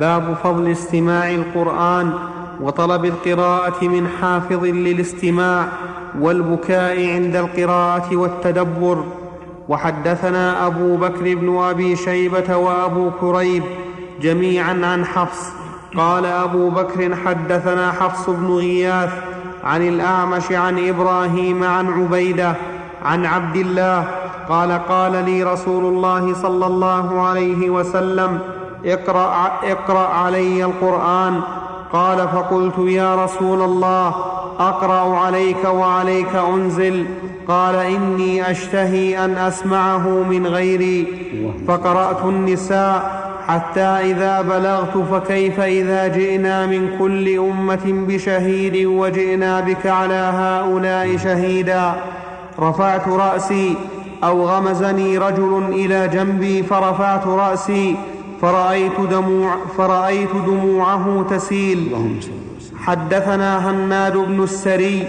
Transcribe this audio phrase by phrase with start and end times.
[0.00, 2.12] باب فضل استماع القرآن
[2.60, 5.68] وطلب القراءة من حافظ للاستماع
[6.20, 9.04] والبكاء عند القراءة والتدبر.
[9.68, 13.62] وحدثنا أبو بكر بن أبي شيبة وأبو كريب
[14.22, 15.52] جميعا عن حفص.
[15.96, 19.12] قال أبو بكر حدثنا حفص بن غياث
[19.64, 22.54] عن الأعمش عن إبراهيم عن عبيدة
[23.04, 24.04] عن عبد الله
[24.48, 28.38] قال قال لي رسول الله صلى الله عليه وسلم
[28.86, 31.40] اقرأ, اقرأ علي القرآن.
[31.92, 34.14] قال فقلت يا رسول الله
[34.58, 37.06] أقرأ عليك وعليك أنزل.
[37.48, 41.06] قال إني أشتهي أن أسمعه من غيري.
[41.68, 50.32] فقرأت النساء حتى إذا بلغت فكيف إذا جئنا من كل أمة بشهيد وجئنا بك على
[50.34, 51.94] هؤلاء شهيدا؟
[52.60, 53.76] رفعت رأسي
[54.24, 57.96] أو غمزني رجل إلى جنبي فرفعت رأسي
[58.42, 61.88] فرأيت, دموع فرأيت دموعه تسيل.
[62.76, 65.08] حدثنا هناد بن السري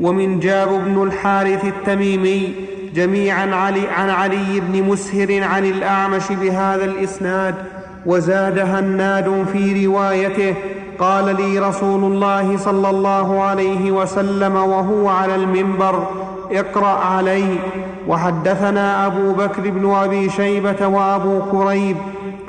[0.00, 2.54] ومن جاب بن الحارث التميمي
[2.94, 7.54] جميعا علي عن علي بن مسهر عن الأعمش بهذا الإسناد
[8.06, 10.54] وزاد هناد في روايته
[10.98, 16.06] قال لي رسول الله صلى الله عليه وسلم وهو على المنبر
[16.52, 17.44] اقرأ علي.
[18.08, 21.96] وحدثنا أبو بكر بن أبي شيبة وأبو كريب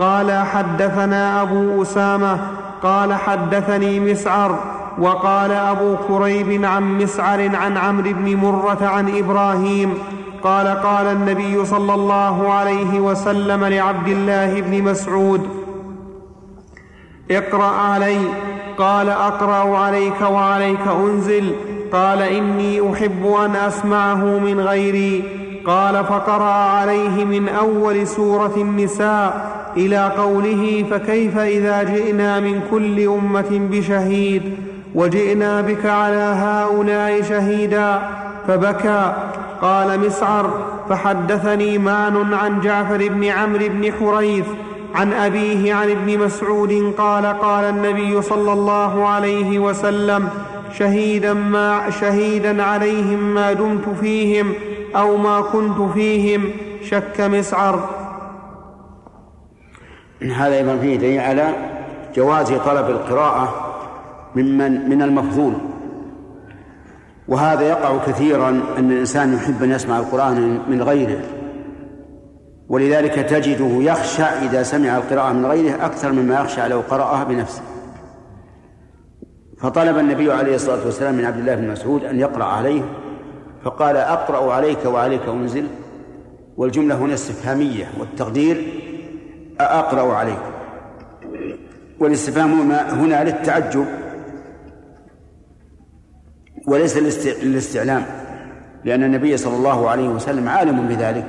[0.01, 2.39] قال حدثنا أبو أسامة
[2.83, 4.59] قال حدثني مسعر
[4.99, 9.93] وقال أبو كريب عن مسعر عن عمرو بن مرة عن إبراهيم
[10.43, 15.49] قال قال النبي صلى الله عليه وسلم لعبد الله بن مسعود
[17.31, 18.17] اقرأ علي
[18.77, 21.55] قال أقرأ عليك وعليك أنزل
[21.93, 25.23] قال إني أحب أن أسمعه من غيري
[25.65, 33.69] قال فقرأ عليه من أول سورة النساء إلى قوله فكيف إذا جئنا من كل أمة
[33.71, 34.41] بشهيد
[34.95, 38.01] وجئنا بك على هؤلاء شهيدا
[38.47, 39.13] فبكى.
[39.61, 40.53] قال مسعر
[40.89, 44.45] فحدثني مان عن جعفر بن عمرو بن حريث
[44.95, 50.29] عن أبيه عن ابن مسعود قال قال النبي صلى الله عليه وسلم
[50.79, 54.53] شهيدا ما شهيدا عليهم ما دمت فيهم
[54.95, 56.49] أو ما كنت فيهم
[56.89, 58.00] شك مسعر.
[60.29, 61.49] هذا أيضا فيه دليل على
[62.15, 63.73] جواز طلب القراءة
[64.35, 65.53] ممن من المفضول.
[67.27, 71.21] وهذا يقع كثيرا أن الإنسان يحب أن يسمع القرآن من غيره.
[72.69, 77.61] ولذلك تجده يخشى إذا سمع القراءة من غيره أكثر مما يخشى لو قرأها بنفسه.
[79.61, 82.81] فطلب النبي عليه الصلاة والسلام من عبد الله بن مسعود أن يقرأ عليه
[83.63, 85.67] فقال أقرأ عليك وعليك أنزل
[86.57, 88.81] والجملة هنا استفهامية والتقدير
[89.61, 90.39] أقرأ عليك
[91.99, 93.85] والاستفهام هنا للتعجب
[96.67, 96.97] وليس
[97.43, 98.05] للاستعلام
[98.85, 101.25] لأن النبي صلى الله عليه وسلم عالم بذلك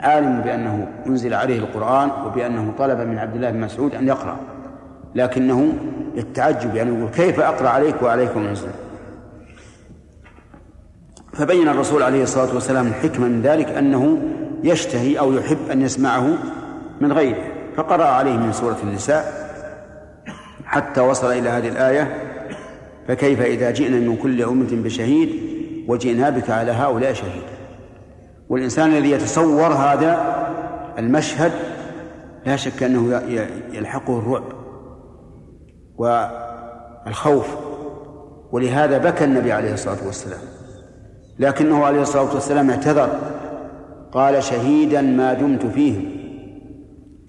[0.00, 4.36] عالم بأنه أنزل عليه القرآن وبأنه طلب من عبد الله بن مسعود أن يقرأ.
[5.14, 5.72] لكنه
[6.16, 8.68] للتعجب يعني يقول كيف أقرأ عليك وعليك أنزل
[11.32, 14.18] فبين الرسول عليه الصلاة والسلام الحكمة من ذلك أنه
[14.64, 16.38] يشتهي أو يحب أن يسمعه
[17.00, 17.49] من غيره.
[17.76, 19.50] فقرأ عليه من سورة النساء
[20.64, 22.22] حتى وصل إلى هذه الآية
[23.08, 25.28] فكيف إذا جئنا من كل أمة بشهيد
[25.88, 27.42] وجئنا بك على هؤلاء شهيد؟
[28.48, 30.40] والإنسان الذي يتصور هذا
[30.98, 31.52] المشهد
[32.46, 33.22] لا شك أنه
[33.72, 34.44] يلحقه الرعب
[35.98, 37.46] والخوف
[38.52, 40.40] ولهذا بكى النبي عليه الصلاة والسلام.
[41.38, 43.08] لكنه عليه الصلاة والسلام اعتذر
[44.12, 46.19] قال شهيدا ما دمت فيهم.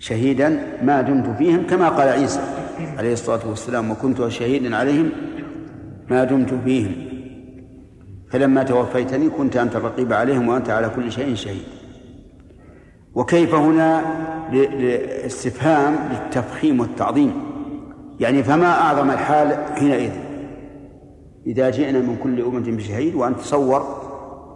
[0.02, 2.42] شهيدا ما دمت فيهم كما قال عيسى
[2.98, 5.10] عليه الصلاة والسلام وكنت شهيدا عليهم
[6.10, 6.92] ما دمت فيهم.
[8.30, 11.64] فلما توفيتني كنت أنت الرقيب عليهم وأنت على كل شيء شهيد.
[13.16, 14.02] وكيف هنا
[15.26, 17.34] استفهام للتفخيم والتعظيم؟
[18.20, 20.12] يعني فما أعظم الحال حينئذ؟
[21.48, 23.82] إذا جئنا من كل أمة بشهيد وأن تصور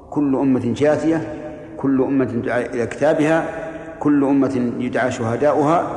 [0.10, 1.22] كل أمة جاثية
[1.78, 2.30] كل أمة
[2.74, 3.65] إلى كتابها
[4.06, 5.88] كل أمة يدعى شهداؤها.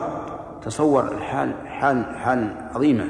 [0.63, 3.05] تصور الحال حال حال عظيمة.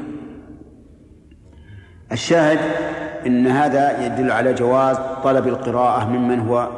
[2.13, 2.59] الشاهد
[3.27, 6.69] إن هذا يدل على جواز طلب القراءة ممن هو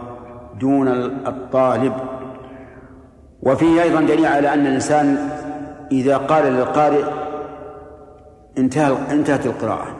[0.60, 0.88] دون
[1.26, 1.92] الطالب.
[3.42, 5.28] وفيه أيضا دليل على أن الإنسان
[5.92, 7.04] إذا قال للقارئ
[8.58, 9.96] انتهى انتهت القراءة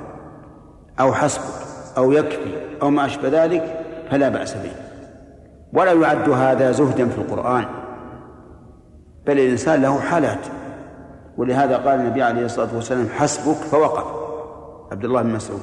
[1.01, 1.45] أو حسبك
[1.97, 4.73] أو يكفي أو ما أشبه ذلك فلا بأس به.
[5.73, 7.80] ولا يعد هذا زهدا في القرآن.
[9.31, 10.47] بل الإنسان له حالات.
[11.37, 14.05] ولهذا قال النبي عليه الصلاة والسلام حسبك فوقف
[14.93, 15.61] عبد الله بن مسعود.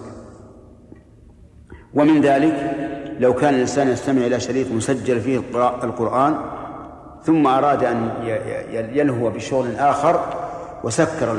[1.94, 2.75] ومن ذلك
[3.19, 5.38] لو كان الإنسان يستمع إلى شريط مسجل فيه
[5.84, 6.36] القرآن
[7.24, 8.10] ثم أراد أن
[8.72, 10.19] يلهو بشغل آخر
[10.84, 11.38] وسكر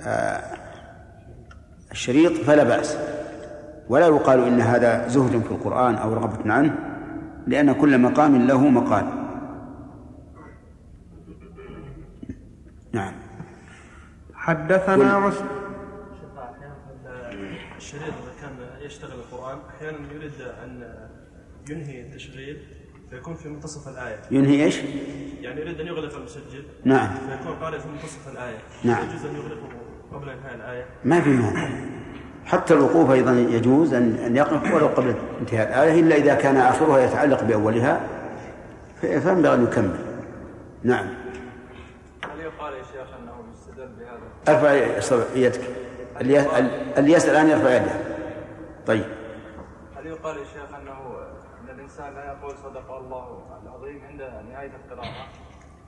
[0.00, 0.40] آه،
[1.92, 2.98] الشريط فلا بأس.
[3.88, 6.74] ولا يقال إن هذا زهد في القرآن أو رغبة عنه
[7.46, 9.25] لأن كل مقام له مقال.
[12.96, 13.12] نعم.
[14.34, 15.34] حدثنا عس
[17.76, 18.56] الشريط إذا كان
[18.86, 20.32] يشتغل القرآن أحيانا يريد
[20.64, 20.94] أن
[21.70, 22.62] ينهي التشغيل
[23.10, 24.18] فيكون في منتصف الآية.
[24.30, 24.78] ينهي إيش؟
[25.40, 27.14] يعني يريد أن يغلق المسجل نعم.
[27.14, 28.58] فيكون قارئ في منتصف الآية.
[28.84, 29.04] نعم.
[29.08, 29.68] يجوز أن يغلقه
[30.12, 31.68] قبل إنهاء الآية؟ ما في مانع.
[32.44, 36.98] حتى الوقوف أيضا يجوز ان أن يقف ولو قبل انتهاء الآية إلا إذا كان آخرها
[36.98, 38.00] يتعلق بأولها
[39.00, 39.98] فينبغي أن يكمل.
[40.84, 41.06] نعم
[42.24, 43.85] هل يقال يا شيخ انه يستدل بهذا؟
[44.48, 44.72] أرفع
[45.34, 45.60] يدك
[46.20, 47.92] اللي يسال الآن يرفع يده.
[48.86, 49.04] طيب.
[49.96, 50.98] هل يقال يا شيخ أنه
[51.64, 54.20] أن الإنسان لا يقول صدق الله العظيم عند
[54.52, 55.08] نهاية القراءة؟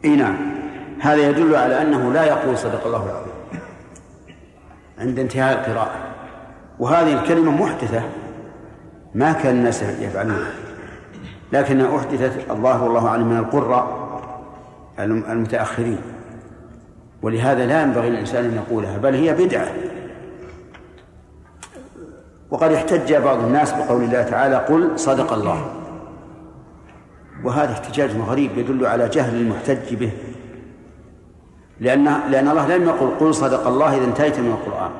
[0.04, 0.36] إي نعم.
[1.00, 3.62] هذا يدل على أنه لا يقول صدق الله العظيم
[4.98, 5.96] عند انتهاء القراءة.
[6.78, 8.02] وهذه الكلمة محدثة
[9.14, 10.52] ما كان الناس يفعلونها.
[11.52, 14.08] لكنها أحدثت الله والله أعلم من القراء
[14.98, 16.02] المتأخرين.
[17.22, 19.68] ولهذا لا ينبغي للإنسان أن يقولها بل هي بدعة.
[22.50, 25.74] وقد احتج بعض الناس بقول الله تعالى قل صدق الله.
[27.44, 30.12] وهذا احتجاج غريب يدل على جهل المحتج به.
[31.80, 34.90] لأن لأن الله لم يقل قل صدق الله إذا انتهيت من القرآن.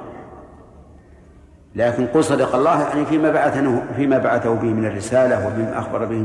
[1.77, 6.17] لكن قل صدق الله يعني فيما بعثه فيما بعثه به من الرسالة وبما أخبر به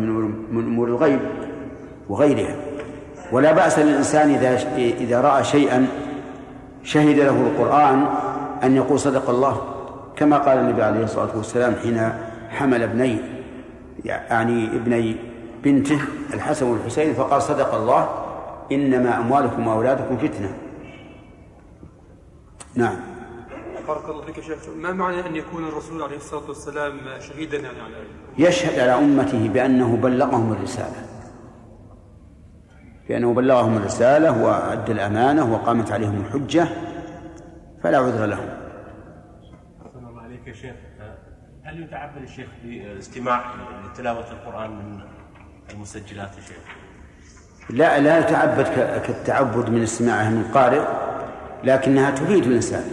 [0.51, 1.19] من أمور الغيب
[2.09, 2.55] وغيرها.
[3.31, 5.87] ولا بأس للإنسان إذا إذا رأى شيئا
[6.83, 8.05] شهد له القرآن
[8.63, 9.61] أن يقول صدق الله
[10.15, 12.13] كما قال النبي عليه الصلاة والسلام حين
[12.49, 13.17] حمل ابني
[14.05, 15.15] يعني ابني
[15.63, 15.99] بنته
[16.33, 18.09] الحسن والحسين فقال صدق الله
[18.71, 20.53] إنما أموالكم وأولادكم فتنة.
[22.75, 22.95] نعم.
[23.87, 24.57] بارك الله فيك شيخ.
[24.77, 27.95] ما معنى أن يكون الرسول عليه الصلاة والسلام شهيدا يعني على
[28.37, 31.12] يشهد على أمته بأنه بلغهم الرسالة؟
[33.09, 36.67] بأنه بلغهم الرسالة وأدى الأمانة وقامت عليهم الحجة
[37.83, 38.49] فلا عذر لهم.
[39.95, 40.75] الله عليك يا شيخ.
[41.63, 43.43] هل يتعبد الشيخ باستماع
[43.85, 44.99] لتلاوة القرآن من
[45.73, 46.57] المسجلات يا شيخ؟
[47.69, 48.67] لا لا يتعبد
[49.07, 50.81] كالتعبد من استماعها من قارئ
[51.63, 52.83] لكنها تفيد الإنسان.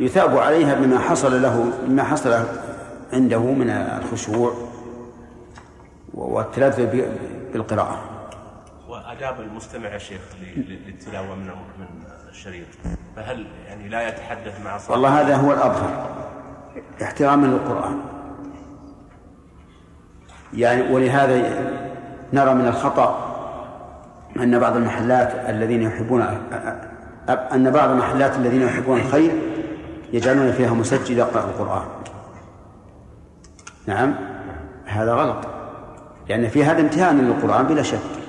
[0.00, 2.44] يثاب عليها بما حصل له بما حصل
[3.12, 4.54] عنده من الخشوع
[6.14, 6.86] والتلذذ
[7.52, 8.11] بالقراءة.
[9.22, 10.20] وآداب المستمع يا شيخ
[10.86, 11.46] للتلاوة من
[11.78, 11.86] من
[12.28, 12.66] الشريط
[13.16, 16.06] فهل يعني لا يتحدث مع صاحبه والله هذا هو الأظهر
[17.02, 18.00] احتراما للقرآن.
[20.54, 21.36] يعني ولهذا
[22.32, 23.32] نرى من الخطأ
[24.36, 26.22] أن بعض المحلات الذين يحبون
[27.28, 29.32] أن بعض المحلات الذين يحبون الخير
[30.12, 31.86] يجعلون فيها مسجل يقرأ القرآن.
[33.86, 34.14] نعم.
[34.86, 35.46] هذا غلط.
[36.28, 38.21] لأن في هذا امتهان للقرآن بلا شك.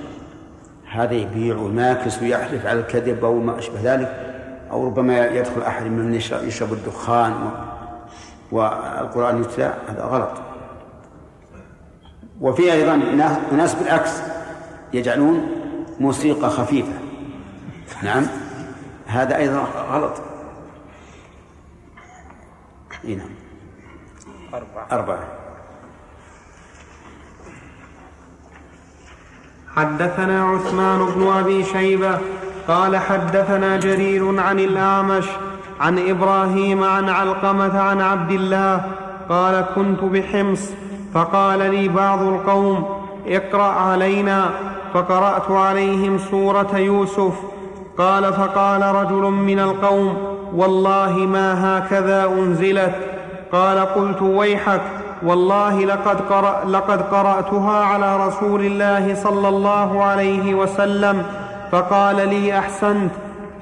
[0.94, 4.34] هذا يبيع ويماكس ويحلف على الكذب أو ما أشبه ذلك
[4.72, 6.14] أو ربما يدخل أحد من
[6.44, 7.52] يشرب الدخان
[8.52, 10.32] والقرآن يتلى هذا غلط.
[12.42, 12.96] وفي أيضا
[13.52, 14.22] ناس بالعكس
[14.94, 15.48] يجعلون
[16.00, 16.94] موسيقى خفيفة.
[18.04, 18.26] نعم
[19.06, 19.60] هذا أيضا
[19.92, 20.14] غلط.
[23.06, 23.30] إيه نعم.
[24.54, 24.88] أربعة.
[24.92, 25.43] أربعة.
[29.76, 32.18] حدثنا عثمان بن أبي شيبة
[32.68, 35.26] قال حدثنا جرير عن الأعمش
[35.80, 38.82] عن إبراهيم عن علقمة عن عبد الله
[39.30, 40.70] قال كنت بحمص
[41.14, 42.86] فقال لي بعض القوم
[43.28, 44.50] اقرأ علينا
[44.94, 47.34] فقرأت عليهم سورة يوسف
[47.98, 50.18] قال فقال رجل من القوم
[50.56, 52.96] والله ما هكذا أنزلت
[53.52, 54.82] قال قلت ويحك
[55.26, 61.24] والله لقد, قرأ لقد قرأتها على رسول الله صلى الله عليه وسلم
[61.72, 63.12] فقال لي أحسنت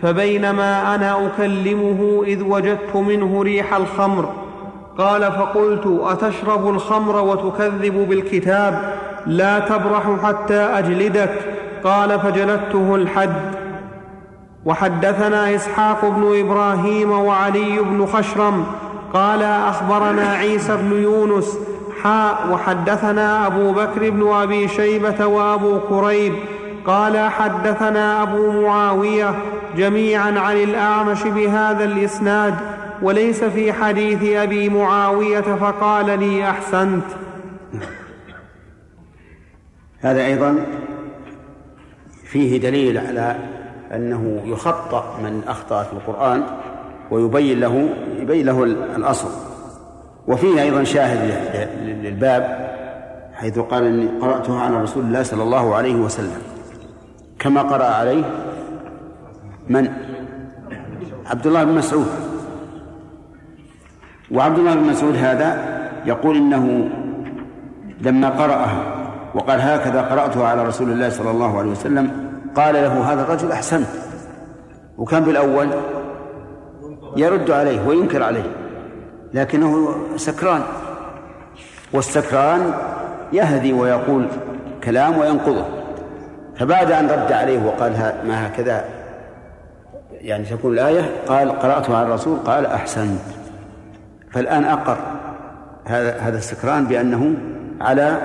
[0.01, 4.30] فبينما أنا أكلمه إذ وجدت منه ريح الخمر
[4.98, 8.94] قال فقلت أتشرب الخمر وتكذب بالكتاب؟
[9.25, 11.32] لا تبرح حتى أجلدك
[11.84, 13.56] قال فجلدته الحد.
[14.65, 18.65] وحدثنا إسحاق بن إبراهيم وعلي بن خشرم
[19.13, 21.58] قال أخبرنا عيسى بن يونس
[22.03, 26.34] حاء وحدثنا أبو بكر بن أبي شيبة وأبو كريب
[26.86, 29.36] قال حدثنا أبو معاوية
[29.77, 32.56] جميعا عن الأعمش بهذا الإسناد
[33.01, 37.03] وليس في حديث أبي معاوية فقال لي أحسنت.
[40.00, 40.65] هذا أيضا
[42.25, 43.36] فيه دليل على
[43.94, 46.44] أنه يخطأ من أخطأ في القرآن
[47.12, 47.89] ويبين له
[48.20, 48.63] يبين له
[48.96, 49.30] الأصل.
[50.27, 51.34] وفيه أيضا شاهد
[52.03, 52.72] للباب
[53.34, 56.41] حيث قال إني قرأتها على رسول الله صلى الله عليه وسلم.
[57.39, 58.24] كما قرأ عليه
[59.70, 59.89] من؟
[61.25, 62.08] عبد الله بن مسعود.
[64.32, 66.89] وعبد الله بن مسعود هذا يقول إنه
[68.01, 68.84] لما قرأها
[69.36, 72.12] وقال هكذا قرأتها على رسول الله صلى الله عليه وسلم
[72.56, 73.88] قال له هذا الرجل أحسنت.
[74.98, 75.68] وكان بالأول
[77.18, 78.51] يرد عليه وينكر عليه
[79.34, 80.62] لكنه سكران.
[81.94, 82.74] والسكران
[83.34, 84.25] يهدي ويقول
[84.84, 85.65] كلام وينقضه.
[86.56, 87.91] فبعد أن رد عليه وقال
[88.25, 88.86] ما هكذا
[90.12, 93.20] يعني تكون الآية قال قرأتها على الرسول قال أحسنت.
[94.32, 94.98] فالآن أقر
[95.86, 97.34] هذا هذا السكران بأنه
[97.82, 98.18] على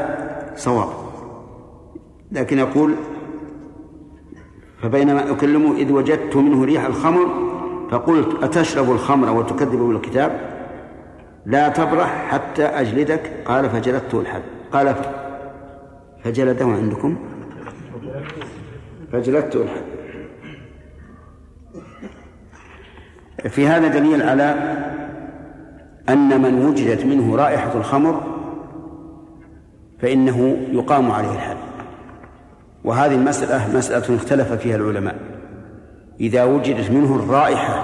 [0.56, 0.88] صواب.
[2.32, 2.94] لكن يقول
[4.82, 7.28] فبينما أكلمه إذ وجدت منه ريح الخمر
[7.90, 10.40] فقلت أتشرب الخمر وتكذب بالكتاب؟
[11.46, 13.32] لا تبرح حتى أجلدك.
[13.44, 14.94] قال فجلدته الحد قال
[16.24, 17.16] فجلده عندكم؟
[19.12, 19.82] فجلدته الحد
[23.48, 24.54] في هذا دليل على
[26.08, 28.22] أن من وجدت منه رائحة الخمر
[29.98, 31.56] فإنه يقام عليه الحد.
[32.84, 35.35] وهذه المسألة مسألة اختلف فيها العلماء.
[36.20, 37.82] إذا وجدت منه الرائحة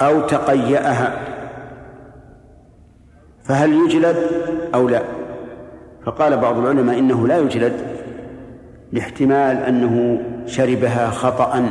[0.00, 1.18] أو تقيأها
[3.44, 4.16] فهل يجلد
[4.74, 5.02] أو لا؟
[6.06, 7.72] فقال بعض العلماء إنه لا يجلد
[8.92, 11.70] لاحتمال أنه شربها خطأ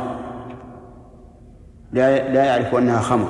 [1.92, 3.28] لا لا يعرف أنها خمر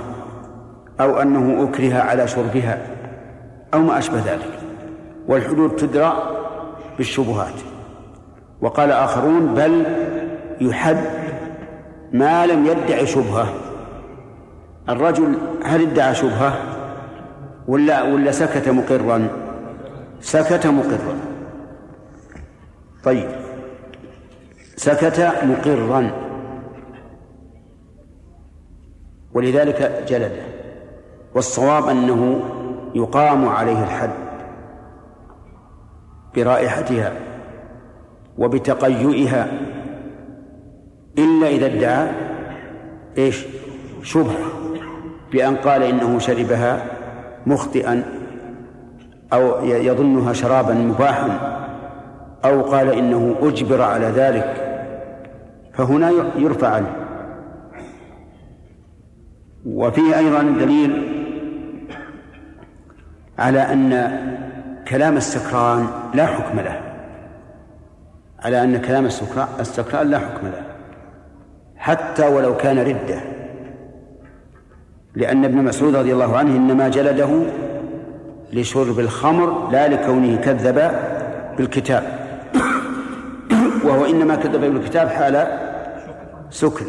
[1.00, 2.78] أو أنه أكره على شربها
[3.75, 4.58] أو ما أشبه ذلك.
[5.28, 6.12] والحدود تدرى
[6.98, 7.54] بالشبهات.
[8.60, 9.87] وقال آخرون بل
[10.60, 10.98] يحد
[12.12, 13.54] ما لم يدعي شبهة.
[14.88, 16.52] الرجل هل ادعى شبهة؟
[17.68, 19.28] ولا ولا سكت مقرا؟
[20.20, 21.14] سكت مقرا.
[23.04, 23.28] طيب.
[24.76, 26.10] سكت مقرا.
[29.34, 30.42] ولذلك جلده
[31.34, 32.40] والصواب أنه
[32.94, 34.10] يقام عليه الحد
[36.36, 37.12] برائحتها
[38.38, 39.48] وبتقيؤها
[41.18, 42.08] إلا إذا ادعى
[43.18, 43.44] إيش؟
[44.02, 44.46] شبهة
[45.32, 46.84] بأن قال إنه شربها
[47.46, 48.04] مخطئا
[49.32, 51.58] أو يظنها شرابا مباحا
[52.44, 54.64] أو قال إنه أجبر على ذلك
[55.75, 56.96] فهنا يرفع عنه.
[59.66, 61.18] وفيه أيضا دليل
[63.38, 64.18] على أن
[64.88, 66.80] كلام السكران لا حكم له
[68.38, 69.06] على أن كلام
[69.60, 70.67] السكران لا حكم له.
[71.78, 73.20] حتى ولو كان ردة.
[75.14, 77.42] لأن ابن مسعود رضي الله عنه إنما جلده
[78.52, 80.90] لشرب الخمر لا لكونه كذب
[81.58, 82.02] بالكتاب.
[83.85, 85.47] وهو إنما كذب بالكتاب حال
[86.50, 86.87] سكره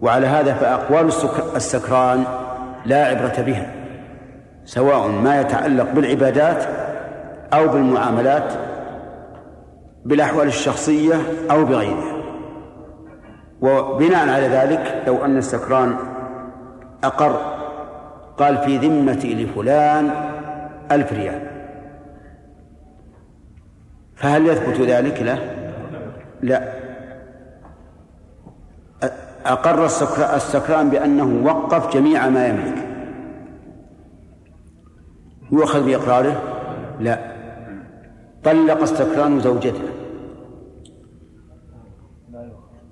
[0.00, 1.10] وعلى هذا فأقوال
[1.56, 2.24] السكران
[2.86, 3.72] لا عبرة بها.
[4.64, 6.64] سواء ما يتعلق بالعبادات
[7.52, 8.52] أو بالمعاملات
[10.04, 11.14] بالأحوال الشخصية
[11.50, 12.15] أو بغيرها.
[13.60, 15.96] وبناء على ذلك لو أن السكران
[17.04, 17.56] أقر
[18.38, 20.10] قال في ذمتي لفلان
[20.90, 21.40] ألف ريال.
[24.16, 25.38] فهل يثبت ذلك؟ له
[26.42, 26.72] لا.
[29.46, 29.84] أقر
[30.36, 32.88] السكران بأنه وقف جميع ما يملك.
[35.52, 36.42] يؤخذ بإقراره؟
[37.00, 37.18] لا.
[38.44, 39.95] طلق السكران زوجته.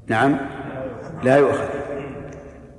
[0.06, 0.36] نعم.
[1.22, 1.68] لا يؤخذ.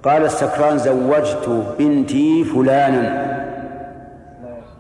[0.04, 3.36] قال السكران زوجت بنتي فلانا.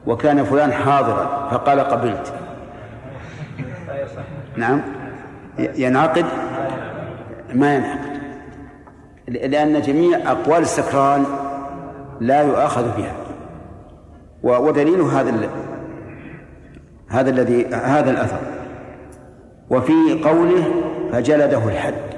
[0.07, 2.33] وكان فلان حاضرا فقال قبلت.
[4.57, 4.81] نعم.
[5.57, 6.25] ينعقد؟
[7.53, 8.15] ما ينعقد.
[9.27, 11.25] لأن جميع أقوال السكران
[12.21, 13.15] لا يؤاخذ بها.
[14.43, 15.49] ودليل هذا
[17.07, 18.39] هذا الذي هذا الأثر.
[19.69, 20.63] وفي قوله
[21.11, 22.14] فجلده الحد.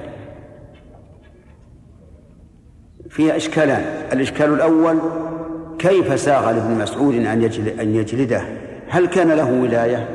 [3.09, 3.83] فيها إشكالان.
[4.13, 4.99] الإشكال الأول
[5.79, 8.41] كيف ساغ لابن مسعود أن يجلد أن يجلده؟
[8.89, 10.07] هل كان له ولاية؟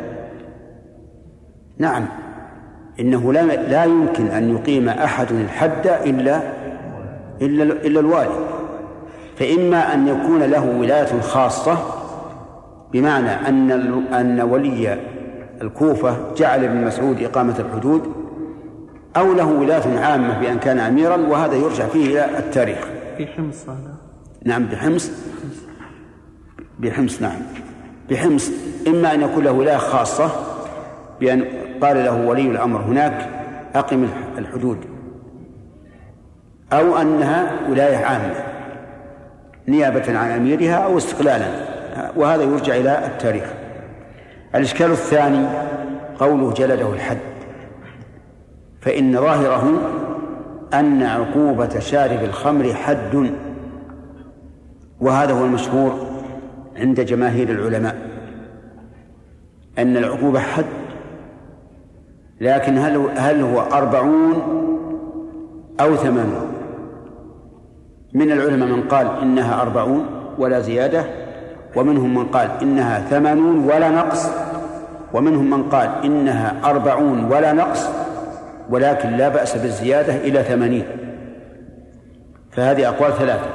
[1.78, 2.06] نعم.
[3.00, 6.40] إنه لا, لا يمكن أن يقيم أحد الحد إلا
[7.42, 8.46] إلا إلا الوالي
[9.36, 11.78] فإما أن يكون له ولاية خاصة
[12.92, 13.70] بمعنى أن
[14.12, 14.98] أن ولي
[15.62, 18.21] الكوفة جعل ابن مسعود إقامة الحدود
[19.16, 22.78] أو له ولاية عامة بأن كان أميرا وهذا يرجع فيه إلى التاريخ.
[23.16, 23.94] في حمص هذا.
[24.44, 25.10] نعم بحمص.
[26.78, 27.40] بحمص نعم.
[28.10, 28.50] بحمص
[28.86, 30.30] إما أن يكون له ولاية خاصة
[31.20, 31.44] بأن
[31.82, 33.28] قال له ولي الأمر هناك
[33.74, 34.78] أقم الحدود
[36.72, 38.34] أو أنها ولاية عامة
[39.68, 41.46] نيابة عن أميرها أو استقلالا.
[42.16, 43.44] وهذا يرجع إلى التاريخ.
[44.54, 45.46] الإشكال الثاني
[46.20, 47.18] قوله جلده الحد.
[48.82, 49.72] فإن ظاهره
[50.74, 53.32] أن عقوبة شارب الخمر حد
[55.00, 56.06] وهذا هو المشهور
[56.76, 57.96] عند جماهير العلماء
[59.78, 60.64] أن العقوبة حد
[62.40, 64.42] لكن هل هل هو أربعون
[65.80, 66.52] أو ثمانون؟
[68.14, 70.06] من العلماء من قال إنها أربعون
[70.38, 71.04] ولا زيادة
[71.76, 74.30] ومنهم من قال إنها ثمانون ولا نقص
[75.14, 77.88] ومنهم من قال إنها أربعون ولا نقص
[78.70, 80.84] ولكن لا بأس بالزيادة إلى ثمانين.
[82.52, 83.46] فهذه أقوال ثلاثة.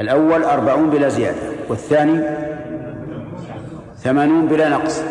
[0.00, 2.20] الأول أربعون بلا زيادة والثاني
[3.96, 5.02] ثمانون بلا نقص.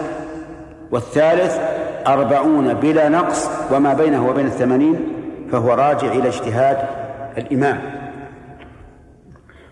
[0.91, 1.59] والثالث
[2.07, 4.99] أربعون بلا نقص وما بينه وبين الثمانين
[5.51, 6.77] فهو راجع إلى اجتهاد
[7.37, 7.79] الإمام.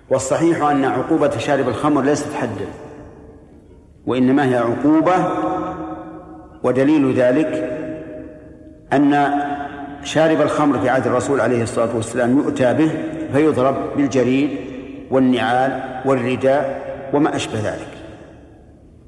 [0.10, 2.67] والصحيح أن عقوبة شارب الخمر ليست حدا
[4.06, 5.13] وإنما هي عقوبة
[6.63, 7.76] ودليل ذلك
[8.94, 9.32] أن
[10.03, 12.91] شارب الخمر في عهد الرسول عليه الصلاة والسلام يؤتى به
[13.34, 14.50] فيضرب بالجريد
[15.12, 17.88] والنعال والرداء وما أشبه ذلك.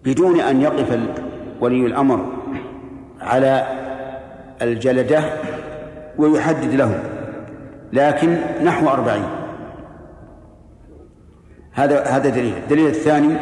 [0.06, 1.00] بدون أن يقف
[1.62, 2.26] ولي الأمر
[3.22, 3.68] على
[4.62, 5.24] الجلدة
[6.18, 7.00] ويحدد لهم
[7.94, 9.30] لكن نحو أربعين.
[11.74, 12.54] هذا هذا دليل.
[12.64, 13.36] الدليل الثاني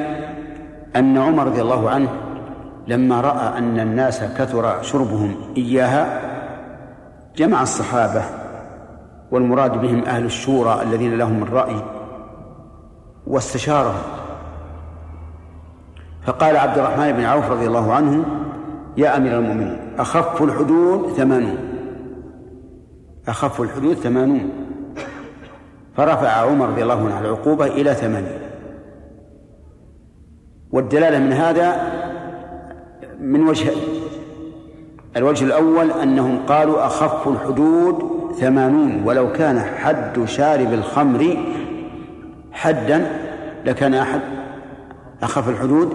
[0.96, 2.10] أن عمر رضي الله عنه
[2.88, 6.27] لما رأى أن الناس كثر شربهم إياها
[7.38, 8.24] جمع الصحابة
[9.32, 11.82] والمراد بهم أهل الشورى الذين لهم الرأي
[13.28, 14.02] واستشارهم.
[16.26, 18.26] فقال عبد الرحمن بن عوف رضي الله عنه
[18.98, 21.58] يا أمير المؤمنين أخف الحدود ثمانون.
[23.28, 24.50] أخف الحدود ثمانون.
[25.96, 28.40] فرفع عمر رضي الله عنه العقوبة إلى ثمانين.
[30.72, 31.92] والدلالة من هذا
[33.20, 33.97] من وجهين
[35.16, 41.38] الوجه الأول أنهم قالوا أخف الحدود ثمانون ولو كان حد شارب الخمر
[42.52, 43.08] حدا
[43.66, 44.22] لكان أحد
[45.24, 45.94] أخف الحدود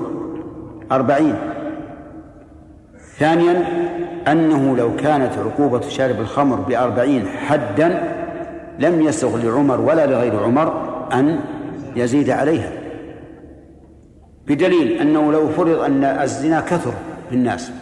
[0.93, 1.35] أربعين.
[3.19, 3.65] ثانيا
[4.29, 8.15] أنه لو كانت عقوبة شارب الخمر بأربعين حدا
[8.79, 10.73] لم يسغ لعمر ولا لغير عمر
[11.13, 11.41] أن
[11.97, 12.73] يزيد عليها.
[14.47, 16.93] بدليل أنه لو فرض أن الزنا كثر
[17.31, 17.73] في الناس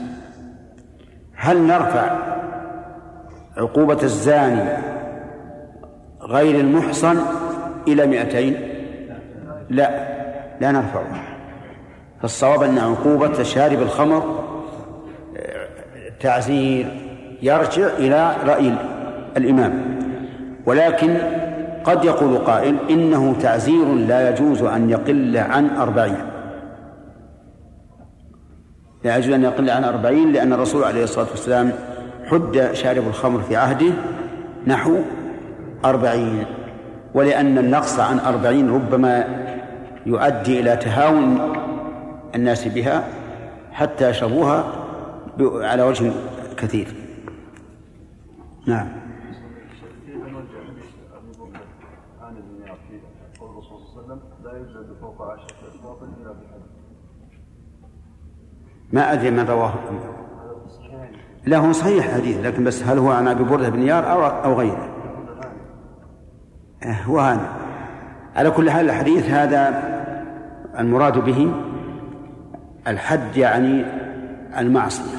[1.42, 2.10] هل نرفع
[3.56, 4.62] عقوبة الزاني
[6.22, 7.16] غير المحصن
[7.88, 8.56] إلى مئتين؟
[9.70, 9.90] لا
[10.60, 11.22] لا نرفعها
[12.22, 14.44] فالصواب أن عقوبة شارب الخمر
[16.20, 16.86] تعزير
[17.42, 18.74] يرجع إلى رأي
[19.36, 19.82] الإمام.
[20.66, 21.16] ولكن
[21.84, 26.26] قد يقول قائل إنه تعزير لا يجوز أن يقل عن أربعين.
[29.04, 31.72] لا يجوز أن يقل عن أربعين لأن الرسول عليه الصلاة والسلام
[32.26, 33.92] حد شارب الخمر في عهده
[34.66, 34.96] نحو
[35.84, 36.44] أربعين.
[37.14, 39.24] ولأن النقص عن أربعين ربما
[40.06, 41.52] يؤدي إلى تهاون
[42.34, 43.04] الناس بها
[43.72, 44.64] حتى يشربوها
[45.40, 46.12] على وجه
[46.56, 46.88] كثير.
[48.66, 48.99] نعم.
[58.92, 59.74] ما أدري من رواه.
[61.46, 64.54] لا هو صحيح حديث لكن بس هل هو عن أبي بردة بن يار أو أو
[64.54, 64.88] غيره؟
[66.82, 67.48] إيه، هو هذا.
[68.36, 69.82] على كل حال الحديث هذا
[70.78, 71.52] المراد به
[72.86, 73.84] الحد يعني
[74.58, 75.18] المعصية.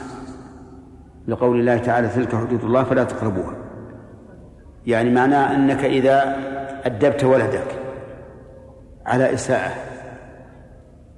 [1.27, 3.55] لقول الله تعالى تلك حدود الله فلا تقربوها.
[4.85, 6.37] يعني معناه أنك إذا
[6.85, 7.67] أدبت ولدك
[9.05, 9.71] على إساءة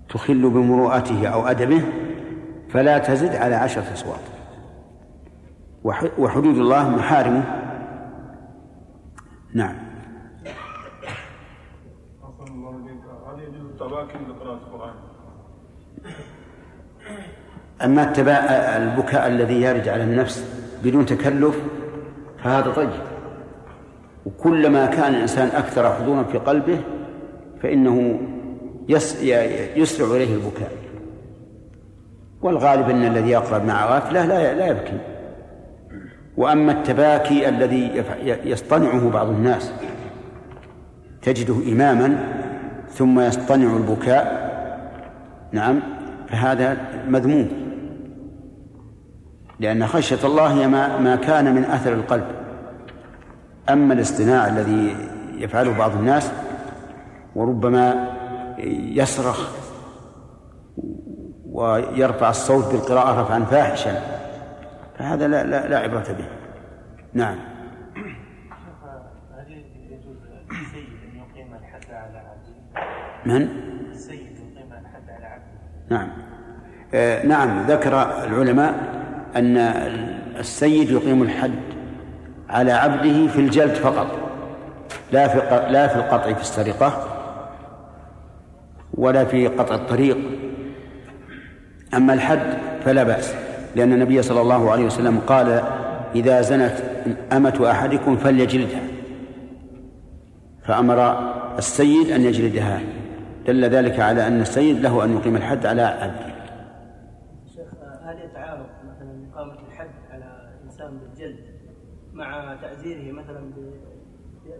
[0.09, 1.81] تخل بمروءته أو أدبه
[2.73, 4.19] فلا تزد على عشرة أصوات.
[6.17, 7.43] وحدود الله محارمه
[9.53, 9.75] نعم.
[17.83, 18.13] أما
[18.77, 20.45] البكاء الذي يرد على النفس
[20.83, 21.59] بدون تكلف
[22.43, 22.89] فهذا طيب.
[24.25, 26.81] وكلما كان الإنسان أكثر حضورا في قلبه
[27.61, 28.19] فإنه
[29.75, 30.82] يسرع إليه البكاء.
[32.43, 34.97] والغالب أن الذي يقرأ مع غافلة لا لا يبكي.
[36.37, 38.03] وأما التباكي الذي
[38.45, 39.73] يصطنعه بعض الناس
[41.21, 42.17] تجده إماما
[42.89, 44.43] ثم يصطنع البكاء
[45.51, 45.79] نعم
[46.27, 46.77] فهذا
[47.07, 47.49] مذموم.
[49.59, 52.25] لأن خشية الله هي ما, ما كان من أثر القلب.
[53.69, 54.95] أما الاصطناع الذي
[55.37, 56.31] يفعله بعض الناس
[57.35, 58.09] وربما
[58.93, 59.62] يصرخ
[61.53, 64.01] ويرفع الصوت بالقراءة رفعا فاحشا.
[64.99, 66.25] فهذا لا, لا, لا عبرة به.
[67.13, 67.35] نعم.
[73.25, 73.47] من؟
[73.91, 75.53] السيد يقيم الحد على عبده.
[75.89, 76.09] نعم.
[76.93, 78.73] آه نعم ذكر العلماء
[79.35, 79.57] أن
[80.39, 81.59] السيد يقيم الحد
[82.49, 84.07] على عبده في الجلد فقط.
[85.11, 85.37] لا في
[85.71, 87.07] لا في القطع في السرقة
[88.93, 90.17] ولا في قطع الطريق.
[91.93, 93.35] أما الحد فلا بأس
[93.75, 95.61] لأن النبي صلى الله عليه وسلم قال
[96.15, 96.75] إذا زنت
[97.31, 98.81] أمة أحدكم فليجلدها.
[100.63, 102.81] فأمر السيد أن يجلدها
[103.47, 106.33] دل ذلك على أن السيد له أن يقيم الحد على عبده
[107.55, 107.67] شيخ
[108.03, 111.39] هل يتعارض مثلا إقامة الحد على إنسان بالجلد
[112.13, 113.51] مع تعزيره مثلا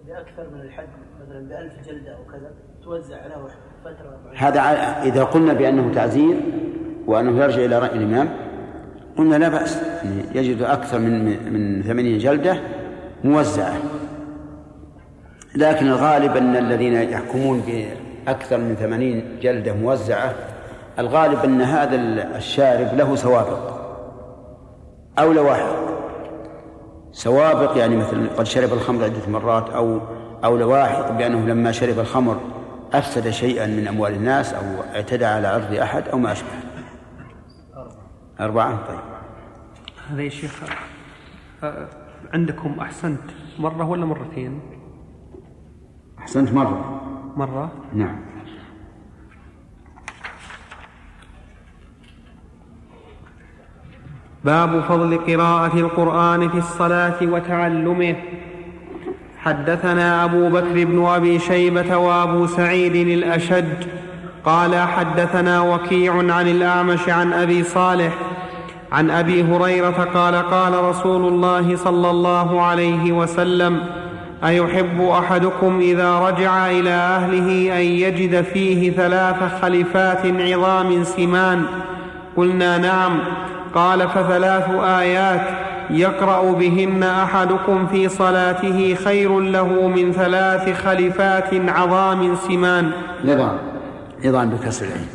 [0.08, 0.88] بأكثر من الحد
[1.22, 2.52] مثلا بألف جلدة أو كذا
[2.84, 3.48] توزع له
[3.84, 4.62] فترة هذا
[5.04, 6.36] إذا قلنا بأنه تعزير
[7.08, 8.30] وأنه يرجع إلى رأي الإمام
[9.18, 9.78] قلنا لا بأس
[10.36, 12.58] يجد أكثر من من ثمانين جلدة
[13.24, 13.76] موزعة.
[15.56, 20.34] لكن الغالب أن الذين يحكمون بأكثر من ثمانين جلدة موزعة
[21.00, 21.96] الغالب أن هذا
[22.38, 23.74] الشارب له سوابق.
[25.20, 25.76] أو لواحق
[27.12, 30.00] سوابق يعني مثل قد شرب الخمر عدة مرات أو
[30.44, 32.40] أو لواحق بأنه لما شرب الخمر
[32.94, 34.62] أفسد شيئا من أموال الناس أو
[34.96, 36.48] اعتدى على عرض أحد أو ما أشبه.
[38.40, 39.00] أربعة؟ طيب.
[40.10, 40.64] هذا يا شيخ
[41.64, 41.88] آه،
[42.34, 43.22] عندكم أحسنت
[43.60, 44.60] مرة ولا مرتين؟
[46.20, 47.02] أحسنت مرة.
[47.38, 48.16] مرة؟ نعم.
[54.46, 58.16] باب فضل قراءة القرآن في الصلاة وتعلمه.
[59.38, 63.88] حدثنا أبو بكر بن أبي شيبة وأبو سعيد الأشج
[64.46, 68.14] قال حدثنا وكيع عن الأعمش عن أبي صالح
[68.92, 73.80] عن أبي هريرة قال قال رسول الله صلى الله عليه وسلم
[74.46, 81.66] أيحب أحدكم إذا رجع إلى أهله أن يجد فيه ثلاث خلفات عظام سمان
[82.38, 83.20] قلنا نعم
[83.76, 85.42] قال فثلاث آيات
[85.90, 92.92] يقرأ بهن أحدكم في صلاته خير له من ثلاث خلفات عظام سمان
[93.26, 93.73] نظام
[94.26, 95.08] نظام بكسر العين.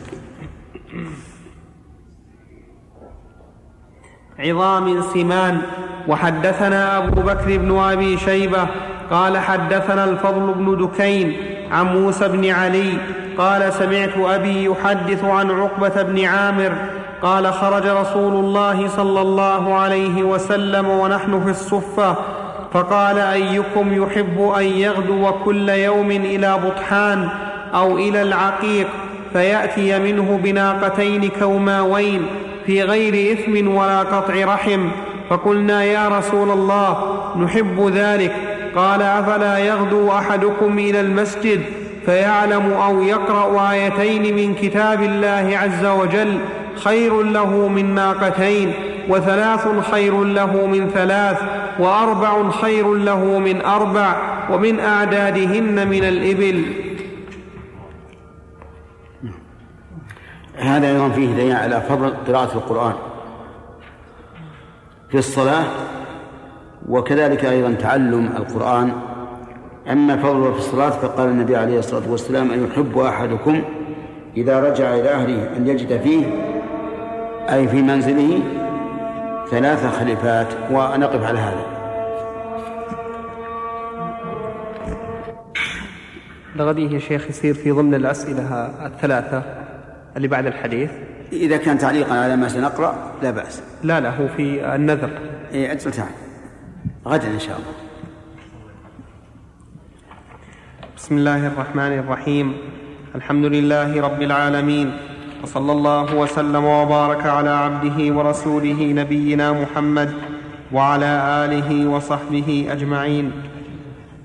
[4.38, 5.60] عظام سمان
[6.08, 8.66] وحدثنا أبو بكر بن أبي شيبة
[9.10, 11.36] قال حدثنا الفضل بن دكين
[11.70, 12.98] عن موسى بن علي
[13.38, 16.72] قال سمعت أبي يحدث عن عقبة بن عامر
[17.22, 22.16] قال خرج رسول الله صلى الله عليه وسلم ونحن في الصفة
[22.72, 27.28] فقال أيكم يحب أن يغدو كل يوم إلى بطحان؟
[27.74, 28.87] أو إلى العقيق
[29.33, 32.26] فيأتي منه بناقتين كوماوين
[32.66, 34.88] في غير إثم ولا قطع رحم.
[35.31, 38.33] فقلنا يا رسول الله نحب ذلك.
[38.76, 41.61] قال أفلا يغدو أحدكم إلى المسجد؟
[42.07, 46.38] فيعلم أو يقرأ آيتين من كتاب الله عز وجل
[46.76, 48.72] خير له من ناقتين
[49.09, 51.42] وثلاث خير له من ثلاث
[51.78, 54.16] وأربع خير له من أربع
[54.50, 56.62] ومن أعدادهن من الإبل.
[60.58, 62.92] هذا أيضا فيه دليل على فضل قراءة القرآن
[65.10, 65.64] في الصلاة
[66.88, 68.92] وكذلك أيضا تعلم القرآن.
[69.90, 73.62] أما فضله في الصلاة فقال النبي عليه الصلاة والسلام أن يحب أحدكم
[74.36, 76.26] إذا رجع إلى أهله أن يجد فيه
[77.52, 78.42] أي في منزله
[79.50, 81.66] ثلاث خليفات ونقف على هذا.
[86.56, 88.42] لغديه يا شيخ يصير في ضمن الأسئلة
[88.86, 89.42] الثلاثة.
[90.18, 90.90] اللي بعد الحديث؟
[91.33, 93.62] إذا كان تعليقا على ما سنقرأ لا بأس.
[93.83, 95.11] لا لا هو في النذر.
[95.52, 96.11] إيه أجل تعال.
[97.07, 97.72] غدا إن شاء الله.
[100.96, 102.57] بسم الله الرحمن الرحيم.
[103.14, 104.96] الحمد لله رب العالمين.
[105.42, 110.14] وصلى الله وسلم وبارك على عبده ورسوله نبينا محمد
[110.72, 113.33] وعلى آله وصحبه أجمعين.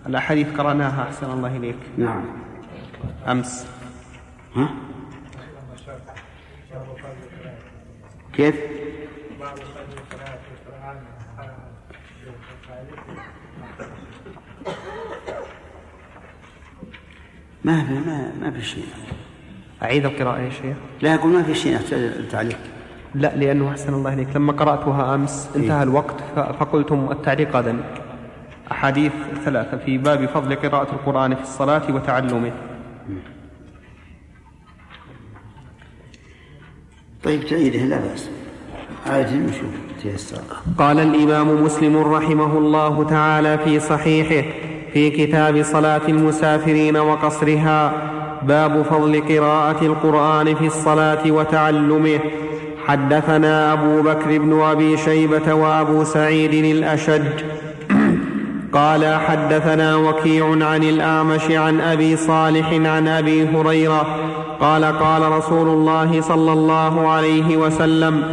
[0.08, 1.76] الأحاديث قرأناها أحسن الله إليك.
[1.98, 2.24] نعم.
[3.28, 3.68] أمس.
[4.56, 4.93] ها؟
[8.34, 8.56] كيف؟
[17.64, 18.86] ما في ما ما في شيء.
[19.84, 20.78] أعيد القراءة يا شيخ.
[21.02, 21.80] لا أقول ما في شيء.
[21.92, 22.58] التعليق.
[23.16, 24.36] لا لأنه أحسن الله إليك.
[24.36, 25.84] لما قرأتها أمس انتهى إيه.
[25.84, 27.84] الوقت فقلتم التعليق غدا.
[28.72, 29.12] أحاديث
[29.46, 32.52] ثلاثة في باب فضل قراءة القرآن في الصلاة وتعلمه.
[37.24, 38.30] طيب تعيده لا بأس.
[39.08, 40.38] عادي نشوف تيسر.
[40.78, 44.48] قال الإمام مسلم رحمه الله تعالى في صحيحه
[44.94, 47.94] في كتاب صلاة المسافرين وقصرها
[48.44, 52.20] باب فضل قراءة القرآن في الصلاة وتعلمه.
[52.86, 57.44] حدثنا أبو بكر بن أبي شيبة وأبو سعيد الأشج
[58.74, 64.06] قال حدثنا وكيع عن الأعمش عن أبي صالح عن أبي هريرة
[64.60, 68.24] قال قال رسول الله صلى الله عليه وسلم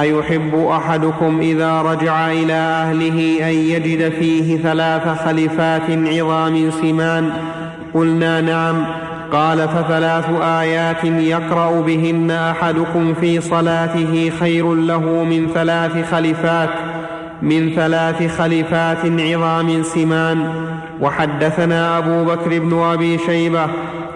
[0.00, 7.30] أيحب أحدكم إذا رجع إلى أهله أن يجد فيه ثلاث خلفات عظام سمان
[7.94, 8.84] قلنا نعم
[9.32, 16.68] قال فثلاث آيات يقرأ بهن أحدكم في صلاته خير له من ثلاث خلفات
[17.42, 20.38] من ثلاث خلفات عظام سمان.
[21.00, 23.66] وحدثنا أبو بكر بن أبي شيبة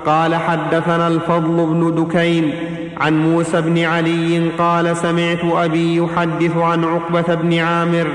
[0.07, 2.55] قال حدثنا الفضل بن دكين
[2.97, 8.07] عن موسى بن علي قال سمعت أبي يحدث عن عقبة بن عامر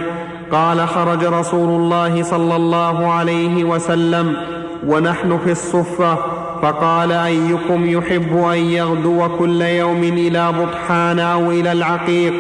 [0.52, 4.34] قال خرج رسول الله صلى الله عليه وسلم
[4.88, 6.18] ونحن في الصفة
[6.62, 12.34] فقال أيكم يحب أن يغدو كل يوم إلى بطحان أو إلى العقيق؟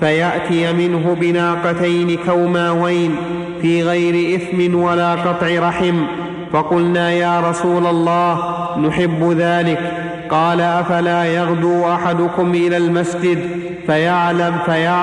[0.00, 3.16] فيأتي منه بناقتين كوماوين
[3.62, 5.94] في غير إثم ولا قطع رحم.
[6.52, 8.38] فقلنا يا رسول الله
[8.78, 9.92] نحب ذلك.
[10.30, 13.38] قال أفلا يغدو أحدكم إلى المسجد؟
[13.86, 14.94] فيعلم فيع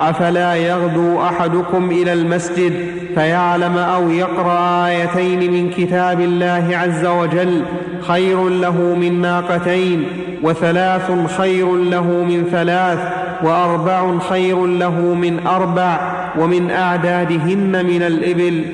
[0.00, 2.72] أفلا يغدو أحدكم إلى المسجد؟
[3.14, 7.62] فيعلم أو يقرأ آيتين من كتاب الله عز وجل
[8.00, 10.04] خير له من ناقتين
[10.42, 12.98] وثلاث خير له من ثلاث.
[13.42, 18.64] وأربع خير له من أربع ومن أعدادهن من الإبل.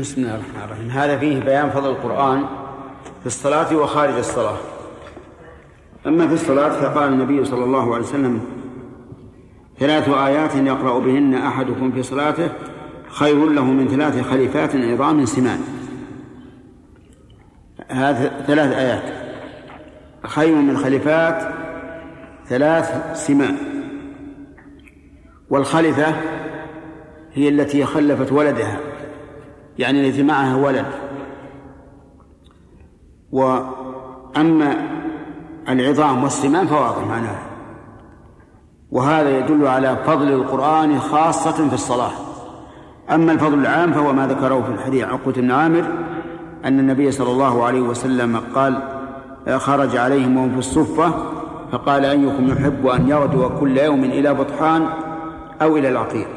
[0.00, 0.90] بسم الله الرحمن الرحيم.
[0.90, 2.44] هذا فيه بيان فضل القرآن
[3.20, 4.56] في الصلاة وخارج الصلاة.
[6.06, 8.40] أما في الصلاة فقال النبي صلى الله عليه وسلم
[9.78, 12.48] ثلاث آيات يقرأ بهن أحدكم في صلاته
[13.08, 15.60] خير له من ثلاث خليفات عظام سمان.
[17.88, 19.02] هذه ثلاث آيات.
[20.26, 21.59] خير من خليفات
[22.50, 22.92] ثلاث
[23.26, 23.56] سمان
[25.50, 26.14] والخلفة
[27.32, 28.78] هي التي خلفت ولدها.
[29.78, 30.86] يعني التي معها ولد.
[33.32, 34.74] وأما
[35.68, 37.42] العظام والسمان فواضح معناها.
[38.90, 42.12] وهذا يدل على فضل القرآن خاصة في الصلاة.
[43.10, 45.84] أما الفضل العام فهو ما ذكره في الحديث عقبة بن عامر
[46.64, 48.82] أن النبي صلى الله عليه وسلم قال
[49.56, 51.39] خرج عليهم وهم في الصفة
[51.72, 54.86] فقال أيكم يحب أن يغدو كل يوم إلى بطحان
[55.62, 56.28] أو إلى العقيق.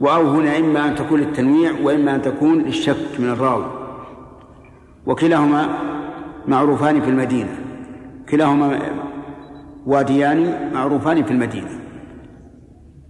[0.00, 3.66] وأو هنا إما أن تكون للتنويع وإما أن تكون للشك من الراوي.
[5.06, 5.68] وكلاهما
[6.48, 7.58] معروفان في المدينة.
[8.28, 8.78] كلاهما
[9.86, 11.70] واديان معروفان في المدينة.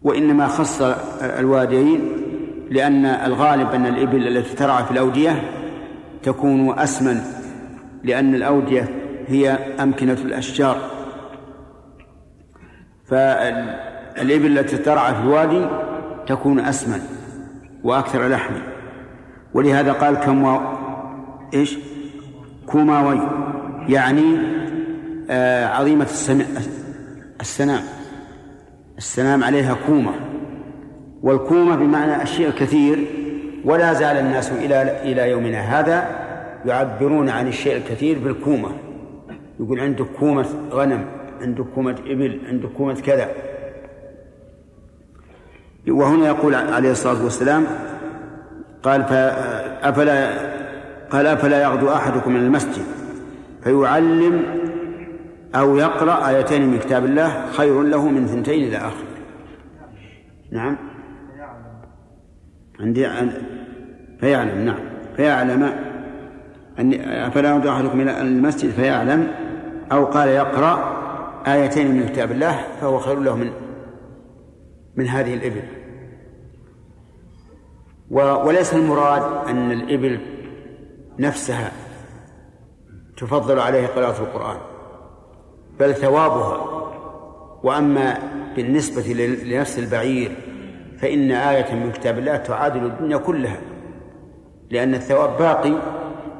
[0.02, 0.82] وإنما خص
[1.22, 2.00] الواديين
[2.70, 5.42] لأن الغالب أن الإبل التي ترعى في الأودية
[6.22, 7.20] تكون أسمن
[8.04, 8.99] لأن الأودية
[9.30, 10.76] هي أمكنة الأشجار.
[13.06, 15.66] فالإبل التي ترعى في الوادي
[16.26, 17.00] تكون أسمن
[17.84, 18.62] وأكثر لحما
[19.54, 20.60] ولهذا قال كم
[21.54, 21.78] إيش؟
[22.66, 23.20] كوماوي
[23.88, 24.38] يعني
[25.30, 26.44] آه عظيمة السمع
[27.40, 27.82] السنام.
[28.98, 30.12] السنام عليها كومة
[31.22, 33.06] والكومة بمعنى الشيء الكثير
[33.64, 35.60] ولا زال الناس إلى إلى يومنا.
[35.60, 36.08] هذا
[36.66, 38.68] يعبرون عن الشيء الكثير بالكومة
[39.60, 41.06] يقول عندك كومة غنم
[41.40, 43.28] عندك كومة إبل عندك كومة كذا.
[45.88, 47.66] وهنا يقول عليه الصلاة والسلام
[48.82, 49.02] قال
[49.82, 50.30] أفلا
[51.10, 52.84] قال أفلا يغدو أحدكم من المسجد؟
[53.62, 54.44] فيعلم
[55.54, 59.04] أو يقرأ آيتين من كتاب الله خير له من ثنتين إلى آخر.
[60.52, 60.76] نعم.
[62.80, 63.08] عندي
[64.20, 64.78] فيعلم نعم.
[65.16, 65.72] فيعلم
[66.78, 69.49] أن أفلا يغدو أحدكم إلى المسجد؟ فيعلم
[69.92, 71.00] أو قال يقرأ
[71.46, 73.52] آيتين من كتاب الله فهو خير له من
[74.96, 75.62] من هذه الإبل.
[78.46, 80.20] وليس المراد أن الإبل
[81.18, 81.72] نفسها
[83.16, 84.56] تفضل عليه قراءة القرآن
[85.80, 86.80] بل ثوابها.
[87.62, 88.18] وأما
[88.56, 89.02] بالنسبة
[89.44, 90.36] لنفس البعير
[90.98, 93.60] فإن آية من كتاب الله تعادل الدنيا كلها
[94.70, 95.72] لأن الثواب باقي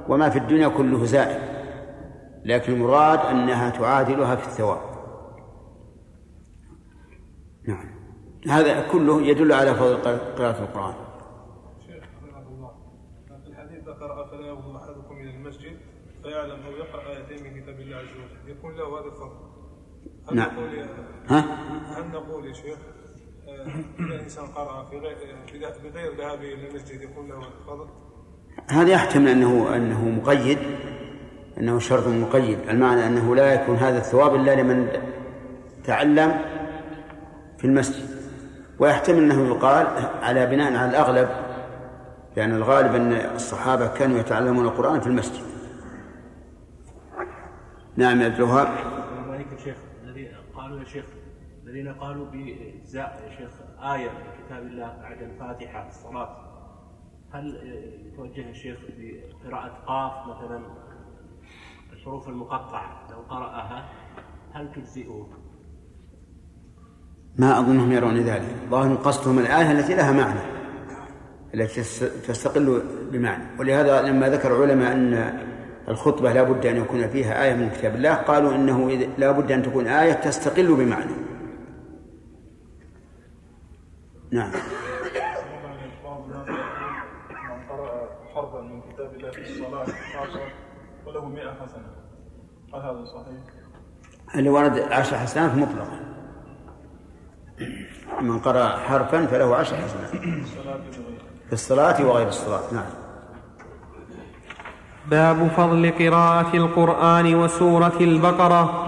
[0.09, 1.50] وما في الدنيا كله زائل
[2.45, 4.81] لكن المراد أنها تعادلها في الثواب.
[7.69, 7.91] نعم.
[8.49, 9.97] هذا كله يدل على فضل
[10.39, 10.95] قراءة القرآن.
[11.87, 12.73] شيخ الله
[13.45, 15.77] في الحديث ذكر افلا يغضب أحدكم إلى المسجد
[16.23, 19.51] فيعلم أو يقرأ آيتين من كتاب الله عز وجل؟ يكون له هذا الفضل.
[20.29, 20.55] هل نعم.
[20.55, 20.89] نقول يا
[21.29, 21.41] ها؟
[21.99, 22.79] هل نقول يا شيخ
[23.49, 25.17] آه، في غير
[25.67, 27.87] آه، بغير ذهابه إلى المسجد يكون له هذا الفضل؟
[28.71, 30.59] هذا يحتمل أنه أنه مقيد.
[31.61, 32.59] أنه شرط مقيد.
[32.69, 34.89] المعنى أنه لا يكون هذا الثواب إلا لمن
[35.85, 36.41] تعلم
[37.59, 38.09] في المسجد.
[38.79, 39.87] ويحتمل أنه يقال
[40.23, 41.29] على بناء على الأغلب
[42.37, 45.45] لأن الغالب أن الصحابة كانوا يتعلمون القرآن في المسجد.
[47.97, 48.69] نعم يا عبد الوهاب.
[49.65, 51.05] شيخ الذي قالوا يا شيخ
[51.65, 53.51] الذين قالوا بإجزاء يا شيخ
[53.83, 56.37] آية من كتاب الله بعد الفاتحة في الصلاة
[57.33, 57.57] هل
[58.07, 60.63] يتوجه الشيخ بقراءة قاف مثلا؟
[62.01, 63.89] الحروف المقطعة لو قرأها
[64.53, 65.29] هل تجزئه؟
[67.39, 68.57] ما أظنهم يرون ذلك.
[68.71, 70.41] ظاهر قصدهم الآية التي لها معنى
[71.55, 72.83] التي تس- تستقل
[73.13, 73.45] بمعنى.
[73.61, 75.41] ولهذا لما ذكر العلماء أن
[75.89, 79.63] الخطبة لا بد أن يكون فيها آية من كتاب الله قالوا إنه لا بد أن
[79.63, 81.13] تكون آية تستقل بمعنى.
[84.31, 84.51] نعم.
[86.31, 90.41] من قرأ حرفا من كتاب الله في الصلاة خاصة
[91.11, 91.91] وله 100 حسنة.
[92.75, 93.43] هل هذا صحيح؟
[94.35, 96.01] اللي ورد عشر حسنات مطلقا
[98.21, 100.11] من قرأ حرفا فله عشر حسنات.
[101.47, 102.61] في الصلاة وغير الصلاة.
[102.73, 102.85] نعم.
[105.07, 108.87] باب فضل قراءة القرآن وسورة البقرة.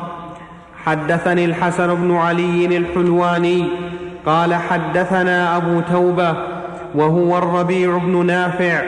[0.77, 3.69] حدثني الحسن بن علي الحلواني
[4.27, 6.52] قال حدثنا أبو توبة
[6.95, 8.83] وهو الربيع بن نافع.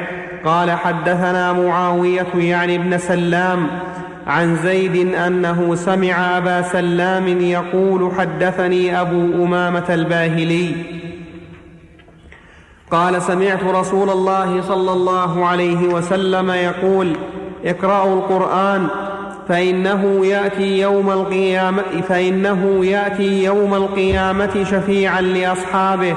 [0.45, 3.67] قال حدثنا معاوية يعني ابن سلام
[4.27, 10.75] عن زيد أنه سمع أبا سلام يقول حدثني أبو أمامة الباهلي.
[12.91, 17.17] قال سمعت رسول الله صلى الله عليه وسلم يقول
[17.65, 18.87] اقرأوا القرآن
[19.49, 26.15] فإنه يأتي يوم القيامة فإنه يأتي يوم القيامة شفيعا لأصحابه.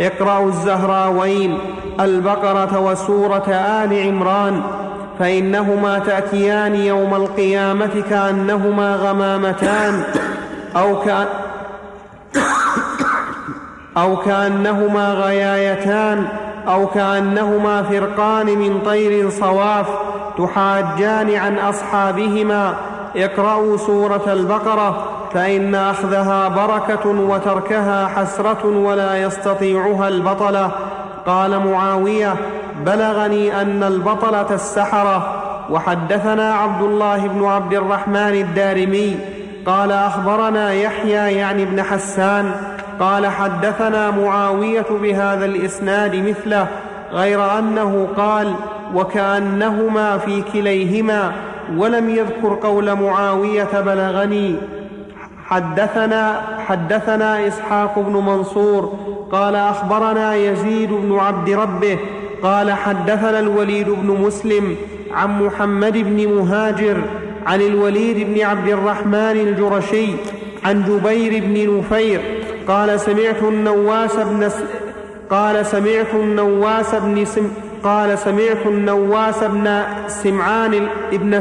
[0.00, 1.58] اقرأوا الزهراوين
[2.00, 4.62] البقرة وسورة آل عمران
[5.18, 10.02] فإنهما تأتيان يوم القيامة كأنهما غمامتان
[10.76, 11.26] أو كأن
[13.96, 16.26] أو كأنهما غيايتان
[16.68, 19.86] أو كأنهما فرقان من طير صواف
[20.38, 22.74] تحاجان عن أصحابهما.
[23.16, 30.70] اقرأوا سورة البقرة فإن أخذها بركة وتركها حسرة ولا يستطيعها البطلة.
[31.26, 32.34] قال معاوية
[32.86, 35.40] بلغني أن البطلة السحرة.
[35.70, 39.18] وحدثنا عبد الله بن عبد الرحمن الدارمي.
[39.66, 42.50] قال أخبرنا يحيى يعني ابن حسان.
[43.00, 46.66] قال حدثنا معاوية بهذا الإسناد مثله
[47.12, 48.54] غير أنه قال
[48.94, 51.32] وكأنهما في كليهما.
[51.76, 54.56] ولم يذكر قول معاوية بلغني.
[55.54, 58.92] حدثنا حدثنا إسحاق بن منصور
[59.32, 61.98] قال أخبرنا يزيد بن عبد ربه
[62.42, 64.76] قال حدثنا الوليد بن مسلم
[65.12, 66.96] عن محمد بن مهاجر
[67.46, 70.06] عن الوليد بن عبد الرحمن الجرشي
[70.64, 72.20] عن جبير بن نفير
[72.68, 74.56] قال سمعت النواس بن س...
[75.30, 77.48] قال سمعت النواس بن سم...
[77.84, 81.40] قال سمعت النواس بن سمعان ابن.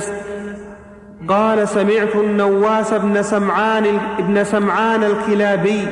[1.27, 3.85] قال سمعت النواس بن سمعان
[4.19, 5.87] ابن سمعان الكلابي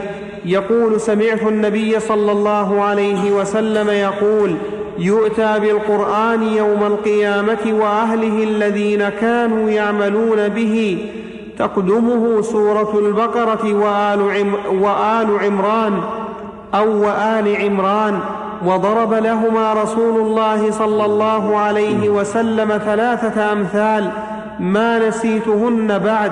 [0.46, 4.56] يقول سمعت النبي صلى الله عليه وسلم يقول
[4.98, 11.06] يؤتى بالقرآن يوم القيامة وأهله الذين كانوا يعملون به
[11.58, 16.02] تقدمه سورة البقرة وآل, عم وآل عمران
[16.74, 18.20] أو وآل عمران
[18.66, 24.12] وضرب لهما رسول الله صلى الله عليه وسلم ثلاثة أمثال
[24.60, 26.32] ما نسيتهن بعد.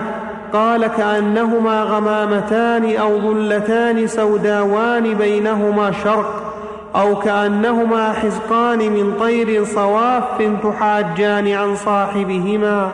[0.53, 6.53] قال كأنهما غمامتان أو ظلتان سوداوان بينهما شرق
[6.95, 12.91] أو كأنهما حزقان من طير صواف تحاجان عن صاحبهما.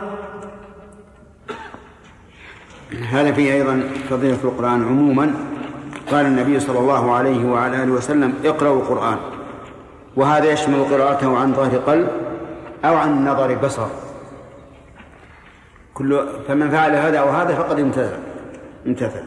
[3.10, 4.84] هذا فيه أيضا فضيلة القرآن.
[4.84, 5.34] عموما
[6.12, 9.16] قال النبي صلى الله عليه وعلى آله وسلم اقرأوا القرآن
[10.16, 12.08] وهذا يشمل قراءته عن ظهر قلب
[12.84, 14.05] أو عن نظر بصر.
[15.96, 18.18] كل فمن فعل هذا أو هذا فقد امتثل
[18.86, 19.22] امتثل.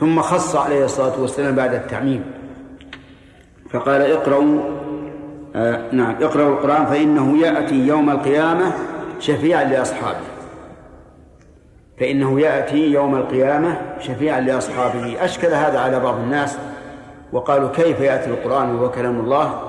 [0.00, 2.24] ثم خص عليه الصلاة والسلام بعد التعميم.
[3.70, 4.60] فقال اقرأوا
[5.56, 8.72] آه نعم اقرأوا القرآن فإنه يأتي يوم القيامة
[9.18, 10.26] شفيعا لأصحابه.
[12.00, 15.24] فإنه يأتي يوم القيامة شفيعا لأصحابه.
[15.24, 16.58] أشكل هذا على بعض الناس
[17.32, 19.62] وقالوا كيف يأتي القرآن وهو كلام الله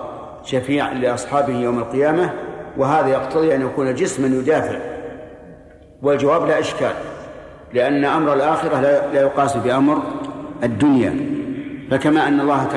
[0.43, 2.33] شفيعا لأصحابه يوم القيامة؟
[2.77, 4.92] وهذا يقتضي أن يكون جسما يدافع
[6.03, 6.93] والجواب لا إشكال
[7.73, 10.01] لأن أمر الآخرة لا يقاس بأمر
[10.63, 11.15] الدنيا.
[11.91, 12.67] فكما أن الله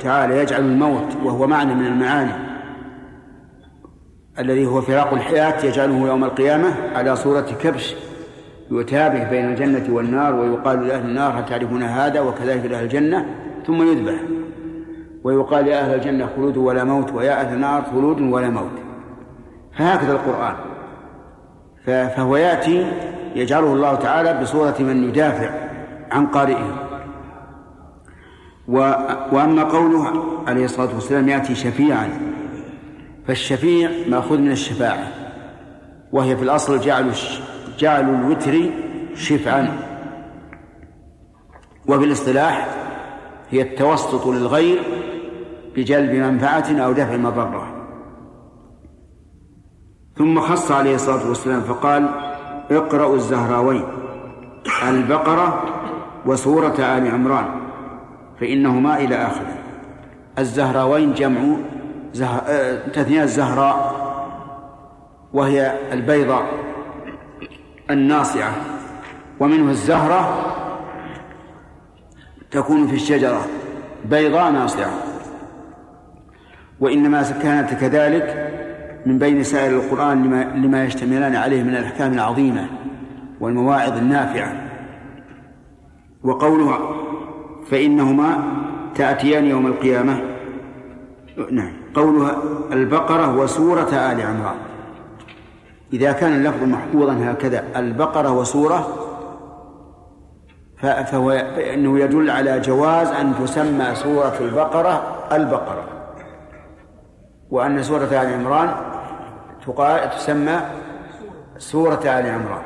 [0.00, 2.32] تعالى يجعل الموت وهو معنى من المعاني
[4.38, 7.94] الذي هو فراق الحياة يجعله يوم القيامة على صورة كبش
[8.70, 13.26] يتابع بين الجنة والنار ويقال لأهل النار هل تعرفون هذا وكذلك لأهل الجنة؟
[13.66, 14.14] ثم يذبح
[15.24, 18.78] ويقال يا أهل الجنة خلود ولا موت ويا أهل النار خلود ولا موت.
[19.78, 20.54] فهكذا القرآن.
[21.86, 22.86] فهو يأتي
[23.34, 25.50] يجعله الله تعالى بصورة من يدافع
[26.10, 26.82] عن قارئه.
[29.32, 32.08] وأما قوله عليه الصلاة والسلام يأتي شفيعا
[33.26, 35.08] فالشفيع مأخوذ من الشفاعة
[36.12, 37.12] وهي في الأصل جعل
[37.78, 38.70] جعل الوتر
[39.14, 39.78] شفعا.
[41.88, 42.68] وفي الاصطلاح
[43.50, 44.82] هي التوسط للغير
[45.76, 47.75] بجلب منفعة أو دفع مضرة.
[50.18, 52.08] ثم خص عليه الصلاة والسلام فقال
[52.70, 53.84] اقرأوا الزهراوين
[54.88, 55.62] البقرة
[56.26, 57.46] وسورة آل عمران
[58.40, 59.58] فإنهما إلى آخره.
[60.38, 61.56] الزهراوين جمع
[62.12, 62.26] زه...
[62.26, 63.96] آه، تثنية الزهراء
[65.32, 66.46] وهي البيضاء
[67.90, 68.52] الناصعة
[69.40, 70.42] ومنه الزهرة
[72.50, 73.40] تكون في الشجرة
[74.04, 74.90] بيضاء ناصعة.
[76.80, 78.52] وإنما كانت كذلك
[79.06, 82.68] من بين سائر القرآن لما, لما يشتملان عليه من الأحكام العظيمة
[83.40, 84.52] والمواعظ النافعة.
[86.22, 86.78] وقولها
[87.70, 88.42] فإنهما
[88.94, 90.20] تأتيان يوم القيامة.
[91.50, 91.72] نعم.
[91.94, 92.36] قولها
[92.72, 94.56] البقرة وسورة آل عمران.
[95.92, 98.88] إذا كان اللفظ محفوظا هكذا البقرة وسورة
[100.82, 101.30] فهو
[101.74, 105.84] إنه يدل على جواز أن تسمى سورة البقرة البقرة.
[107.50, 108.95] وأن سورة آل عمران
[109.66, 110.60] تقال تسمى
[111.58, 112.62] سورة آل عمران.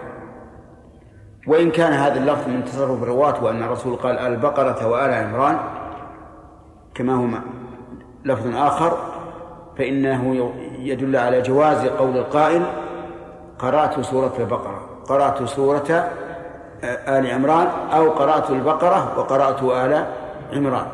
[1.47, 5.59] وإن كان هذا اللفظ من تصرف الرواة وأن الرسول قال البقرة وآل عمران
[6.95, 7.41] كما هما
[8.25, 8.99] لفظ آخر
[9.79, 12.63] فإنه يدل على جواز قول القائل
[13.59, 16.11] قرأت سورة البقرة قرأت سورة
[16.85, 20.07] آل عمران أو قرأت البقرة وقرأت آل
[20.53, 20.87] عمران.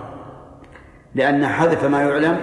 [1.14, 2.38] لأن حذف ما يعلم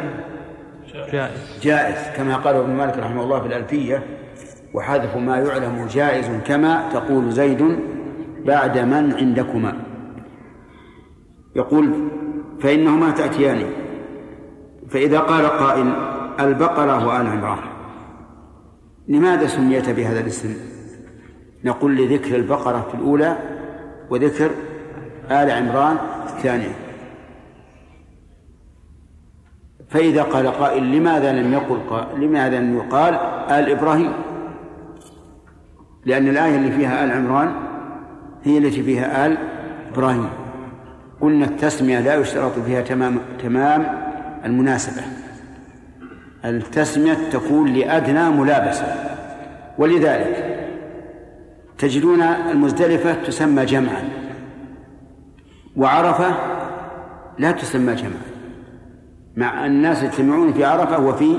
[1.62, 2.16] جائز.
[2.16, 4.04] كما قال ابن مالك رحمه الله في الألفية
[4.74, 7.80] وحذف ما يعلم جائز كما تقول زيد
[8.46, 9.74] بعد من عندكما.
[11.56, 11.94] يقول
[12.62, 13.64] فإنهما تأتيان.
[14.90, 15.94] فإذا قال قائل
[16.40, 17.60] البقرة وآل عمران.
[19.08, 20.56] لماذا سميت بهذا الاسم؟
[21.66, 23.38] نقول لذكر البقرة في الأولى
[24.10, 24.52] وذكر
[25.32, 26.76] آل عمران في الثانية.
[29.94, 33.14] فإذا قال قائل لماذا لم يقل قائل؟ لماذا لم يقال
[33.50, 34.14] آل إبراهيم؟
[36.06, 37.54] لأن الآية اللي فيها آل عمران
[38.44, 39.38] هي التي فيها آل
[39.94, 40.30] إبراهيم.
[41.22, 43.86] قلنا التسمية لا يشترط فيها تمام تمام
[44.46, 45.02] المناسبة.
[46.46, 48.96] التسمية تكون لأدنى ملابسة.
[49.78, 50.68] ولذلك
[51.78, 54.04] تجدون المزدلفة تسمى جمعا
[55.78, 56.36] وعرفة
[57.40, 58.33] لا تسمى جمعا.
[59.38, 61.38] مع الناس يجتمعون في عرفة وفي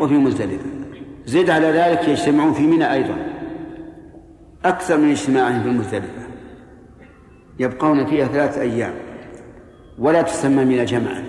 [0.00, 0.66] وفي مزدلفة.
[1.26, 3.16] زد على ذلك يجتمعون في منى أيضا.
[4.64, 6.26] أكثر من اجتماعهم في المزدلفة.
[7.58, 8.94] يبقون فيها ثلاثة أيام.
[9.98, 11.24] ولا تسمى منى جمعا.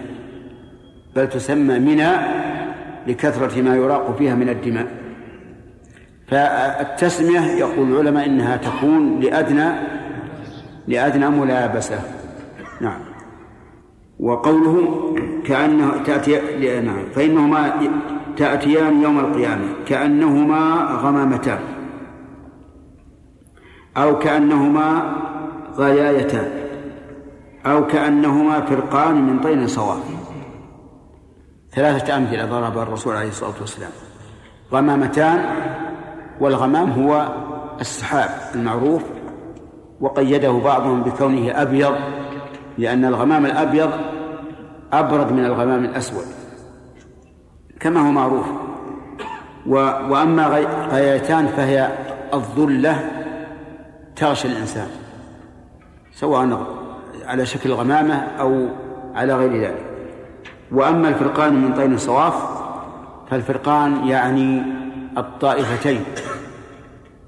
[1.16, 2.12] بل تسمى منى
[3.08, 4.88] لكثرة ما يراق فيها من الدماء.
[6.28, 9.70] فالتسمية يقول العلماء إنها تكون لأدنى
[10.88, 12.00] لأدنى ملابسة.
[12.82, 13.00] نعم.
[14.20, 15.14] وقوله
[15.46, 17.10] كأنه تأتي نعم.
[17.16, 17.74] فإنهما
[18.38, 19.66] تأتيان يوم القيامة.
[19.86, 21.60] كأنهما غمامتان.
[23.98, 25.16] أو كأنهما
[25.78, 26.52] غيايتان.
[27.66, 30.00] أو كأنهما فرقان من طين صواب
[31.76, 33.92] ثلاثة أمثلة ضرب الرسول عليه الصلاة والسلام.
[34.72, 35.46] غمامتان
[36.40, 37.28] والغمام هو
[37.82, 39.04] السحاب المعروف
[40.02, 41.96] وقيده بعضهم بكونه أبيض
[42.78, 43.92] لأن الغمام الأبيض
[44.94, 46.26] أبرد من الغمام الأسود
[47.80, 48.46] كما هو معروف.
[49.68, 49.74] و
[50.10, 50.48] وأما
[50.92, 51.92] غايتان فهي
[52.34, 53.10] الظلة
[54.16, 54.88] تغشى الإنسان
[56.14, 56.66] سواء
[57.26, 58.68] على شكل غمامة أو
[59.16, 59.86] على غير ذلك.
[60.72, 62.34] وأما الفرقان من طين صواف
[63.30, 64.62] فالفرقان يعني
[65.18, 66.04] الطائفتين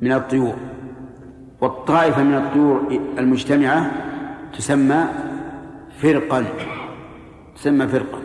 [0.01, 0.55] من الطيور.
[1.61, 3.91] والطائفة من الطيور المجتمعة
[4.57, 5.05] تسمى
[6.01, 6.45] فرقا
[7.55, 8.19] تسمى فرقا.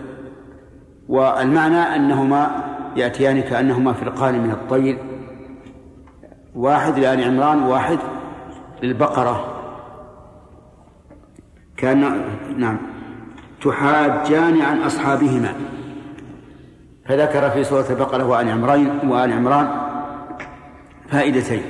[1.08, 2.50] والمعنى أنهما
[2.96, 4.98] يأتيان كأنهما فرقان من الطير
[6.54, 7.98] واحد لآل عمران وواحد
[8.82, 9.62] للبقرة.
[11.76, 12.20] كان
[12.56, 12.78] نعم
[13.62, 15.54] تحاجان عن أصحابهما.
[17.06, 19.68] فذكر في سورة البقرة وآل عمران وآل عمران
[21.08, 21.62] فائدتين.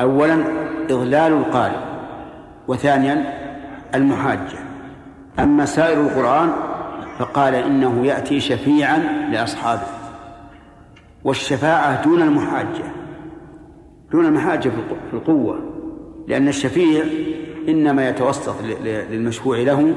[0.00, 0.44] أولا
[0.90, 1.78] إضلال القارئ
[2.68, 3.24] وثانيا
[3.94, 4.63] المحاجة.
[5.38, 6.50] أما سائر القرآن
[7.18, 8.98] فقال إنه يأتي شفيعا
[9.32, 9.86] لأصحابه
[11.24, 12.84] والشفاعة دون المحاجة
[14.12, 14.68] دون المحاجة
[15.10, 15.60] في القوة
[16.28, 17.04] لأن الشفيع
[17.68, 18.54] إنما يتوسط
[18.84, 19.94] للمشفوع له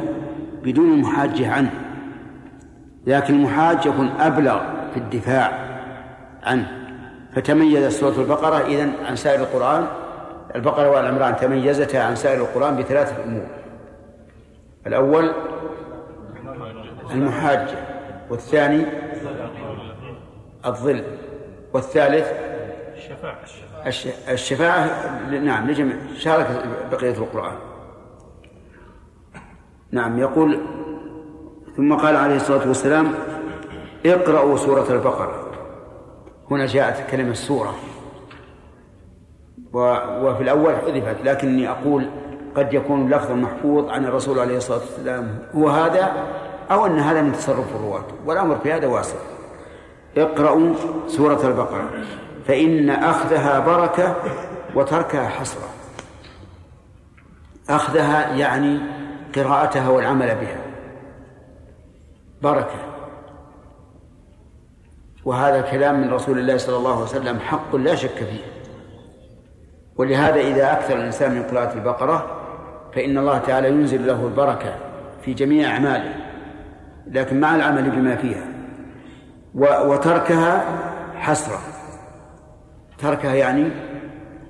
[0.64, 1.72] بدون المحاجة عنه
[3.08, 4.60] لكن المحاج يكون أبلغ
[4.94, 5.68] في الدفاع
[6.44, 6.68] عنه.
[7.36, 9.88] فتميز سورة البقرة إذن عن سائر القرآن
[10.56, 13.46] البقرة والعمران تميزتا عن سائر القرآن بثلاثة أمور.
[14.88, 15.32] الأول
[17.12, 17.76] المحاجة
[18.30, 18.86] والثاني
[20.66, 21.04] الظل
[21.74, 22.32] والثالث
[22.98, 23.40] الشفاعة.
[24.30, 24.90] الشفاعة
[25.30, 27.56] نعم لجميع شارك بقية القرآن.
[29.92, 30.60] نعم يقول
[31.78, 33.14] ثم قال عليه الصلاة والسلام
[34.06, 35.52] اقرأوا سورة البقرة.
[36.52, 37.76] هنا جاءت كلمة سورة
[39.74, 42.10] وفي الأول حذفت لكني أقول
[42.58, 45.40] قد يكون اللفظ المحفوظ عن الرسول عليه الصلاة والسلام.
[45.56, 46.12] هو هذا
[46.72, 48.04] أو أن هذا من تصرف الرواة.
[48.26, 49.18] والأمر في هذا واسع.
[50.18, 50.74] اقرأوا
[51.08, 51.90] سورة البقرة.
[52.48, 54.16] فإن أخذها بركة
[54.76, 55.70] وتركها حسرة
[57.70, 58.80] أخذها يعني
[59.36, 60.62] قراءتها والعمل بها.
[62.42, 62.80] بركة.
[65.26, 68.42] وهذا كلام من رسول الله صلى الله عليه وسلم حق لا شك فيه.
[69.96, 72.37] ولهذا إذا أكثر الإنسان من قراءة البقرة
[72.98, 74.76] فإن الله تعالى ينزل له البركة
[75.22, 76.16] في جميع أعماله
[77.08, 78.44] لكن مع العمل بما فيها.
[79.86, 80.66] وتركها
[81.16, 81.60] حسرة.
[82.98, 83.70] تركها يعني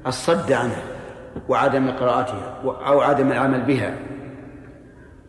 [0.08, 0.84] الصد عنها
[1.50, 3.94] وعدم قراءتها أو عدم العمل بها.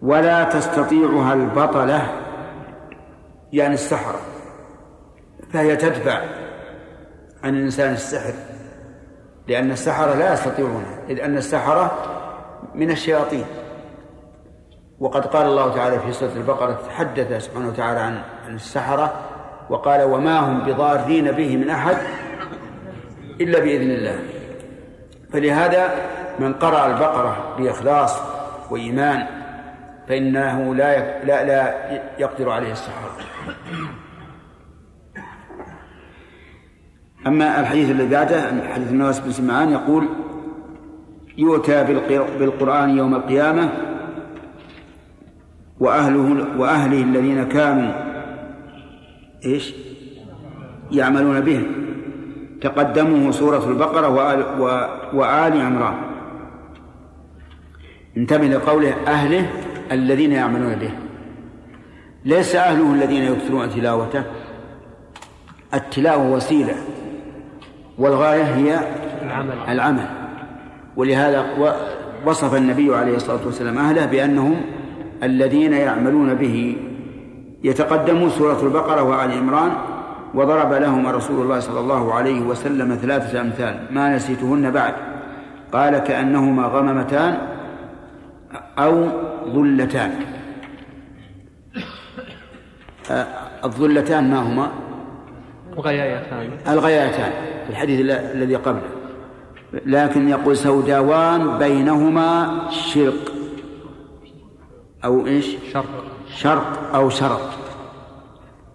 [0.03, 2.03] ولا تستطيعها البطلة
[3.53, 4.21] يعني السحرة.
[5.53, 6.21] فهي تدفع
[7.45, 8.33] عن الإنسان السحر
[9.49, 12.18] لأن السحرة لا يستطيعون إذ أن السحرة
[12.79, 13.45] من الشياطين.
[15.01, 18.23] وقد قال الله تعالى في سورة البقرة تحدث سبحانه وتعالى عن
[18.55, 19.13] السحرة
[19.71, 21.97] وقال وما هم بضارين به من أحد
[23.41, 24.19] إلا بإذن الله.
[25.33, 25.95] فلهذا
[26.39, 28.21] من قرأ البقرة بإخلاص
[28.71, 29.27] وإيمان
[30.09, 31.75] فإنه لا لا لا
[32.19, 33.11] يقدر عليه السحرة
[37.27, 38.41] أما الحديث الذي بعده
[38.75, 40.09] حديث النواس بن سمعان يقول
[41.39, 41.85] يؤتى
[42.39, 43.73] بالقرآن يوم القيامة
[45.81, 47.93] وأهله وأهله الذين كانوا
[49.45, 49.75] إيش؟
[50.91, 51.67] يعملون به.
[52.61, 54.61] تقدمه سورة البقرة وآل,
[55.15, 55.95] وآل عمران.
[58.17, 59.51] انتبه لقوله أهله
[59.93, 60.91] الذين يعملون به.
[62.25, 64.23] ليس أهله الذين يكثرون تلاوته.
[65.75, 66.75] التلاوة وسيلة
[67.99, 68.81] والغاية هي
[69.23, 70.18] العمل, العمل.
[70.99, 71.47] ولهذا
[72.27, 74.61] وصف النبي عليه الصلاة والسلام أهله بأنهم
[75.23, 76.77] الذين يعملون به.
[77.65, 79.73] يتقدم سورة البقرة وآل عمران
[80.35, 83.87] وضرب لهم رسول الله صلى الله عليه وسلم ثلاثة أمثال.
[83.91, 84.95] ما نسيتهن بعد.
[85.73, 87.39] قال كأنهما غممتان
[88.79, 89.09] أو
[89.55, 90.11] ظلتان.
[93.65, 94.71] الظلتان ما هما؟
[95.79, 96.51] الغيايتان.
[96.69, 97.33] الغيايتان
[97.65, 98.98] في الحديث الذي قبله.
[99.73, 103.33] لكن يقول سوداوان بينهما شرق.
[105.05, 106.05] أو إيش؟ شرق.
[106.37, 107.51] شرق أو شرق.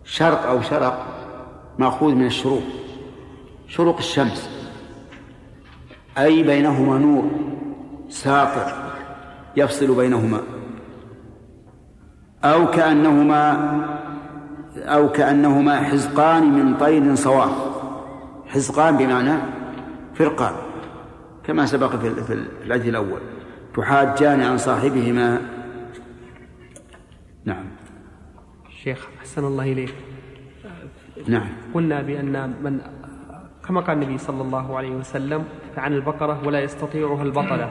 [0.04, 1.06] شرق أو شرق
[1.80, 2.64] مأخوذ من الشروق.
[3.68, 4.50] شروق الشمس.
[6.18, 7.32] أي بينهما نور
[8.10, 8.72] ساطع
[9.58, 10.41] يفصل بينهما.
[12.44, 13.80] أو كأنهما
[14.78, 17.52] أو كأنهما حزقان من طير صواف.
[18.48, 19.34] حزقان بمعنى
[20.16, 20.72] فرقان.
[21.46, 22.34] كما سبق في
[22.66, 23.22] العدد الأول.
[23.76, 25.41] تحاجان عن صاحبهما.
[27.46, 27.66] نعم.
[28.70, 29.96] شيخ أحسن الله إليك.
[31.28, 31.50] نعم.
[31.74, 32.80] قلنا بأن من
[33.68, 35.44] كما قال النبي صلى الله عليه وسلم
[35.78, 37.70] عن البقرة ولا يستطيعها البطلة.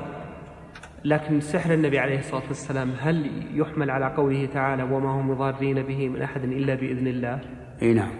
[1.04, 6.08] لكن سحر النبي عليه الصلاة والسلام هل يحمل على قوله تعالى وما هم ضارين به
[6.08, 7.40] من أحد إلا بإذن الله
[7.82, 8.12] إي نعم.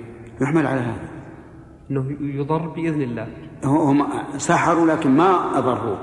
[0.42, 1.08] يحمل على هذا.
[1.90, 3.51] أنه يضر بإذن الله.
[3.64, 5.96] هم سحروا لكن ما أضروا.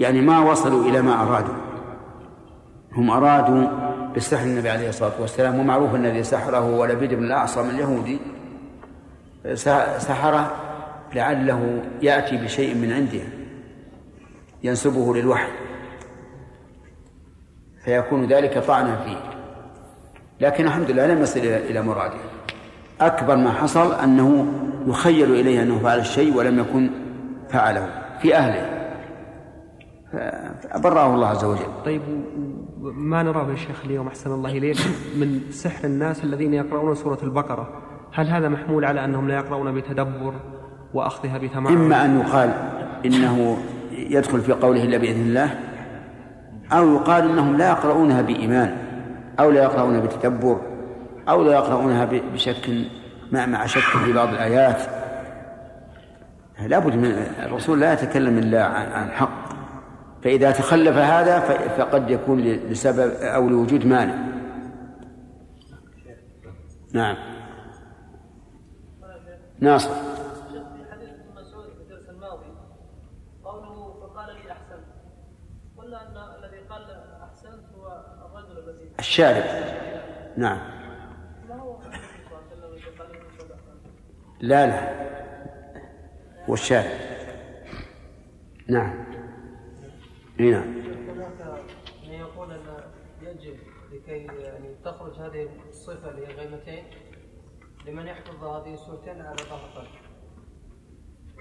[0.00, 1.54] يعني ما وصلوا إلى ما أرادوا.
[2.92, 3.66] هم أرادوا
[4.16, 5.58] بسحر النبي عليه الصلاة والسلام.
[5.58, 8.18] ومعروف أن الذي سحره هو لبيد بن الأعصم اليهودي.
[9.98, 10.52] سحره
[11.14, 13.22] لعله يأتي بشيء من عنده.
[14.62, 15.52] ينسبه للوحي.
[17.84, 19.20] فيكون ذلك طعنا فيه.
[20.40, 22.37] لكن الحمد لله لم يصل إلى مراده.
[23.00, 24.46] أكبر ما حصل أنه
[24.86, 26.90] يخيل إليه أنه فعل الشيء ولم يكن
[27.48, 27.88] فعله
[28.20, 28.78] في أهله.
[30.72, 31.66] فبرأه الله عز وجل.
[31.84, 32.02] طيب
[32.80, 34.76] ما نراه يا شيخ اليوم أحسن الله إليك
[35.20, 37.68] من سحر الناس الذين يقرؤون سورة البقرة؟
[38.12, 40.34] هل هذا محمول على أنهم لا يقرؤون بتدبر
[40.94, 42.52] وأخذها بتمعن إما أن يقال
[43.04, 43.58] إنه
[43.92, 45.50] يدخل في قوله إلا بإذن الله
[46.72, 48.76] أو يقال إنهم لا يقرؤونها بإيمان
[49.40, 50.60] أو لا يقرؤونها بتدبر.
[51.28, 52.70] أو لا يقرؤونها بشك
[53.32, 54.82] مع مع شك في بعض الآيات.
[56.66, 57.10] لابد من
[57.42, 59.48] الرسول لا يتكلم إلا عن حق
[60.22, 64.14] فإذا تخلف هذا فقد يكون لسبب أو لوجود مانع.
[66.92, 67.16] نعم.
[69.60, 69.90] ناصر.
[69.90, 69.94] في
[80.34, 80.77] حديث
[84.40, 85.08] لا لا.
[86.48, 86.90] هو الشارب
[88.68, 89.04] نعم.
[90.40, 90.62] أي نعم.
[91.08, 91.62] هناك
[92.04, 92.60] من يقول أن
[93.22, 93.56] يجب
[93.92, 96.84] لكي يعني تخرج هذه الصفة اللي هي غيمتين
[97.86, 100.08] لمن يحفظ هذه السورتين على ظهر قلب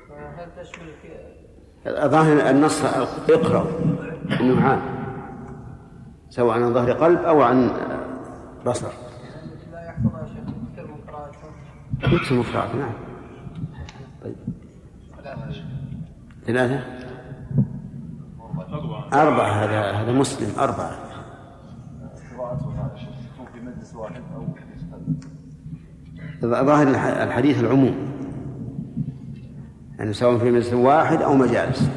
[0.10, 2.84] فهل تشمل في ظاهر النص
[3.30, 3.66] اقرأ
[4.40, 4.82] إنه عام
[6.30, 7.72] سواء عن ظهر قلب أو عن
[8.66, 8.92] بصر
[9.72, 10.44] لا يحفظها شيخ
[10.74, 11.02] كثير من
[12.04, 12.94] نفس المفرعات نعم.
[14.24, 14.36] طيب.
[16.46, 16.84] ثلاثة؟
[19.14, 20.92] أربعة هذا هذا مسلم أربعة.
[26.42, 27.96] ظاهر الح- الحديث العموم.
[30.00, 31.90] يعني سواء في مجلس واحد أو مجالس.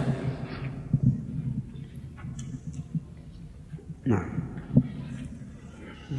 [4.06, 4.39] نعم.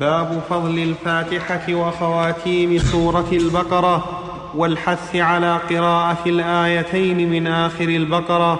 [0.01, 4.21] باب فضل الفاتحة وخواتيم سورة البقرة
[4.55, 8.59] والحث على قراءة الآيتين من آخر البقرة.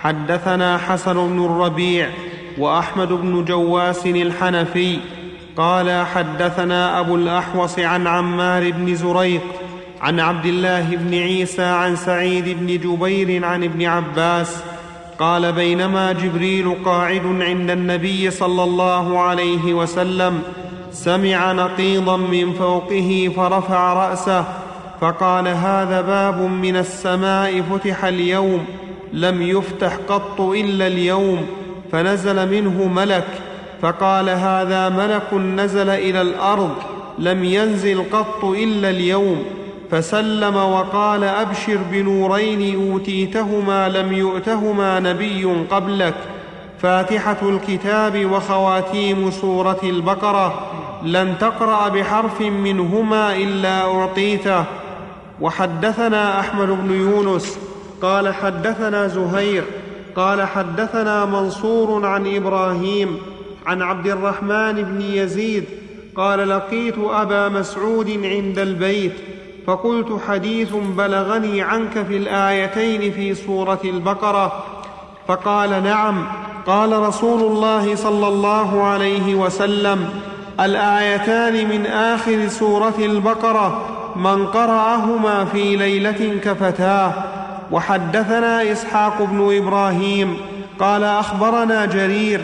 [0.00, 2.10] حدثنا حسن بن الربيع
[2.58, 4.98] وأحمد بن جواس الحنفي
[5.56, 9.42] قال حدثنا أبو الأحوص عن عمار بن زريق
[10.00, 14.62] عن عبد الله بن عيسى عن سعيد بن جبير عن ابن عباس
[15.18, 20.42] قال بينما جبريل قاعد عند النبي صلى الله عليه وسلم
[20.92, 24.44] سمع نقيضا من فوقه فرفع رأسه
[25.00, 28.64] فقال هذا باب من السماء فتح اليوم
[29.12, 31.46] لم يفتح قط إلا اليوم
[31.92, 33.26] فنزل منه ملك
[33.82, 36.74] فقال هذا ملك نزل إلى الأرض
[37.18, 39.44] لم ينزل قط إلا اليوم
[39.90, 46.14] فسلم وقال أبشر بنورين أوتيتهما لم يؤتهما نبي قبلك
[46.82, 50.77] فاتحة الكتاب وخواتيم سورة البقرة.
[51.02, 54.64] لن تقرأ بحرف منهما إلا أعطيته.
[55.40, 57.58] وحدثنا أحمد بن يونس
[58.02, 59.64] قال حدثنا زهير
[60.16, 63.16] قال حدثنا منصور عن إبراهيم
[63.66, 65.64] عن عبد الرحمن بن يزيد
[66.16, 69.12] قال لقيت أبا مسعود عند البيت
[69.66, 74.64] فقلت حديث بلغني عنك في الآيتين في سورة البقرة.
[75.28, 76.26] فقال نعم
[76.66, 80.08] قال رسول الله صلى الله عليه وسلم
[80.60, 83.82] الآيتان من آخر سورة البقرة
[84.16, 87.12] من قرأهما في ليلة كفتاه.
[87.72, 90.36] وحدثنا إسحاق بن إبراهيم
[90.80, 92.40] قال أخبرنا جرير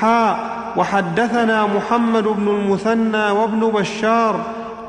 [0.00, 0.38] حاء
[0.76, 4.40] وحدثنا محمد بن المثنى وابن بشار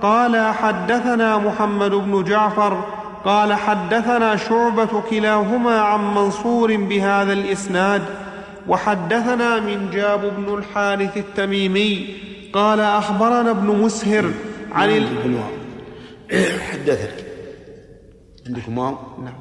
[0.02, 2.78] قال حدثنا محمد بن جعفر
[3.26, 8.02] قال حدثنا شعبة كلاهما عن منصور بهذا الإسناد.
[8.68, 12.08] وحدثنا من جاب بن الحارث التميمي
[12.56, 14.32] قال أخبرنا ابن مسهر
[14.72, 15.08] عن ال...
[16.60, 17.12] حدثنا
[18.48, 19.34] عندكم واو؟ نعم.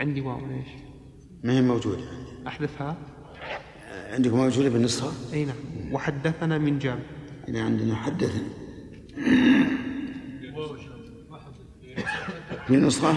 [0.00, 0.68] عندي واو ليش؟
[1.44, 2.02] ما هي موجودة؟
[2.46, 2.96] أحذفها.
[4.12, 5.56] عندكم موجودة بالنسخة؟ أي نعم.
[5.92, 6.98] وحدثنا من جاب.
[7.48, 8.42] إذا عندنا حدثنا
[12.66, 13.10] في نسخة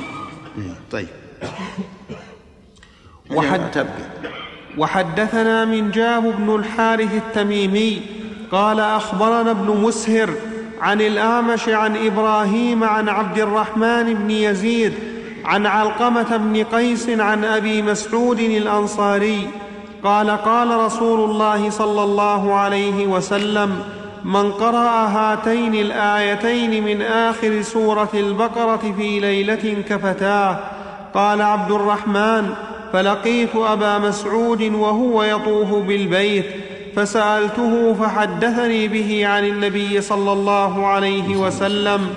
[0.57, 1.07] إيه، طيب.
[3.31, 4.31] وحد تبقى
[4.77, 8.24] وحدثنا من جاب بن الحارث التميمي
[8.55, 10.29] قال أخبرنا ابن مسهر
[10.81, 14.93] عن الأعمش عن إبراهيم عن عبد الرحمن بن يزيد
[15.45, 19.47] عن علقمة بن قيس عن أبي مسعود الأنصاري
[20.03, 23.79] قال قال رسول الله صلى الله عليه وسلم
[24.23, 30.59] من قرأ هاتين الآيتين من آخر سورة البقرة في ليلة كفتاه
[31.13, 32.49] قال عبد الرحمن
[32.93, 42.09] فلقيت أبا مسعود وهو يطوف بالبيت فسألته فحدثني به عن النبي صلى الله عليه وسلم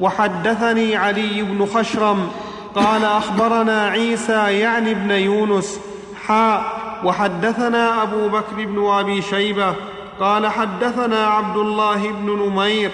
[0.00, 2.30] وحدثني علي بن خشرم
[2.74, 5.80] قال أخبرنا عيسى يعني ابن يونس
[6.26, 9.74] حاء وحدثنا أبو بكر بن أبي شيبة
[10.20, 12.90] قال حدثنا عبد الله بن نمير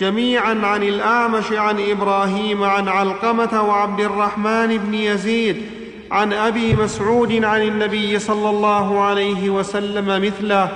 [0.00, 5.81] جميعا عن الأعمش عن إبراهيم عن علقمة وعبد الرحمن بن يزيد
[6.12, 10.68] عن أبي مسعود عن النبي صلى الله عليه وسلم مثله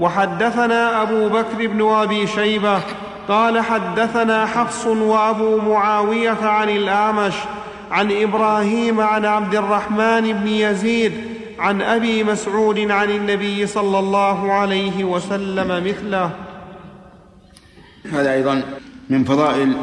[0.00, 2.80] وحدثنا أبو بكر بن أبي شيبة
[3.28, 7.34] قال حدثنا حفص وأبو معاوية عن الأعمش
[7.90, 11.12] عن إبراهيم عن عبد الرحمن بن يزيد
[11.58, 16.30] عن أبي مسعود عن النبي صلى الله عليه وسلم مثله.
[18.12, 18.62] هذا أيضا
[19.10, 19.76] من فضائل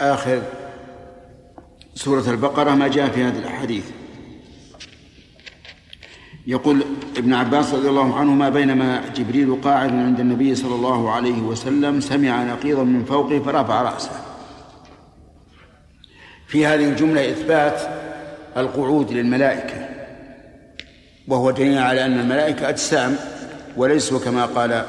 [0.00, 0.42] آخر
[1.98, 3.84] سورة البقرة ما جاء في هذا الحديث.
[6.46, 6.84] يقول
[7.16, 12.42] ابن عباس رضي الله عنهما بينما جبريل قاعد عند النبي صلى الله عليه وسلم سمع
[12.44, 14.10] نقيضا من فوقه فرفع رأسه.
[16.46, 17.80] في هذه الجملة إثبات
[18.56, 19.88] القعود للملائكة
[21.28, 23.16] وهو دليل على أن الملائكة أجسام
[23.76, 24.84] وليسوا كما قال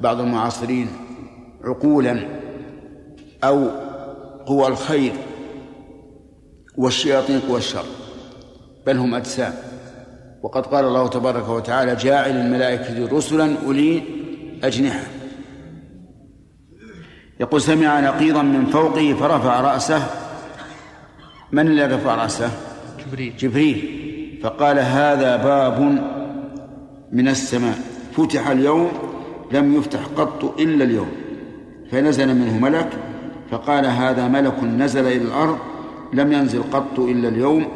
[0.00, 0.88] بعض المعاصرين
[1.64, 2.28] عقولا
[3.44, 3.68] أو
[4.46, 5.12] قوى الخير.
[6.76, 7.84] والشياطين قوى الشر
[8.86, 9.54] بل هم أجسام.
[10.42, 14.02] وقد قال الله تبارك وتعالى جاعل الملائكة رسلا أولي
[14.64, 15.02] أجنحة.
[17.40, 20.06] يقول سمع نقيضا من فوقه فرفع رأسه.
[21.52, 22.50] من الذي رفع رأسه؟
[23.06, 23.36] جبريل.
[23.36, 24.40] جبريل.
[24.42, 25.80] فقال هذا باب
[27.12, 27.78] من السماء.
[28.16, 28.88] فتح اليوم
[29.52, 31.08] لم يفتح قط إلا اليوم.
[31.90, 32.88] فنزل منه ملك
[33.50, 35.58] فقال هذا ملك نزل إلى الأرض
[36.16, 37.68] لم ينزل قط إلا اليوم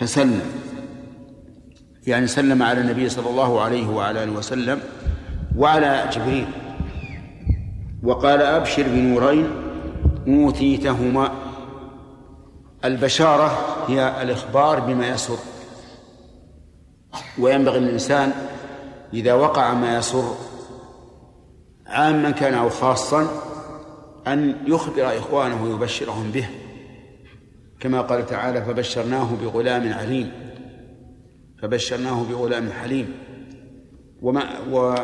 [0.00, 0.42] فسلم.
[2.06, 4.80] يعني سلم على النبي صلى الله عليه وعلى آله وسلم
[5.56, 6.46] وعلى جبريل.
[8.02, 9.50] وقال أبشر بنورين
[10.28, 11.32] أوتيتهما.
[12.84, 15.38] البشارة هي الإخبار بما يسر.
[17.38, 18.32] وينبغي للإنسان
[19.14, 20.34] إذا وقع ما يسر
[21.86, 23.26] عاما كان أو خاصا
[24.26, 26.48] أن يخبر إخوانه ويبشرهم به.
[27.80, 30.32] كما قال تعالى فبشرناه بغلام عليم.
[31.62, 33.14] فبشرناه بغلام حليم.
[34.22, 34.94] وما و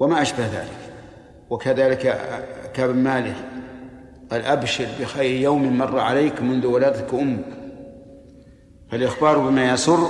[0.00, 0.78] وما أشبه ذلك.
[1.50, 2.20] وكذلك
[2.74, 3.36] كاب مالك
[4.30, 7.44] قال أبشر بخير يوم مر عليك منذ ولادتك أمك
[8.90, 10.08] فالإخبار بما يسر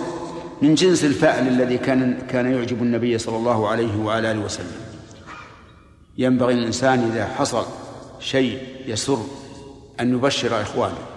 [0.63, 4.81] من جنس الفأل الذي كان كان يعجب النبي صلى الله عليه وعلى آله وسلم.
[6.19, 7.65] ينبغي الإنسان إذا حصل
[8.19, 9.19] شيء يسر
[10.01, 11.10] أن يبشر إخوانه.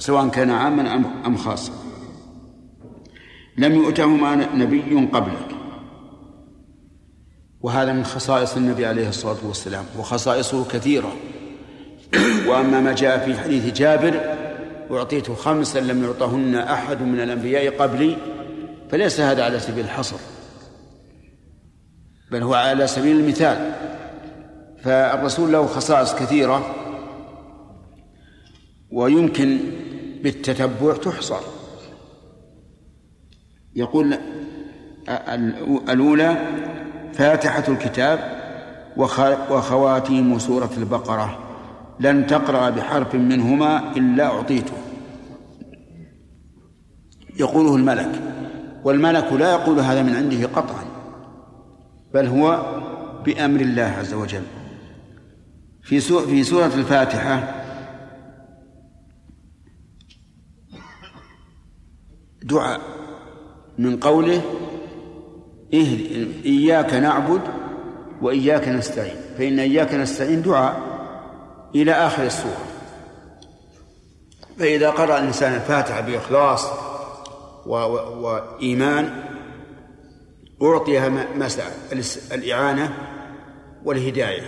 [0.00, 0.94] سواء كان عاما
[1.26, 1.72] أم خاصا.
[3.58, 5.48] لم يؤتهما نبي قبلك.
[7.60, 11.12] وهذا من خصائص النبي عليه الصلاة والسلام وخصائصه كثيرة.
[12.48, 14.20] وأما ما جاء في حديث جابر
[14.90, 18.16] أعطيت خمسا لم يعطهن أحد من الأنبياء قبلي
[18.90, 20.16] فليس هذا على سبيل الحصر.
[22.30, 23.72] بل هو على سبيل المثال.
[24.82, 26.74] فالرسول له خصائص كثيرة.
[28.90, 29.58] ويمكن
[30.22, 31.40] بالتتبع تحصر.
[33.76, 34.18] يقول
[35.88, 36.36] الأولى
[37.12, 38.40] فاتحة الكتاب
[39.50, 41.38] وخواتيم سورة البقرة.
[42.00, 44.72] لن تقرأ بحرف منهما إلا أعطيته.
[47.36, 48.20] يقوله الملك.
[48.84, 50.84] والملك لا يقول هذا من عنده قطعا.
[52.14, 52.76] بل هو
[53.24, 54.42] بأمر الله عز وجل.
[55.82, 57.59] في في سورة الفاتحة
[62.42, 62.80] دعاء
[63.78, 64.42] من قوله
[66.44, 67.40] إياك نعبد
[68.22, 70.80] وإياك نستعين فإن إياك نستعين دعاء
[71.74, 72.66] إلى آخر السورة
[74.58, 76.66] فإذا قرأ الإنسان الفاتحة بإخلاص.
[77.66, 79.24] وإيمان
[80.62, 81.48] أعطيها ما
[82.32, 82.94] الإعانة
[83.84, 84.42] والهداية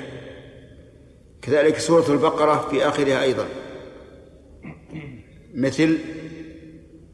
[1.43, 3.47] كذلك سورة البقرة في آخرها أيضا
[5.55, 5.99] مثل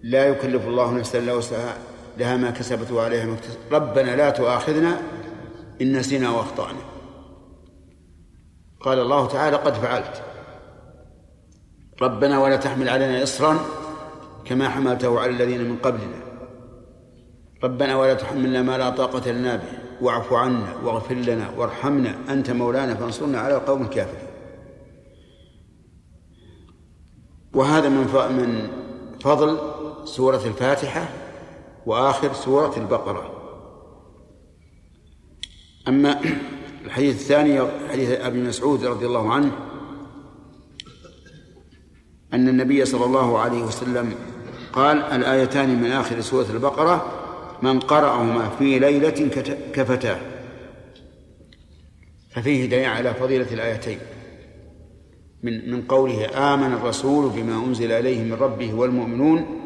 [0.03, 1.79] لا يكلف الله نفسا الا وسعها
[2.19, 3.59] لها ما كسبت وعليها ما اكتسبت.
[3.73, 5.03] ربنا لا تؤاخذنا
[5.83, 6.79] إن نسينا وأخطأنا.
[8.81, 10.23] قال الله تعالى قد فعلت.
[12.03, 13.59] ربنا ولا تحمل علينا اصرا
[14.45, 16.21] كما حملته على الذين من قبلنا.
[17.65, 19.79] ربنا ولا تحملنا ما لا طاقة لنا به.
[20.01, 22.19] واعف عنا واغفر لنا وارحمنا.
[22.29, 24.29] أنت مولانا فانصرنا على القوم الكافرين.
[27.55, 28.05] وهذا من
[28.37, 28.71] من
[29.21, 29.59] فضل
[30.09, 31.09] سورة الفاتحة
[31.87, 33.35] وآخر سورة البقرة.
[35.89, 36.21] أما
[36.85, 39.53] الحديث الثاني حديث أبي مسعود رضي الله عنه
[42.33, 44.15] أن النبي صلى الله عليه وسلم
[44.73, 47.13] قال الآيتان من آخر سورة البقرة
[47.63, 49.29] من قرأهما في ليلة
[49.73, 50.19] كفتاه.
[52.31, 53.99] ففيه دليل على فضيلة الآيتين.
[55.43, 59.58] من من قوله آمن الرسول بما أنزل إليه من ربه والمؤمنون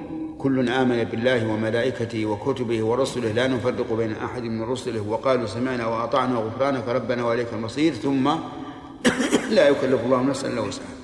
[0.43, 5.01] كل آمن بالله وملائكته وكتبه ورسله لا نفرق بين أحد من رسله.
[5.01, 7.93] وقالوا سمعنا وأطعنا غفرانك ربنا وإليك المصير.
[7.93, 8.28] ثم
[9.57, 10.97] لا يكلف الله نفسا إلا وسعها.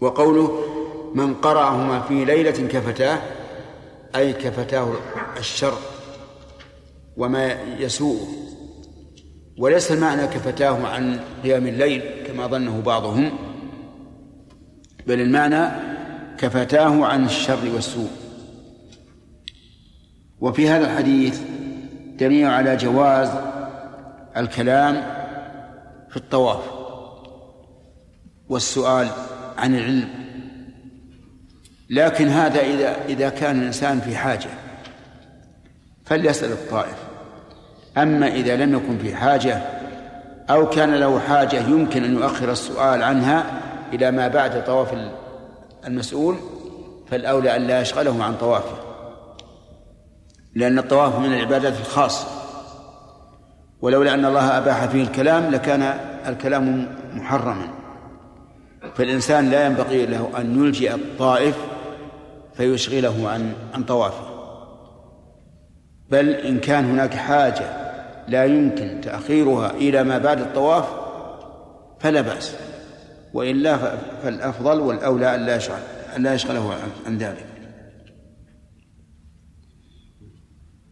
[0.00, 0.60] وقوله
[1.14, 3.18] من قرأهما في ليلة كفتاه
[4.16, 4.92] أي كفتاه
[5.38, 5.78] الشر
[7.16, 8.26] وما يسوءه.
[9.58, 13.30] وليس المعنى كفتاه عن قيام الليل كما ظنه بعضهم
[15.06, 15.93] بل المعنى
[16.38, 18.10] كفتاه عن الشر والسوء.
[20.40, 21.40] وفي هذا الحديث
[22.18, 23.30] دليل على جواز
[24.36, 24.94] الكلام
[26.10, 26.64] في الطواف
[28.48, 29.08] والسؤال
[29.58, 30.08] عن العلم.
[31.90, 34.50] لكن هذا إذا إذا كان الإنسان في حاجة
[36.04, 36.96] فليسأل الطائف.
[37.96, 39.62] أما إذا لم يكن في حاجة
[40.50, 43.44] أو كان له حاجة يمكن أن يؤخر السؤال عنها
[43.92, 44.94] إلى ما بعد طواف
[45.86, 46.36] المسؤول
[47.10, 48.84] فالأولى أن لا يشغله عن طوافه
[50.54, 52.26] لأن الطواف من العبادات الخاصة.
[53.80, 55.82] ولولا أن الله أباح فيه الكلام لكان
[56.26, 57.68] الكلام محرما.
[58.94, 61.56] فالإنسان لا ينبغي له أن يلجئ الطائف
[62.54, 64.24] فيشغله عن عن طوافه.
[66.10, 67.84] بل إن كان هناك حاجة
[68.28, 70.84] لا يمكن تأخيرها إلى ما بعد الطواف
[72.00, 72.56] فلا بأس.
[73.34, 75.80] وإلا فالأفضل والأولى أن لا يشغل
[76.16, 76.74] أن لا يشغله
[77.06, 77.46] عن ذلك.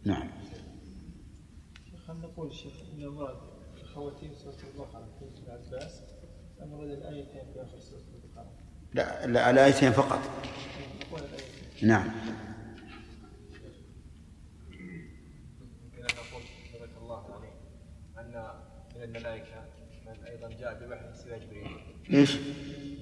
[0.05, 0.29] نعم.
[2.07, 2.51] خلينا نقول
[2.95, 3.37] إن المراد
[3.93, 5.05] خواتيم في مراد
[7.53, 8.51] في آخر سورة البقرة؟
[8.93, 10.19] لا لا الآيتين فقط.
[11.83, 12.11] نعم
[15.83, 17.53] يمكن ان نقول جزاك الله عليه
[18.17, 18.53] ان
[18.95, 19.65] من الملائكه
[20.05, 22.35] من أيضا جاء بوحي سوى جبريل إيش؟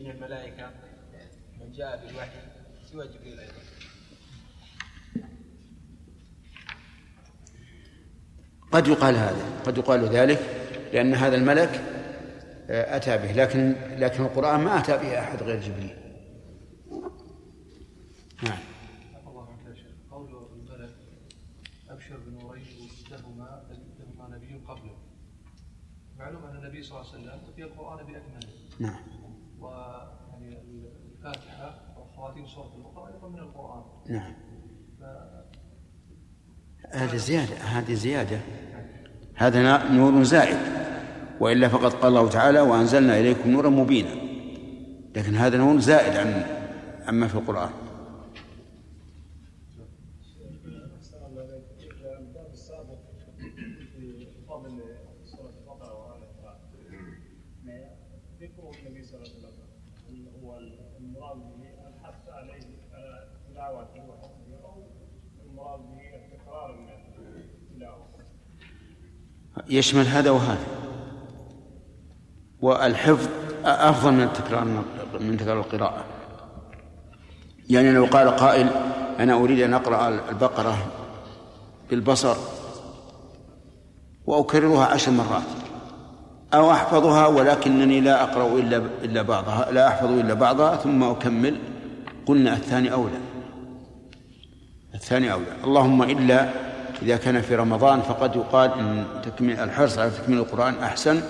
[0.02, 0.70] من الملائكة.
[1.60, 2.40] من جاء بالوحي
[2.92, 3.54] سوى جبريل أيضا.
[8.72, 10.40] قد يقال هذا قد يقال ذلك
[10.94, 11.70] لأن هذا الملك
[12.70, 15.96] آه، أتى به لكن لكن القرآن ما أتى به أحد غير جبريل.
[18.44, 18.60] نعم
[19.28, 20.96] الله عنك يا شيخ قول الملك
[21.90, 23.64] ابشر بنورين وجدهما
[24.00, 24.98] لهما نبي قبله
[26.18, 28.50] معلوم ان النبي صلى الله عليه وسلم اتي القران باكمله
[28.82, 29.00] نعم.
[29.60, 30.58] ويعني
[31.18, 33.84] الفاتحة وخواتيم سوره البقرة أيضا من القرآن.
[34.10, 34.34] نعم.
[35.00, 38.40] ف- هذه زيادة هذه زيادة.
[39.36, 40.58] هذا نور زائد.
[41.40, 44.16] وإلا فقد قال الله تعالى وأنزلنا إليكم نورا مبينا.
[45.16, 46.44] لكن هذا نور زائد عن
[47.08, 47.70] عما في القرآن
[52.20, 53.00] الباب السابق
[53.96, 54.82] في فضل
[55.26, 56.58] سورة البقرة وآل عمران
[58.42, 59.54] ذكر النبي صلى الله عليه وسلم
[60.10, 60.58] أنه هو
[61.00, 64.84] المراد به الحث عليه على تلاوته وحفظه أو
[65.46, 68.08] المراد به التكرار من التلاوة
[69.72, 70.68] يشمل هذا وهذا.
[72.62, 73.28] والحفظ
[73.66, 74.66] أفضل من التكرار
[75.20, 76.04] من تكرار القراءة.
[77.70, 78.70] يعني لو قال قائل
[79.20, 80.78] أنا أريد أن أقرأ البقرة
[81.90, 82.36] بالبصر
[84.26, 85.44] وأكررها عشر مرات
[86.54, 91.56] أو أحفظها ولكنني لا أقرأ إلا إلا بعضها لا أحفظ إلا بعضها ثم أكمل.
[92.26, 93.20] قلنا الثاني أولى.
[94.94, 95.56] الثاني أولى.
[95.64, 96.50] اللهم إلا
[97.02, 101.22] إذا كان في رمضان فقد يقال إن تكميل الحرص على تكميل القرآن أحسن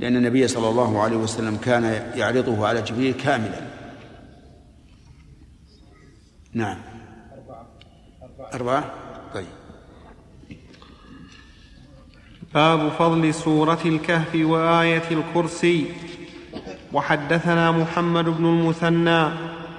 [0.00, 1.84] لأن النبي صلى الله عليه وسلم كان
[2.14, 3.60] يعرضه على جبريل كاملا.
[6.52, 6.78] نعم.
[8.54, 8.84] أربعة؟
[9.34, 9.46] طيب.
[12.54, 15.86] باب فضل سورة الكهف وآية الكرسي.
[16.92, 19.28] وحدثنا محمد بن المثنى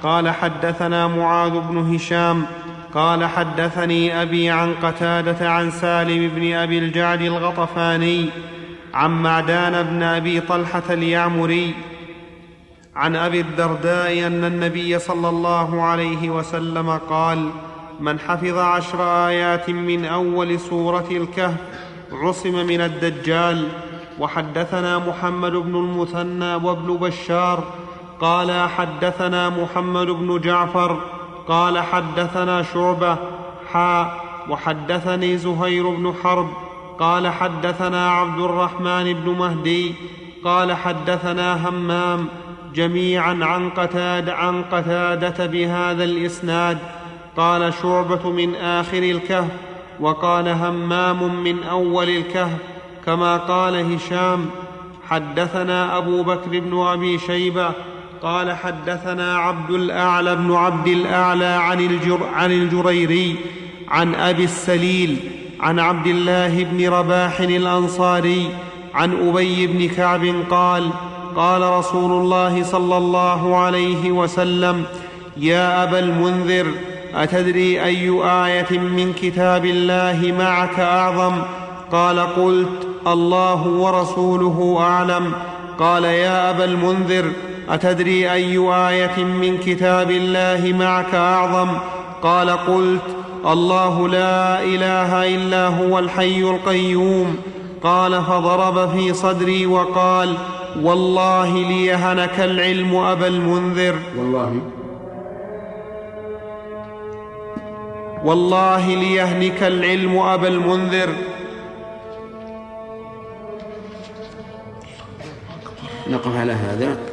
[0.04, 2.46] قال حدثنا معاذ بن هشام
[2.94, 8.30] قال حدثني أبي عن قتادة عن سالم بن أبي الجعد الغطفاني
[8.94, 11.74] عن معدان بن أبي طلحة اليعمري
[12.96, 17.50] عن أبي الدرداء أن النبي صلى الله عليه وسلم قال
[18.00, 21.58] من حفظ عشر آيات من أول سورة الكهف
[22.12, 23.68] عصم من الدجال
[24.20, 27.64] وحدثنا محمد بن المثنى وابن بشار
[28.20, 33.18] قال حدثنا محمد بن جعفر قال حدثنا شعبة
[33.74, 36.50] حاء وحدثني زهير بن حرب
[37.00, 39.96] قال حدثنا عبد الرحمن بن مهدي
[40.44, 42.28] قال حدثنا همام
[42.74, 46.78] جميعا عن قتاد عن قتادة بهذا الإسناد
[47.38, 49.52] قال شعبة من آخر الكهف
[50.00, 52.58] وقال همام من أول الكهف
[53.06, 54.50] كما قال هشام
[55.10, 57.72] حدثنا أبو بكر بن أبي شيبة
[58.24, 63.36] قال حدثنا عبد الأعلى بن عبد الأعلى عن, الجر عن الجريري
[63.88, 65.18] عن أبي السليل
[65.60, 68.50] عن عبد الله بن رباح الأنصاري
[68.94, 70.90] عن أبي بن كعب قال
[71.36, 74.84] قال رسول الله صلى الله عليه وسلم
[75.38, 76.68] يا أبا المنذر
[77.16, 81.42] أتدري أي آية من كتاب الله معك أعظم؟
[81.92, 85.34] قال قلت الله ورسوله أعلم.
[85.80, 87.32] قال يا أبا المنذر
[87.70, 91.70] أتدري أي آية من كتاب الله معك أعظم؟
[92.22, 97.36] قال قلت الله لا إله إلا هو الحي القيوم.
[97.84, 100.38] قال فضرب في صدري وقال
[100.82, 103.96] والله ليهنك العلم أبا المنذر.
[104.18, 104.60] والله.
[108.26, 111.10] والله ليهنك العلم أبا المنذر.
[116.10, 117.13] نقف على هذا.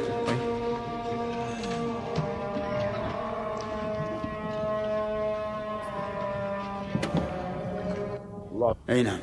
[8.89, 9.19] أي نعم.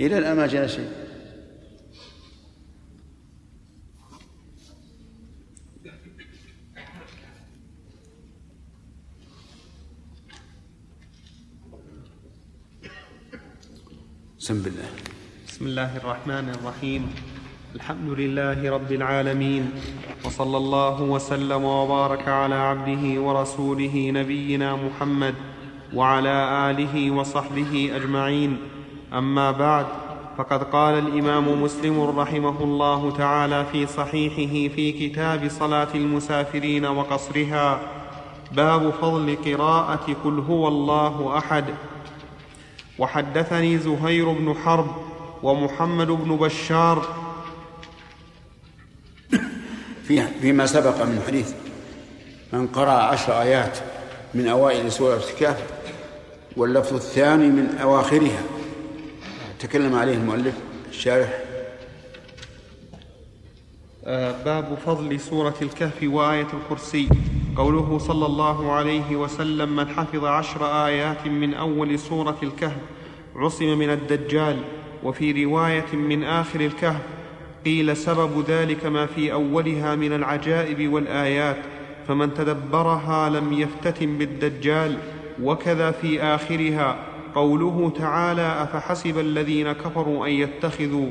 [0.00, 0.90] إلى الآن ما جاء شيء.
[14.38, 14.88] بسم بالله
[15.48, 17.02] بسم الله الرحمن الرحيم.
[17.74, 19.70] الحمد لله رب العالمين.
[20.24, 25.34] وصلى الله وسلم وبارك على عبده ورسوله نبينا محمد.
[25.94, 28.58] وعلى آله وصحبه أجمعين.
[29.12, 29.86] أما بعد
[30.38, 37.80] فقد قال الإمام مسلم رحمه الله تعالى في صحيحه في كتاب صلاة المسافرين وقصرها
[38.52, 41.64] باب فضل قراءة قل هو الله أحد.
[42.98, 44.86] وحدثني زهير بن حرب
[45.42, 47.06] ومحمد بن بشار
[50.04, 51.54] في فيما سبق من حديث
[52.52, 53.78] من قرأ عشر آيات
[54.34, 55.79] من أوائل سورة الكهف
[56.56, 58.42] واللفظ الثاني من أواخرها.
[59.58, 60.54] تكلم عليه المؤلف
[60.88, 61.38] الشارح.
[64.04, 67.08] آه، باب فضل سورة الكهف وآية الكرسي.
[67.56, 72.80] قوله صلى الله عليه وسلم من حفظ عشر آيات من أول سورة الكهف
[73.36, 74.56] عصم من الدجال.
[75.04, 77.02] وفي رواية من آخر الكهف
[77.64, 81.56] قيل سبب ذلك ما في أولها من العجائب والآيات
[82.08, 84.96] فمن تدبرها لم يفتتن بالدجال.
[85.42, 91.10] وكذا في آخرها قوله تعالى أفحسب الذين كفروا أن يتخذوا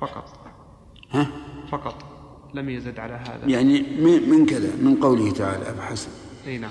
[0.00, 0.24] فقط.
[1.10, 1.30] ها؟
[1.70, 1.94] فقط.
[2.54, 3.46] لم يزد على هذا.
[3.46, 3.82] يعني
[4.26, 6.08] من كذا؟ من قوله تعالى أفحسب.
[6.46, 6.70] أي نعم.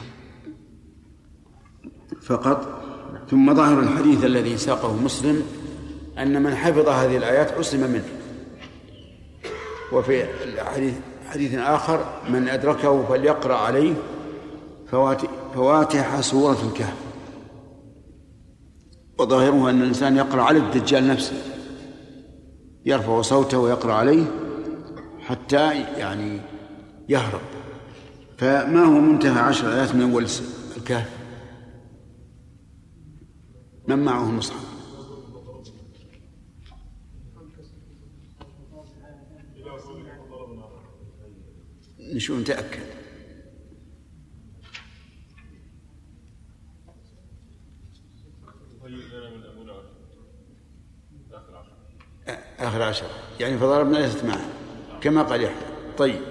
[2.22, 2.84] فقط.
[3.30, 5.44] ثم ظاهر الحديث الذي ساقه مسلم
[6.18, 8.06] أن من حفظ هذه الآيات عصم منه.
[9.92, 10.26] وفي
[10.76, 10.94] حديث
[11.30, 13.94] حديث آخر من أدركه فليقرأ عليه
[15.54, 16.98] فواتح سورة الكهف.
[19.20, 21.36] وظاهره أن الإنسان يقرأ على الدجال نفسه.
[22.86, 24.26] يرفع صوته ويقرأ عليه
[25.20, 26.42] حتى يعني
[27.10, 27.42] يهرب.
[28.38, 30.28] فما هو منتهى عشر آيات من أول
[30.78, 31.10] الكهف؟
[33.88, 34.74] من معه المصحف
[42.14, 42.93] نشوف نتأكد.
[52.64, 53.10] آخر عشرة
[53.40, 54.46] يعني فضربنا ليست معه
[55.02, 55.56] كما قال يحيى.
[55.98, 56.22] طيب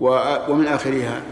[0.00, 1.22] ومن آخرها؟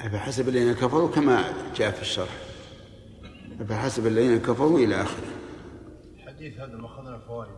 [0.00, 2.36] أفحسب الذين كفروا كما جاء في الشرح.
[3.60, 5.26] أفحسب الذين كفروا إلى آخره.
[6.46, 7.50] الحديث هذا ما أخذنا الفوائد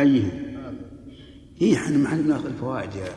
[0.00, 0.76] أيهم؟
[1.58, 3.12] هي إحنا ما عندنا الفوائد يا.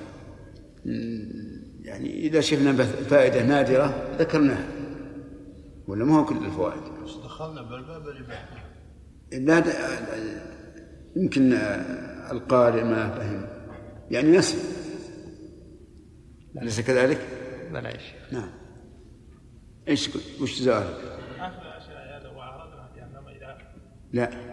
[1.81, 4.67] يعني إذا شفنا فائدة نادرة ذكرناها.
[5.87, 8.63] ولا ما هو كل الفوائد؟ بس دخلنا بالباب الإباحة
[9.31, 9.63] لا
[11.15, 11.53] يمكن
[12.31, 13.45] القارئ ما فهم.
[14.11, 14.57] يعني نسي.
[16.61, 17.27] أليس كذلك؟
[17.71, 18.33] بلى يا شيخ.
[18.33, 18.49] نعم.
[19.87, 20.09] إيش
[20.41, 21.19] وش سؤالك؟
[24.13, 24.52] لا.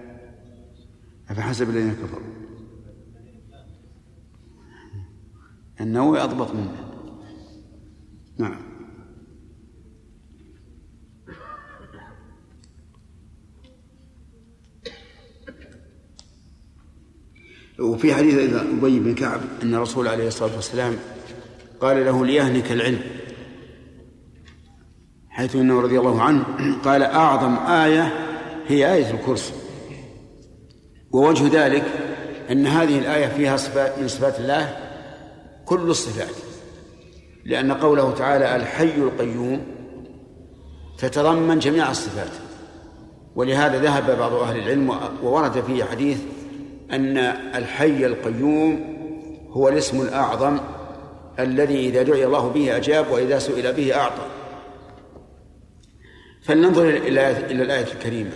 [1.31, 2.41] أفحسب الذين كفروا؟
[5.81, 6.91] النووي أضبط منه
[8.39, 8.71] نعم.
[17.79, 20.97] وفي حديث أيضا أبي بن كعب أن الرسول عليه الصلاة والسلام
[21.81, 23.01] قال له ليهنك العلم
[25.31, 26.45] حيث إنه رضي الله عنه
[26.85, 28.03] قال أعظم آية
[28.69, 29.60] هي آية الكرسي.
[31.13, 31.85] ووجه ذلك
[32.51, 34.77] أن هذه الآية فيها صفات من صفات الله
[35.65, 36.35] كل الصفات
[37.45, 39.67] لأن قوله تعالى الحي القيوم
[40.99, 42.31] تتضمن جميع الصفات.
[43.35, 46.19] ولهذا ذهب بعض أهل العلم وورد فيه حديث
[46.93, 47.19] أن
[47.55, 48.97] الحي القيوم
[49.51, 50.59] هو الاسم الأعظم
[51.39, 54.27] الذي إذا دعي الله به أجاب وإذا سئل به أعطى.
[56.43, 58.33] فلننظر إلى إلى الآية الكريمة.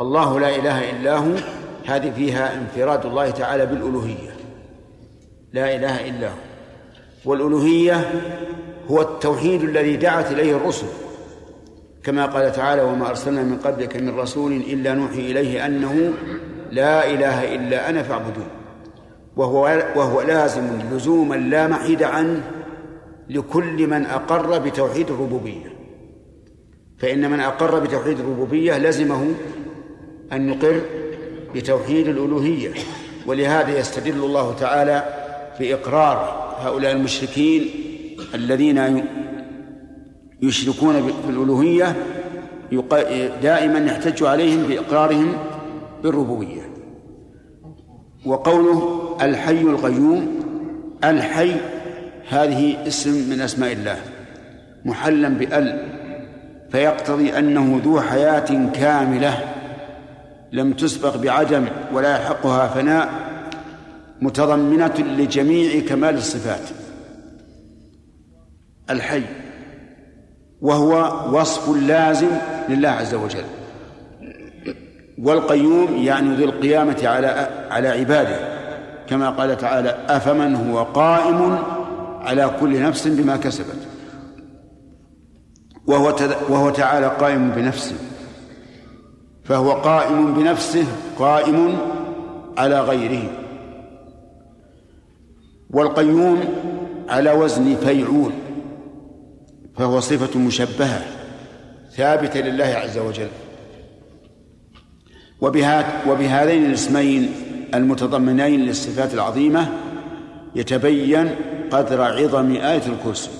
[0.00, 1.36] الله لا إله إلا هو
[1.86, 4.30] هذه فيها انفراد الله تعالى بالألوهية.
[5.52, 6.34] لا إله إلا هو.
[7.24, 8.10] والألوهية
[8.90, 10.86] هو التوحيد الذي دعت إليه الرسل.
[12.02, 16.12] كما قال تعالى وما أرسلنا من قبلك من رسول إلا نوحي إليه أنه
[16.70, 18.48] لا إله إلا أنا فاعبدون.
[19.36, 19.62] وهو
[19.96, 22.42] وهو لازم لزوما لا محيد عنه
[23.30, 25.76] لكل من أقر بتوحيد الربوبية.
[26.98, 29.34] فإن من أقر بتوحيد الربوبية لزمه
[30.32, 30.80] أن يقر
[31.56, 32.74] بتوحيد الألوهية
[33.26, 35.04] ولهذا يستدل الله تعالى
[35.60, 37.70] بإقرار هؤلاء المشركين
[38.34, 39.04] الذين
[40.42, 41.96] يشركون بالألوهية
[43.42, 45.32] دائما يحتج عليهم بإقرارهم
[46.02, 46.62] بالربوبية.
[48.26, 50.40] وقوله الحي القيوم
[51.04, 51.52] الحي
[52.28, 53.96] هذه اسم من أسماء الله
[54.84, 55.86] محلا بأل
[56.70, 59.55] فيقتضي أنه ذو حياة كاملة.
[60.52, 63.08] لم تسبق بعدم ولا يحقها فناء
[64.20, 66.62] متضمنة لجميع كمال الصفات.
[68.90, 69.22] الحي
[70.60, 72.30] وهو وصف لازم
[72.68, 73.44] لله عز وجل.
[75.18, 77.26] والقيوم يعني ذو القيامة على
[77.70, 78.56] على عباده.
[79.06, 81.58] كما قال تعالى أفمن هو قائم
[82.20, 83.86] على كل نفس بما كسبت.
[85.86, 86.16] وهو
[86.48, 87.96] وهو تعالى قائم بنفسه.
[89.48, 90.86] فهو قائم بنفسه
[91.18, 91.78] قائم
[92.58, 93.30] على غيره.
[95.70, 96.44] والقيوم
[97.08, 98.32] على وزن فيعول
[99.76, 101.02] فهو صفة مشبهة
[101.96, 103.28] ثابتة لله عز وجل.
[106.06, 107.32] وبهذين الاسمين
[107.74, 109.68] المتضمنين للصفات العظيمة
[110.54, 111.30] يتبين
[111.70, 113.30] قدر عظم آية الكرسي.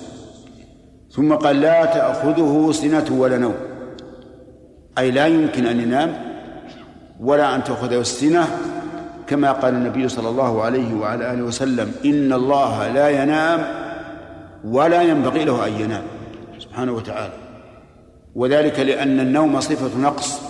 [1.11, 3.55] ثم قال لا تأخذه سنة ولا نوم.
[4.97, 6.13] أي لا يمكن أن ينام
[7.19, 8.47] ولا أن تأخذه السنة
[9.27, 13.67] كما قال النبي صلى الله عليه وعلى آله وسلم إن الله لا ينام
[14.63, 16.03] ولا ينبغي له أن ينام
[16.59, 17.33] سبحانه وتعالى.
[18.35, 20.41] وذلك لأن النوم صفة نقص.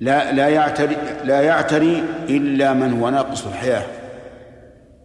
[0.00, 3.82] لا لا يعتري لا يعتري إلا من هو ناقص الحياة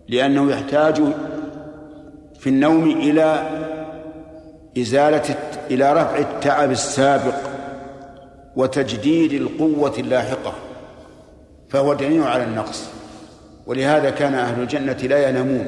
[0.10, 1.02] لأنه يحتاج
[2.40, 3.44] في النوم إلى
[4.78, 5.36] إزالة
[5.74, 7.36] إلى رفع التعب السابق
[8.56, 10.54] وتجديد القوة اللاحقة
[11.70, 12.90] فهو دليل على النقص.
[13.68, 15.66] ولهذا كان أهل الجنة لا ينامون.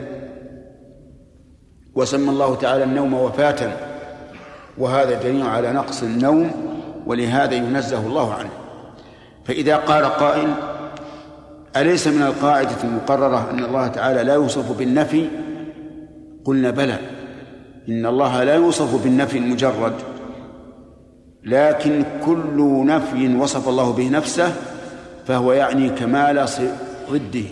[1.95, 3.71] وسمى الله تعالى النوم وفاة
[4.77, 6.51] وهذا دليل على نقص النوم
[7.05, 8.49] ولهذا ينزه الله عنه.
[9.45, 10.53] فإذا قال قائل
[11.77, 15.27] أليس من القاعدة المقررة أن الله تعالى لا يوصف بالنفي؟
[16.45, 17.14] قلنا بلى.
[17.89, 19.93] إن الله لا يوصف بالنفي المجرد
[21.43, 24.53] لكن كل نفي وصف الله به نفسه
[25.27, 26.45] فهو يعني كمال
[27.11, 27.45] ضده.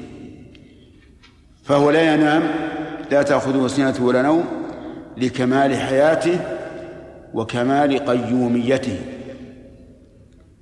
[1.64, 2.44] فهو لا ينام
[3.12, 4.44] لا تأخذه سنة ولا نوم
[5.18, 6.40] لكمال حياته
[7.34, 8.98] وكمال قيوميته.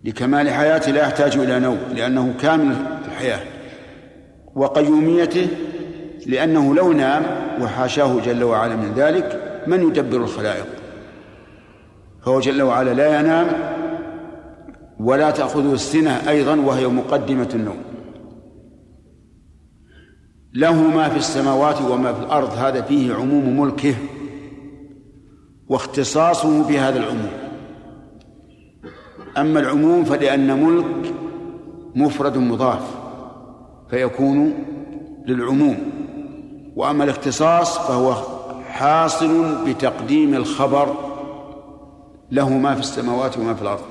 [0.03, 2.75] لكمال حياته لا يحتاج إلى نوم لأنه كامل
[3.05, 3.39] الحياة.
[4.55, 5.47] وقيوميته
[6.25, 7.23] لأنه لو نام
[7.61, 10.67] وحاشاه جل وعلا من ذلك من يدبر الخلائق؟
[12.25, 13.47] فهو جل وعلا لا ينام
[14.99, 17.77] ولا تأخذه السنة أيضا وهي مقدمة النوم.
[20.53, 23.95] له ما في السماوات وما في الأرض هذا فيه عموم ملكه
[25.69, 27.31] واختصاصه بهذا العموم.
[29.37, 31.13] أما العموم فلأن ملك
[31.95, 32.95] مفرد مضاف
[33.89, 34.53] فيكون
[35.27, 35.77] للعموم
[36.75, 38.30] وأما الاختصاص فهو
[38.81, 40.95] حاصل بتقديم الخبر
[42.31, 43.81] له ما في السماوات وما في الأرض.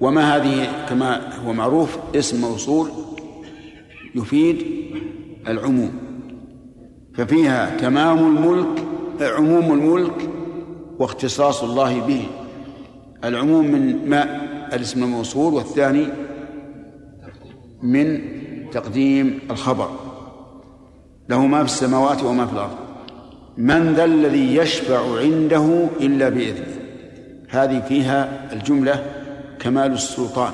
[0.00, 2.90] وما هذه كما هو معروف اسم موصول
[4.14, 4.66] يفيد
[5.48, 5.92] العموم.
[7.14, 8.84] ففيها تمام الملك
[9.20, 10.30] عموم الملك
[10.98, 12.26] واختصاص الله به.
[13.24, 14.22] العموم من ما
[14.74, 16.06] الاسم الموصول والثاني
[17.82, 18.20] من
[18.70, 19.90] تقديم الخبر.
[21.28, 22.83] له ما في السماوات وما في الأرض.
[23.56, 26.76] من ذا الذي يشفع عنده إلا بإذنه.
[27.48, 29.04] هذه فيها الجملة
[29.58, 30.52] كمال السلطان.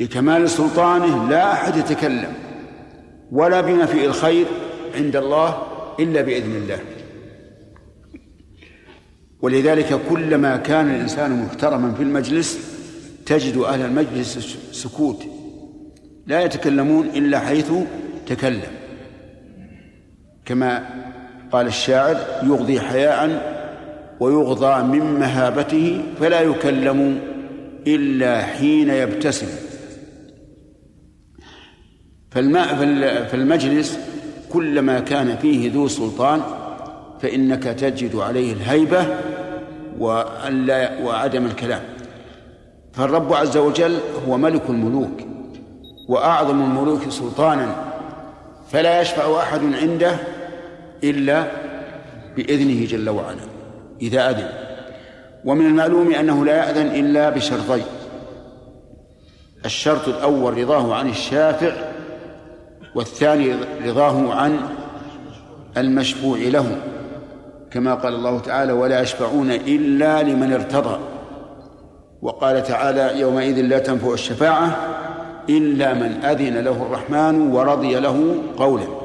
[0.00, 2.32] لكمال سلطانه لا أحد يتكلم
[3.32, 4.46] ولا بما فيه الخير
[4.94, 5.62] عند الله
[6.00, 6.78] إلا بإذن الله.
[9.42, 12.58] ولذلك كلما كان الإنسان محترما في المجلس
[13.26, 15.24] تجد أهل المجلس سكوت.
[16.26, 17.72] لا يتكلمون إلا حيث
[18.26, 18.72] تكلم.
[20.44, 21.03] كما
[21.54, 23.54] قال الشاعر يغضي حياء
[24.20, 27.20] ويغضى من مهابته فلا يكلم
[27.86, 29.46] إلا حين يبتسم.
[32.30, 32.74] فالماء
[33.24, 33.98] في المجلس
[34.52, 36.40] كلما كان فيه ذو سلطان
[37.20, 39.06] فإنك تجد عليه الهيبة
[41.02, 41.82] وعدم الكلام.
[42.92, 43.98] فالرب عز وجل
[44.28, 45.20] هو ملك الملوك
[46.08, 47.74] وأعظم الملوك سلطانا
[48.72, 50.16] فلا يشفع أحد عنده
[51.10, 51.44] إلا
[52.36, 53.44] بإذنه جل وعلا
[54.02, 54.48] إذا أذن.
[55.44, 57.84] ومن المعلوم أنه لا يأذن إلا بشرطين.
[59.64, 61.72] الشرط الأول رضاه عن الشافع
[62.94, 63.54] والثاني
[63.86, 64.60] رضاه عن
[65.76, 66.82] المشفوع له.
[67.70, 70.98] كما قال الله تعالى ولا يشفعون إلا لمن ارتضى
[72.22, 74.76] وقال تعالى يومئذ لا تنفع الشفاعة
[75.48, 79.03] إلا من أذن له الرحمن ورضي له قولا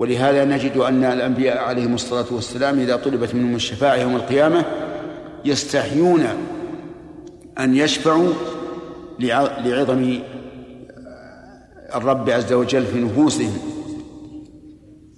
[0.00, 4.64] ولهذا نجد أن الأنبياء عليهم الصلاة والسلام إذا طلبت منهم الشفاعة يوم القيامة
[5.44, 6.26] يستحيون
[7.58, 8.28] أن يشفعوا
[9.64, 10.18] لعظم
[11.94, 13.58] الرب عز وجل في نفوسهم.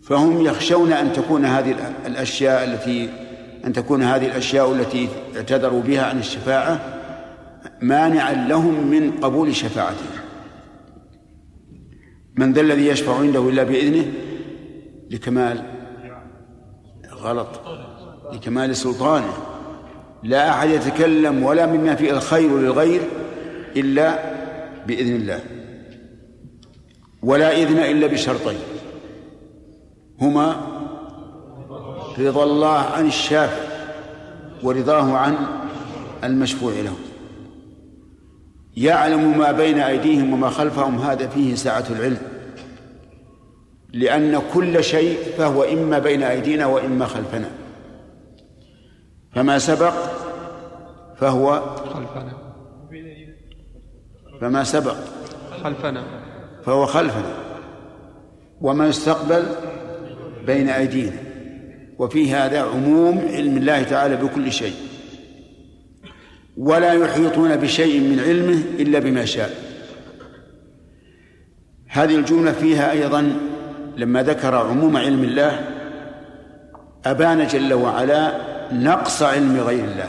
[0.03, 3.09] فهم يخشون أن تكون هذه الأشياء التي
[3.65, 6.81] أن تكون هذه الأشياء التي اعتذروا بها عن الشفاعة
[7.81, 10.23] مانعا لهم من قبول شفاعتهم.
[12.37, 14.05] من ذا الذي يشفع عنده إلا بإذنه؟
[15.13, 15.63] لكمال
[17.13, 17.49] غلط
[18.33, 19.33] لكمال سلطانه.
[20.23, 23.01] لا أحد يتكلم ولا مما فيه الخير للغير
[23.77, 24.19] إلا
[24.87, 25.41] بإذن الله
[27.23, 28.59] ولا إذن إلا بشرطين.
[30.21, 30.57] هما
[32.19, 33.63] رضا الله عن الشافع
[34.63, 35.37] ورضاه عن
[36.25, 36.95] المشفوع له.
[38.77, 42.32] يعلم ما بين أيديهم وما خلفهم هذا فيه سعة العلم.
[43.93, 47.51] لأن كل شيء فهو إما بين أيدينا وإما خلفنا.
[49.35, 49.95] فما سبق
[51.17, 52.33] فهو خلفنا.
[54.41, 54.97] فما سبق
[55.65, 56.05] خلفنا.
[56.65, 57.35] فهو خلفنا.
[58.61, 59.43] وما يستقبل
[60.47, 61.17] بين أيدينا.
[61.99, 64.75] وفي هذا عموم علم الله تعالى بكل شيء.
[66.57, 69.73] ولا يحيطون بشيء من علمه إلا بما شاء.
[71.89, 73.52] هذه الجملة فيها أيضا
[73.97, 75.61] لما ذكر عموم علم الله
[77.07, 78.33] أبان جل وعلا
[78.73, 80.09] نقص علم غير الله.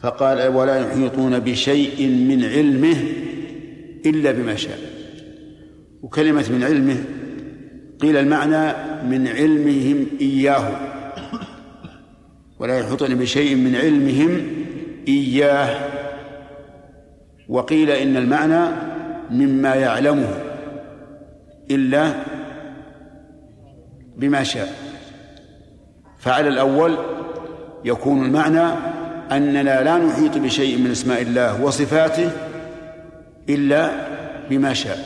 [0.00, 2.96] فقال ولا يحيطون بشيء من علمه
[4.06, 4.78] إلا بما شاء.
[6.02, 6.96] وكلمة من علمه
[8.00, 8.72] قيل المعنى
[9.08, 10.72] من علمهم إياه.
[12.58, 14.42] ولا يحيطون بشيء من علمهم
[15.08, 15.88] إياه.
[17.48, 18.70] وقيل إن المعنى
[19.30, 20.49] مما يعلمه.
[21.70, 22.12] إلا
[24.16, 24.68] بما شاء.
[26.18, 26.96] فعلى الأول
[27.84, 28.74] يكون المعنى
[29.32, 32.30] أننا لا نحيط بشيء من أسماء الله وصفاته
[33.48, 33.90] إلا
[34.50, 34.98] بما شاء.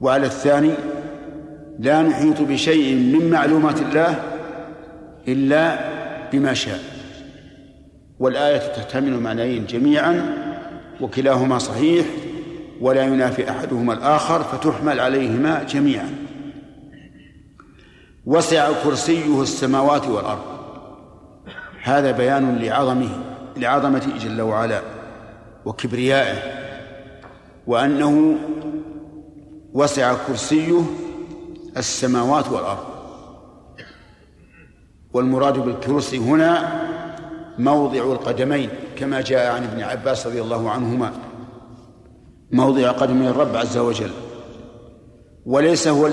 [0.00, 0.70] وعلى الثاني
[1.78, 4.22] لا نحيط بشيء من معلومات الله
[5.28, 5.78] إلا
[6.32, 6.78] بما شاء.
[8.18, 10.34] والآية تحتمل معنيين جميعا
[11.00, 12.06] وكلاهما صحيح
[12.80, 16.14] ولا ينافي أحدهما الآخر فتحمل عليهما جميعا.
[18.26, 20.44] وسع كرسيه السماوات والأرض.
[21.82, 23.08] هذا بيان لعظمه
[23.56, 24.82] لعظمته جل وعلا
[25.64, 26.38] وكبريائه
[27.66, 28.38] وأنه
[29.72, 30.82] وسع كرسيه
[31.76, 32.86] السماوات والأرض.
[35.12, 36.82] والمراد بالكرسي هنا
[37.58, 41.12] موضع القدمين كما جاء عن ابن عباس رضي الله عنهما.
[42.52, 44.10] موضع قدمي الرب عز وجل.
[45.46, 46.10] وليس هو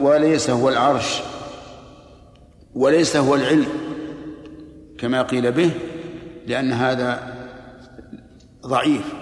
[0.00, 1.20] وليس هو العرش.
[2.74, 3.66] وليس هو العلم.
[4.98, 5.70] كما قيل به
[6.46, 7.34] لأن هذا
[8.66, 9.14] ضعيف.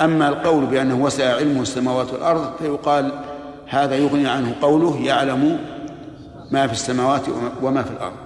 [0.00, 3.12] أما القول بأنه وسع علمه السماوات والأرض فيقال
[3.66, 5.58] هذا يغني عنه قوله يعلم
[6.50, 7.22] ما في السماوات
[7.62, 8.16] وما في الأرض.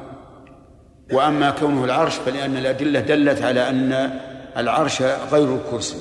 [1.12, 4.11] وأما كونه العرش فلأن الأدلة دلت على أن
[4.57, 5.97] العرش غير الكرسي.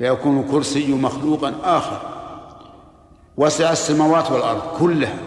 [0.00, 2.00] فيكون الكرسي مخلوقا آخر.
[3.36, 5.18] وسع السماوات والأرض كلها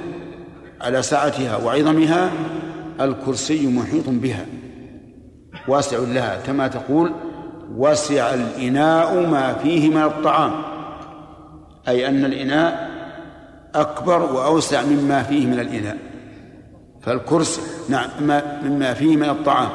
[0.82, 2.32] على سعتها وعظمها
[3.02, 4.46] الكرسي محيط بها.
[5.68, 7.14] واسع لها كما تقول
[7.76, 10.52] وسع الإناء ما فيه من الطعام.
[11.88, 12.92] أي أن الإناء
[13.76, 15.98] أكبر وأوسع مما فيه من الإناء.
[17.02, 18.10] فالكرسي نعم
[18.64, 19.70] مما فيه من الطعام.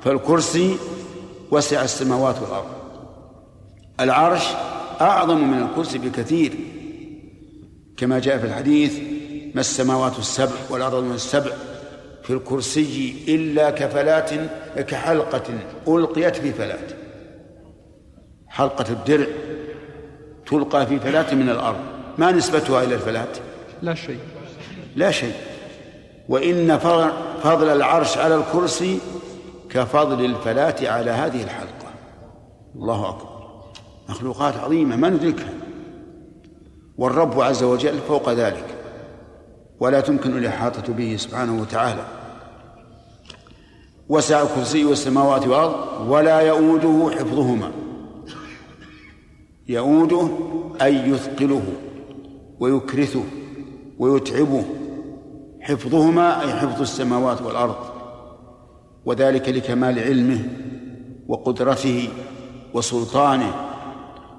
[0.00, 0.76] فالكرسي
[1.50, 2.81] وسع السماوات والأرض.
[4.00, 4.44] العرش
[5.00, 6.52] أعظم من الكرسي بكثير.
[7.96, 8.98] كما جاء في الحديث
[9.54, 11.50] ما السماوات السبع والأرض من السبع
[12.22, 14.30] في الكرسي إلا كفلات
[14.76, 15.42] كحلقة
[15.88, 16.92] ألقيت في فلات.
[18.48, 19.26] حلقة الدرع
[20.46, 21.80] تلقى في فلاة من الأرض.
[22.18, 23.28] ما نسبتها إلى الفلاة
[23.82, 24.18] لا شيء.
[24.96, 25.34] لا شيء.
[26.28, 26.78] وإن
[27.42, 28.98] فضل العرش على الكرسي
[29.70, 31.92] كفضل الفلاة على هذه الحلقة.
[32.76, 33.31] الله أكبر.
[34.12, 35.52] مخلوقات عظيمة ما ندركها.
[36.98, 38.66] والرب عز وجل فوق ذلك.
[39.80, 42.04] ولا تمكن الإحاطة به سبحانه وتعالى.
[44.08, 47.70] وسع كرسي السماوات والأرض ولا يؤوده حفظهما.
[49.68, 50.28] يؤوده
[50.82, 51.62] أي يثقله
[52.60, 53.24] ويكرثه
[53.98, 54.64] ويتعبه.
[55.60, 57.76] حفظهما أي حفظ السماوات والأرض.
[59.04, 60.48] وذلك لكمال علمه
[61.28, 62.08] وقدرته
[62.74, 63.71] وسلطانه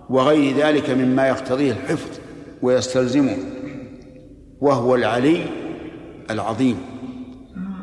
[0.10, 2.10] وغير ذلك مما يقتضيه الحفظ
[2.62, 3.38] ويستلزمه
[4.62, 5.46] وهو العلي
[6.30, 6.78] العظيم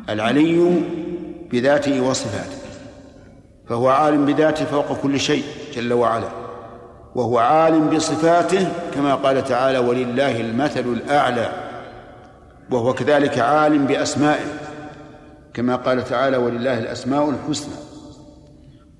[0.09, 0.81] العلي
[1.51, 2.61] بذاته وصفاته
[3.69, 5.43] فهو عالم بذاته فوق كل شيء
[5.75, 6.27] جل وعلا
[7.15, 11.49] وهو عالم بصفاته كما قال تعالى ولله المثل الأعلى
[12.71, 14.45] وهو كذلك عالم بأسمائه
[15.53, 17.73] كما قال تعالى ولله الأسماء الحسنى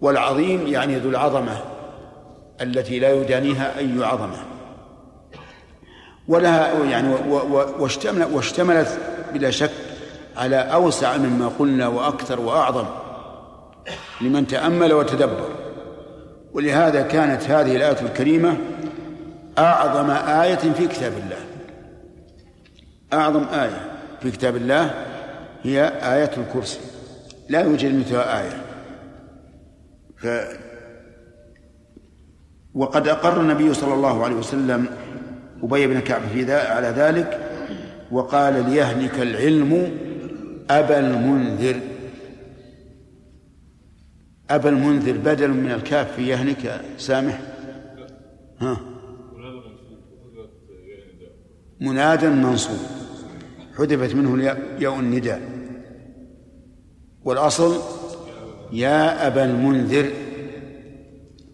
[0.01, 1.57] والعظيم يعني ذو العظمة
[2.61, 4.37] التي لا يدانيها اي عظمه
[6.27, 7.13] ولها يعني
[7.79, 8.99] واشتملت واشتملت
[9.33, 9.71] بلا شك
[10.37, 12.85] على أوسع مما قلنا وأكثر وأعظم
[14.21, 15.49] لمن تأمل وتدبر.
[16.53, 18.57] ولهذا كانت هذه الآية الكريمة
[19.57, 21.37] أعظم آية في كتاب الله.
[23.13, 25.05] أعظم آية في كتاب الله
[25.63, 26.79] هي آية الكرسي.
[27.49, 28.61] لا يوجد مثلها آية.
[30.17, 30.27] ف
[32.75, 34.87] وقد أقر النبي صلى الله عليه وسلم
[35.63, 37.39] أبي بن كعب في على ذلك
[38.11, 39.97] وقال ليهلك العلم
[40.69, 41.79] أبا المنذر.
[44.49, 47.41] أبا المنذر بدل من الكاف في يهنك سامح.
[48.59, 48.77] ها.
[51.81, 52.79] منادى منصوب.
[53.77, 54.43] حذفت منه
[54.79, 55.41] ياء النداء.
[57.23, 57.81] والأصل
[58.71, 60.11] يا أبا المنذر.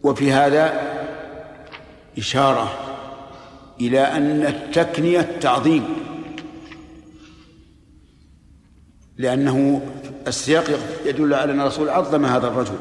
[0.03, 0.86] وفي هذا
[2.17, 2.73] إشارة
[3.81, 5.83] إلى أن التكنية تعظيم.
[9.17, 9.81] لأنه
[10.27, 12.75] السياق يدل على أن الرسول عظم هذا الرجل.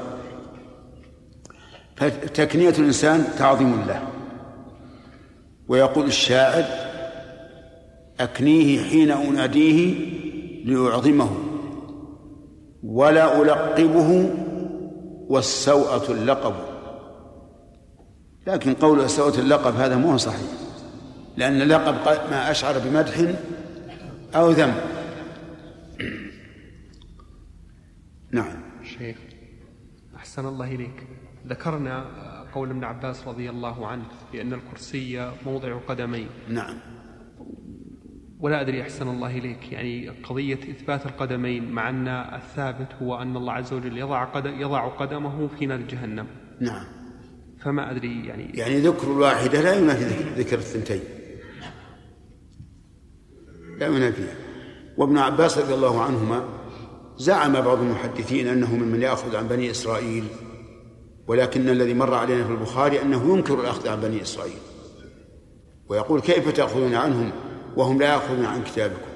[1.97, 4.09] فتكنية الإنسان تعظيم له.
[5.69, 6.65] ويقول الشاعر
[8.21, 9.95] أكنيه حين أناديه
[10.65, 11.31] لأعظمه
[12.85, 14.31] ولا ألقبه
[15.29, 16.55] والسوءة اللقب.
[18.47, 20.51] لكن قول السوءة اللقب هذا مو صحيح.
[21.37, 21.95] لأن اللقب
[22.31, 23.35] ما أشعر بمدح
[24.35, 24.75] أو ذم.
[28.31, 28.63] نعم.
[28.99, 29.17] شيخ
[30.17, 31.07] أحسن الله إليك.
[31.47, 32.05] ذكرنا
[32.55, 36.29] قول ابن عباس رضي الله عنه بأن الكرسي موضع قدمين.
[36.49, 36.77] نعم.
[38.41, 39.73] ولا أدري أحسن الله إليك.
[39.73, 45.49] يعني قضية إثبات القدمين مع أن الثابت هو أن الله عز وجل يضع, يضع قدمه
[45.49, 46.27] في نار جهنم.
[46.61, 46.96] نعم.
[47.67, 51.01] فما أدري يعني يعني ذكر الواحدة لا ينافي ذكر الثنتين.
[53.79, 54.35] لا ينافيها
[54.97, 56.45] وابن عباس رضي الله عنهما
[57.17, 60.25] زعم بعض المحدثين أنه ممن يأخذ عن بني إسرائيل
[61.27, 64.59] ولكن الذي مر علينا في البخاري أنه ينكر الأخذ عن بني إسرائيل.
[65.89, 67.31] ويقول كيف تأخذون عنهم
[67.77, 69.11] وهم لا يأخذون عن كتابكم؟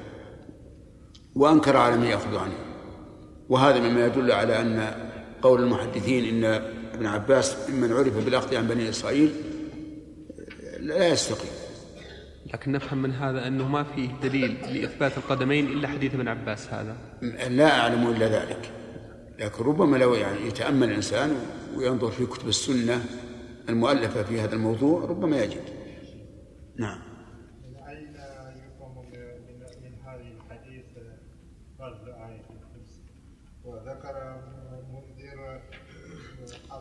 [1.35, 2.59] وأنكر على من يأخذ عنه.
[3.49, 4.95] وهذا مما يدل على أن
[5.43, 9.33] قول المحدثين إن ابن عباس ممن عرف بالأخذ عن بني إسرائيل
[10.81, 11.51] لا يستقيم.
[12.55, 16.97] لكن نفهم من هذا أنه ما فيه دليل لإثبات القدمين إلا حديث ابن عباس هذا.
[17.49, 18.71] لا أعلم إلا ذلك.
[19.39, 21.37] لكن ربما لو يعني يتأمل الإنسان
[21.77, 23.05] وينظر في كتب السنة
[23.69, 25.65] المؤلفة في هذا الموضوع ربما يجد.
[26.77, 26.99] نعم
[27.65, 28.15] من أين
[28.67, 29.21] يفهم من
[29.83, 30.85] من هذه الحديث
[31.79, 33.03] فرض آية الكرسي
[33.65, 34.41] وذكر
[34.93, 35.61] منذر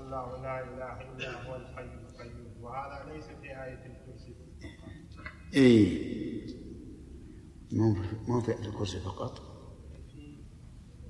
[0.10, 2.64] الله لا إله إلا هو الحي القيوم.
[2.64, 4.34] وهذا ليس في آية الكرسي.
[5.54, 6.48] إيه
[7.72, 7.96] مو
[8.28, 9.42] مو في الكرسي فقط.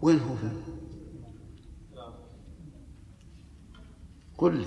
[0.02, 0.52] وين هو في
[4.38, 4.66] قل لي.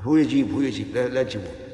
[0.00, 0.86] هو يجيب هو يجيب.
[0.94, 1.65] لا, لا تجيبه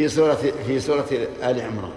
[0.00, 0.34] في سورة
[0.66, 1.06] في سورة
[1.42, 1.92] آل عمران.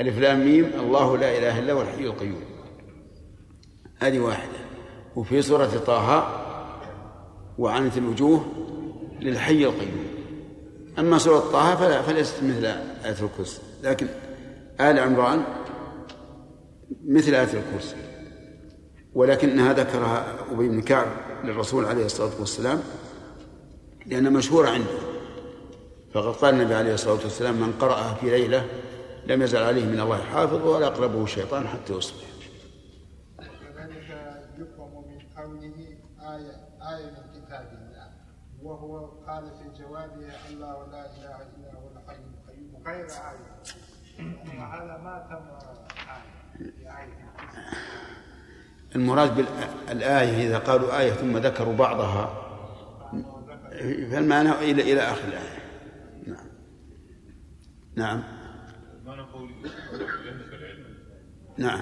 [0.00, 2.40] ألف لام ميم الله لا إله إلا هو الحي القيوم.
[3.98, 4.58] هذه واحدة.
[5.16, 6.28] وفي سورة طه
[7.58, 8.44] وعنت الوجوه
[9.20, 10.06] للحي القيوم.
[10.98, 12.64] أما سورة طه فلا فليست مثل
[13.04, 13.60] آية الكرسي.
[13.82, 14.06] لكن
[14.80, 15.42] آل عمران
[17.08, 17.96] مثل آية الكرسي.
[19.14, 21.06] ولكنها ذكرها أبي بن كعب
[21.44, 22.82] للرسول عليه الصلاة والسلام
[24.06, 25.15] لأنها مشهورة عنده.
[26.14, 28.66] فقد قال النبي عليه الصلاة والسلام من قرأها في ليلة
[29.26, 32.24] لم يزل عليه من الله حافظ ولا يقربه الشيطان حتى يصبح
[33.38, 36.56] كذلك يفهم من قوله آية
[36.96, 38.10] آية من كتاب الله
[38.62, 43.62] وهو قال في جوابه الله لا إله إلا هو الحي القيوم غير آية
[44.58, 45.46] وهذا ما تم
[46.86, 47.26] آية.
[48.94, 52.42] المراد بالآية إذا قالوا آية ثم ذكروا بعضها
[54.10, 55.55] فالمعنى إلى إلى آخر الآية
[57.96, 58.22] نعم.
[61.58, 61.80] نعم.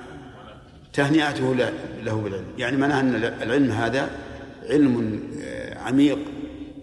[0.93, 1.71] تهنئته له
[2.03, 2.47] له بالعلم.
[2.59, 4.11] يعني معناه أن العلم هذا
[4.63, 6.19] علم آه، عميق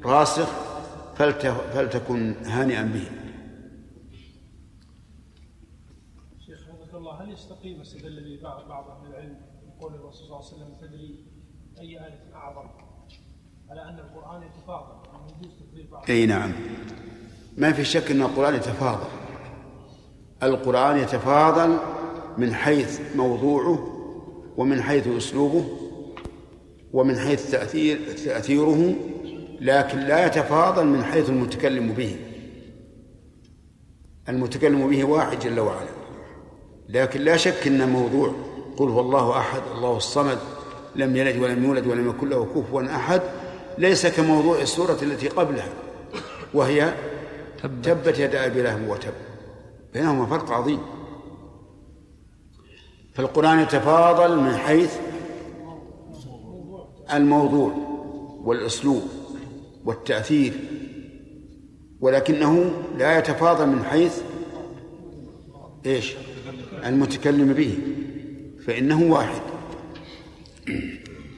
[0.03, 0.49] راسخ
[1.16, 3.08] فلت فلتكن هانئا به.
[6.45, 9.36] شيخ حفظك الله هل يستقيم استدل به بعض بعض أهل العلم
[9.68, 11.26] بقول الرسول صلى الله عليه وسلم تدري
[11.80, 12.70] أي آية أعظم؟
[13.70, 15.10] على أن القرآن يتفاضل
[16.10, 16.52] يعني أي نعم.
[17.58, 19.20] ما في شك أن القرآن يتفاضل.
[20.44, 21.78] القرآن يتفاضل
[22.38, 23.88] من حيث موضوعه
[24.58, 25.66] ومن حيث أسلوبه
[26.94, 28.94] ومن حيث تاثير تأثيره
[29.62, 32.16] لكن لا يتفاضل من حيث المتكلم به.
[34.30, 35.90] المتكلم به واحد جل وعلا.
[36.90, 38.34] لكن لا شك إن موضوع
[38.78, 40.38] قل هو الله أحد الله الصمد
[40.96, 43.22] لم يلد ولم يولد ولم يكن له كفوا أحد
[43.78, 45.70] ليس كموضوع السورة التي قبلها
[46.54, 46.94] وهي
[47.64, 49.14] تبت, تبت يدا أبي لهب وتب.
[49.94, 50.80] بينهما فرق عظيم.
[53.14, 54.98] فالقرآن يتفاضل من حيث
[57.14, 57.74] الموضوع
[58.44, 59.02] والأسلوب
[59.86, 60.54] والتأثير
[62.02, 64.22] ولكنه لا يتفاضل من حيث
[65.86, 66.14] إيش؟
[66.86, 67.78] المتكلم به
[68.66, 69.42] فإنه واحد.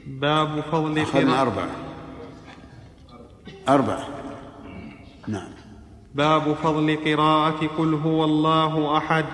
[0.06, 1.70] باب فضل أخذنا قراءة أربعة.
[3.68, 4.08] أربعة.
[5.28, 5.63] نعم.
[6.14, 9.24] باب فضل قراءة قل هو الله أحد.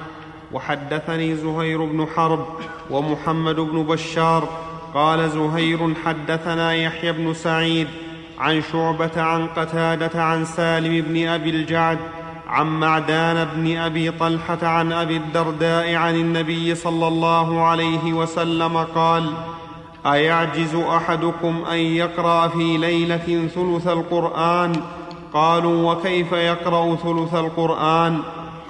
[0.52, 2.46] وحدثني زهير بن حرب
[2.90, 4.48] ومحمد بن بشار.
[4.94, 7.88] قال زهير حدثنا يحيى بن سعيد
[8.38, 11.98] عن شعبة عن قتادة عن سالم بن أبي الجعد
[12.48, 19.32] عن معدان بن أبي طلحة عن أبي الدرداء عن النبي صلى الله عليه وسلم قال
[20.06, 24.72] أيعجز أحدكم أن يقرأ في ليلة ثلث القرآن
[25.34, 28.18] قالوا وكيف يقرأ ثلث القرآن؟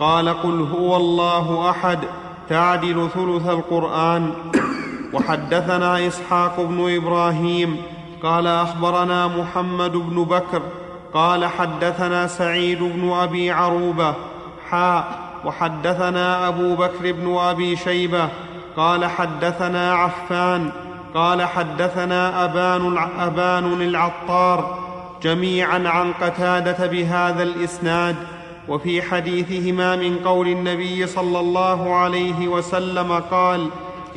[0.01, 1.99] قال قل هو الله أحد
[2.49, 4.32] تعدل ثلث القرآن.
[5.12, 7.77] وحدثنا إسحاق بن إبراهيم
[8.23, 10.62] قال أخبرنا محمد بن بكر
[11.15, 14.15] قال حدثنا سعيد بن أبي عروبة
[14.70, 18.28] حاء وحدثنا أبو بكر بن أبي شيبة
[18.77, 20.70] قال حدثنا عفان
[21.15, 22.45] قال حدثنا
[23.27, 24.90] أبان العطار
[25.23, 28.17] جميعا عن قتادة بهذا الإسناد
[28.69, 33.69] وفي حديثهما من قول النبي صلى الله عليه وسلم قال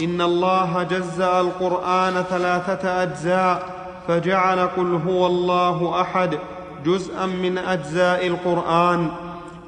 [0.02, 3.64] إن الله جزأ القرآن ثلاثة أجزاء
[4.08, 6.38] فجعل قل هو الله أحد
[6.86, 9.10] جزءا من أجزاء القرآن.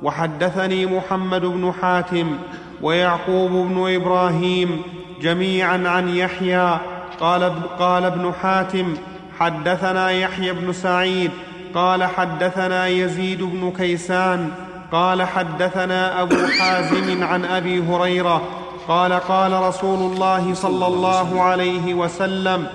[0.04, 2.38] وحدثني محمد بن حاتم
[2.82, 4.82] ويعقوب بن إبراهيم
[5.22, 6.78] جميعا عن يحيى
[7.20, 8.94] قال قال ابن حاتم
[9.40, 11.32] حدثنا يحيى بن سعيد
[11.76, 14.52] قال حدثنا يزيد بن كيسان
[14.92, 18.42] قال حدثنا أبو حازم عن أبي هريرة
[18.88, 22.68] قال قال رسول الله صلى الله عليه وسلم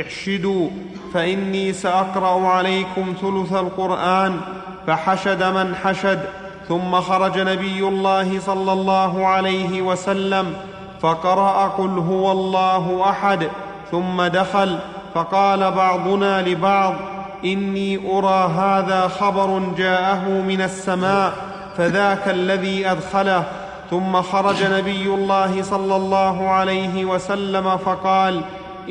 [0.00, 0.68] احشدوا
[1.14, 4.40] فإني سأقرأ عليكم ثلث القرآن
[4.86, 6.20] فحشد من حشد
[6.68, 10.54] ثم خرج نبي الله صلى الله عليه وسلم
[11.00, 13.48] فقرأ قل هو الله أحد
[13.90, 14.78] ثم دخل
[15.14, 16.94] فقال بعضنا لبعض
[17.44, 21.32] إني أرى هذا خبر جاءه من السماء
[21.76, 23.44] فذاك الذي أدخله.
[23.90, 28.40] ثم خرج نبي الله صلى الله عليه وسلم فقال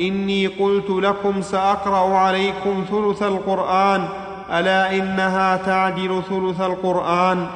[0.00, 4.04] إني قلت لكم سأقرأ عليكم ثلث القرآن
[4.52, 7.46] ألا إنها تعدل ثلث القرآن؟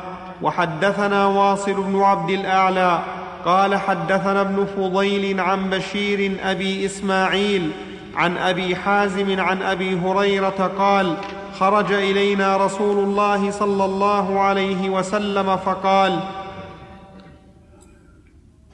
[0.42, 2.98] وحدثنا واصل بن عبد الأعلى
[3.44, 7.70] قال حدثنا ابن فضيل عن بشير أبي إسماعيل
[8.18, 11.16] عن أبي حازم عن أبي هريرة قال
[11.58, 16.20] خرج إلينا رسول الله صلى الله عليه وسلم فقال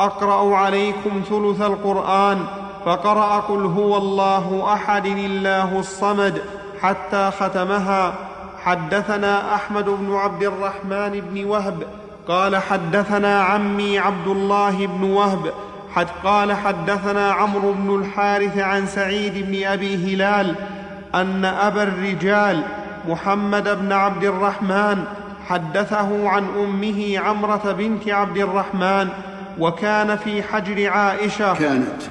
[0.01, 2.47] أقرأ عليكم ثلث القرآن
[2.85, 6.43] فقرأ قل هو الله أحد الله الصمد
[6.83, 8.15] حتى ختمها.
[8.65, 11.83] حدثنا أحمد بن عبد الرحمن بن وهب
[12.29, 15.53] قال حدثنا عمي عبد الله بن وهب
[15.95, 20.55] حد قال حدثنا عمرو بن الحارث عن سعيد بن أبي هلال
[21.15, 22.63] أن أبا الرجال
[23.09, 25.05] محمد بن عبد الرحمن
[25.49, 29.09] حدثه عن أمه عمرة بنت عبد الرحمن
[29.59, 32.03] وكان في حجر عائشة كانت.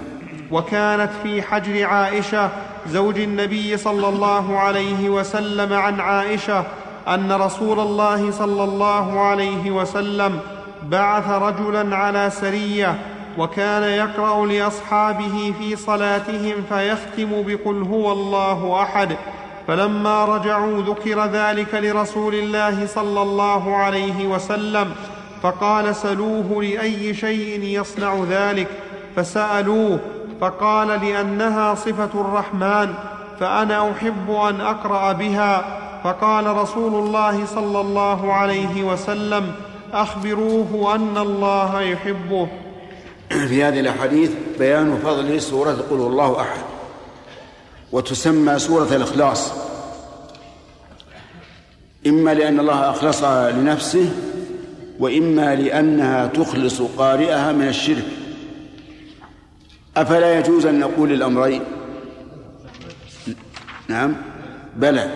[0.51, 2.49] وكانت في حجر عائشة
[2.87, 6.63] زوج النبي صلى الله عليه وسلم عن عائشة
[7.07, 10.39] أن رسول الله صلى الله عليه وسلم
[10.89, 12.95] بعث رجلا على سرية
[13.37, 19.17] وكان يقرأ لأصحابه في صلاتهم فيختم بقل هو الله أحد.
[19.67, 24.91] فلما رجعوا ذكر ذلك لرسول الله صلى الله عليه وسلم
[25.43, 28.67] فقال سلوه لأي شيء يصنع ذلك.
[29.15, 29.99] فسألوه
[30.41, 32.93] فقال لأنها صفة الرحمن
[33.39, 35.79] فأنا أحب أن أقرأ بها.
[36.03, 39.51] فقال رسول الله صلى الله عليه وسلم
[39.93, 42.47] أخبروه أن الله يحبه.
[43.49, 46.61] في هذه الأحاديث بيان فضل سورة قل الله أحد
[47.91, 49.51] وتسمى سورة الإخلاص.
[52.07, 54.09] إما لأن الله أخلصها لنفسه
[54.99, 58.05] وإما لأنها تخلص قارئها من الشرك.
[59.97, 61.63] أفلا يجوز أن نقول الامرين
[63.87, 64.15] نعم.
[64.75, 65.09] بلى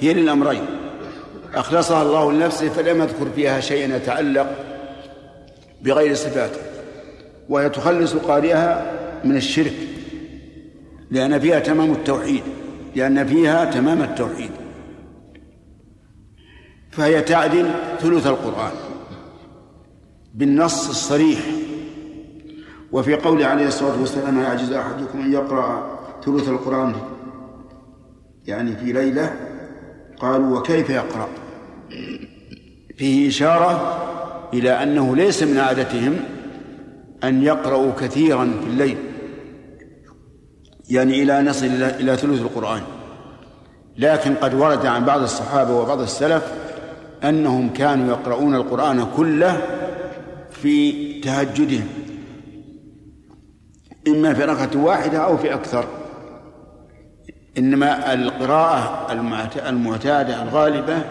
[0.00, 0.64] هي للأمرين.
[1.54, 4.56] أخلصها الله لنفسه فلم يذكر فيها شيئا يتعلق
[5.82, 6.73] بغير صفاته.
[7.48, 8.92] وهي تخلص قارئها
[9.24, 9.74] من الشرك
[11.10, 12.42] لأن فيها تمام التوحيد
[12.96, 14.50] لأن فيها تمام التوحيد.
[16.90, 18.72] فهي تعدل ثلث القرآن
[20.34, 21.40] بالنص الصريح.
[22.92, 26.94] وفي قول عليه الصلاة والسلام يعجز أحدكم أن يقرأ ثلث القرآن؟
[28.46, 29.36] يعني في ليلة
[30.18, 31.28] قالوا وكيف يقرأ؟
[32.96, 34.00] فيه إشارة
[34.54, 36.16] إلى أنه ليس من عادتهم
[37.24, 38.98] أن يقرأوا كثيرا في الليل
[40.90, 42.82] يعني إلى نصل إلى ثلث القرآن.
[43.98, 46.52] لكن قد ورد عن بعض الصحابة وبعض السلف
[47.24, 49.62] أنهم كانوا يقرؤون القرآن كله
[50.50, 51.88] في تهجدهم
[54.08, 55.84] إما في ركعة واحدة أو في أكثر.
[57.58, 59.12] إنما القراءة
[59.68, 61.02] المعتادة الغالبة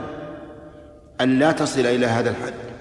[1.21, 2.72] أن لا تصل إلى هذا الحد.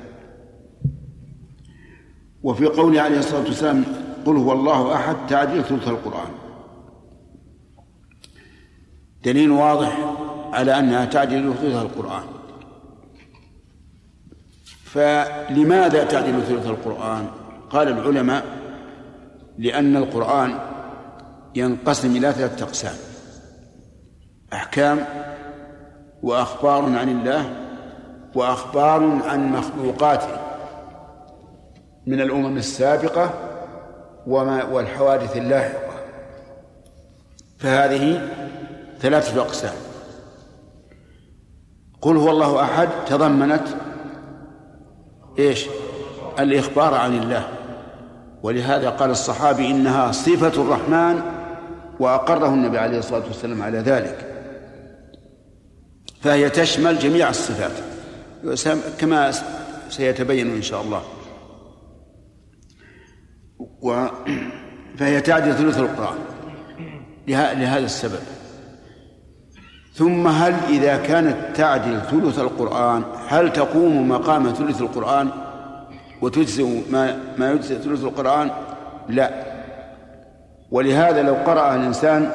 [2.43, 3.85] وفي قوله عليه الصلاة والسلام
[4.27, 6.31] قل هو الله أحد تعديل ثلث القرآن.
[9.25, 9.99] دليل واضح
[10.53, 12.25] على أنها تعديل ثلث القرآن.
[14.85, 17.27] فلماذا تعديل ثلث القرآن؟
[17.71, 18.45] قال العلماء
[19.59, 20.59] لأن القرآن
[21.55, 22.95] ينقسم إلى ثلاثة أقسام
[24.53, 25.07] أحكام
[26.23, 27.57] وأخبار عن الله
[28.35, 30.52] وأخبار عن مخلوقاته.
[32.07, 33.35] من الأمم السابقة
[34.27, 35.93] وما والحوادث اللاحقة.
[37.59, 38.29] فهذه
[39.01, 39.75] ثلاثة أقسام.
[42.01, 43.65] قل هو الله أحد تضمنت
[45.39, 45.67] إيش؟
[46.39, 47.49] الإخبار عن الله.
[48.43, 51.23] ولهذا قال الصحابي إنها صفة الرحمن
[52.01, 54.29] وأقره النبي عليه الصلاة والسلام على ذلك.
[56.21, 57.73] فهي تشمل جميع الصفات.
[58.99, 59.33] كما
[59.89, 61.03] سيتبين إن شاء الله.
[63.83, 64.07] و
[64.99, 66.19] فهي تعدل ثلث القرآن.
[67.29, 68.21] لهذا السبب.
[69.95, 75.31] ثم هل إذا كانت تعدل ثلث القرآن هل تقوم مقام ثلث القرآن
[76.23, 78.51] وتجزئ ما ما يجزئ ثلث القرآن؟
[79.09, 79.31] لا.
[80.71, 82.31] ولهذا لو قرأ الإنسان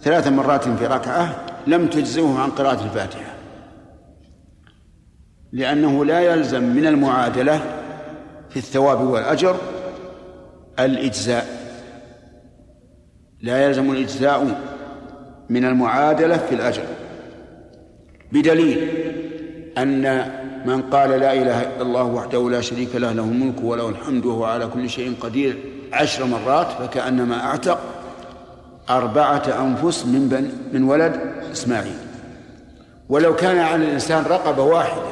[0.00, 1.36] ثلاث مرات في ركعة
[1.66, 3.34] لم تجزئه عن قراءة الفاتحة.
[5.52, 7.60] لأنه لا يلزم من المعادلة
[8.50, 9.56] في الثواب والأجر
[10.84, 11.46] الإجزاء.
[13.40, 14.60] لا يلزم الإجزاء
[15.48, 16.82] من المعادلة في الأجر.
[18.32, 18.88] بدليل
[19.78, 20.30] أن
[20.66, 24.44] من قال لا إله إلا الله وحده لا شريك له له الملك وله الحمد وهو
[24.44, 25.58] على كل شيء قدير
[25.92, 27.78] عشر مرات فكأنما أعتق
[28.90, 31.20] أربعة أنفس من بن من ولد
[31.52, 31.98] إسماعيل.
[33.08, 35.02] ولو كان على الإنسان رقبة واحدة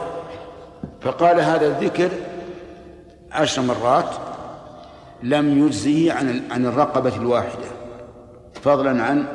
[1.01, 2.11] فقال هذا الذكر
[3.33, 4.11] عشر مرات
[5.23, 7.65] لم يجزه عن عن الرقبة الواحدة
[8.63, 9.27] فضلا عن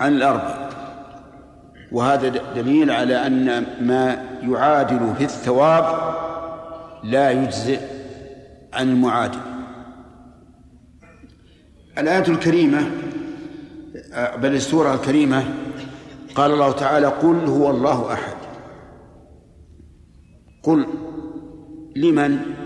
[0.00, 0.70] عن الأربع
[1.92, 6.14] وهذا دليل على أن ما يعادل في الثواب
[7.04, 7.80] لا يجزئ
[8.72, 9.38] عن المعادل.
[11.98, 12.90] الآية الكريمة
[14.36, 15.44] بل السورة الكريمة
[16.34, 18.36] قال الله تعالى قل هو الله أحد
[20.62, 20.86] قل
[21.96, 22.59] لمن؟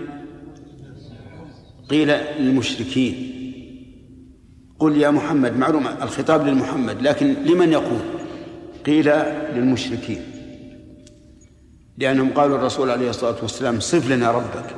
[1.89, 3.31] قيل للمشركين.
[4.79, 7.99] قل يا محمد معلوم الخطاب للمحمد لكن لمن يقول؟
[8.85, 9.11] قيل
[9.55, 10.21] للمشركين.
[11.97, 14.75] لأنهم قالوا الرسول عليه الصلاة والسلام صف لنا ربك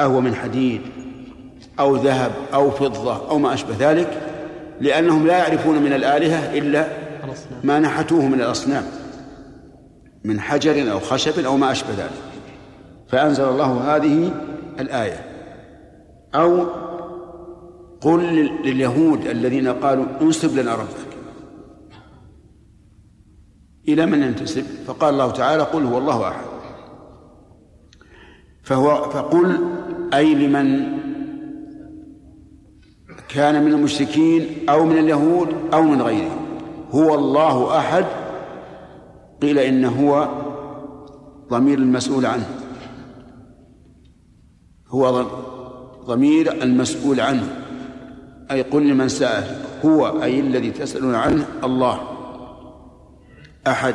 [0.00, 0.80] أهو من حديد
[1.78, 4.22] أو ذهب أو فضة أو ما أشبه ذلك
[4.80, 6.88] لأنهم لا يعرفون من الآلهة إلا
[7.64, 8.84] ما نحتوه من الأصنام
[10.24, 12.10] من حجر أو خشب أو ما أشبه ذلك.
[13.08, 14.32] فأنزل الله هذه
[14.80, 15.25] الآية.
[16.36, 16.66] أو
[18.00, 18.20] قل
[18.64, 21.16] لليهود الذين قالوا انسب لنا ربك.
[23.88, 26.44] إلى من ينتسب؟ فقال الله تعالى قل هو الله أحد.
[28.62, 29.58] فهو فقل
[30.14, 30.96] أي لمن
[33.28, 36.46] كان من المشركين أو من اليهود أو من غيرهم.
[36.90, 38.04] هو الله أحد.
[39.42, 40.28] قيل إن هو
[41.50, 42.48] ضمير المسؤول عنه.
[44.88, 45.26] هو
[46.06, 47.62] ضمير المسؤول عنه.
[48.50, 49.62] أي قل لمن سأل.
[49.84, 52.00] هو أي الذي تسألون عنه الله.
[53.66, 53.94] أحد.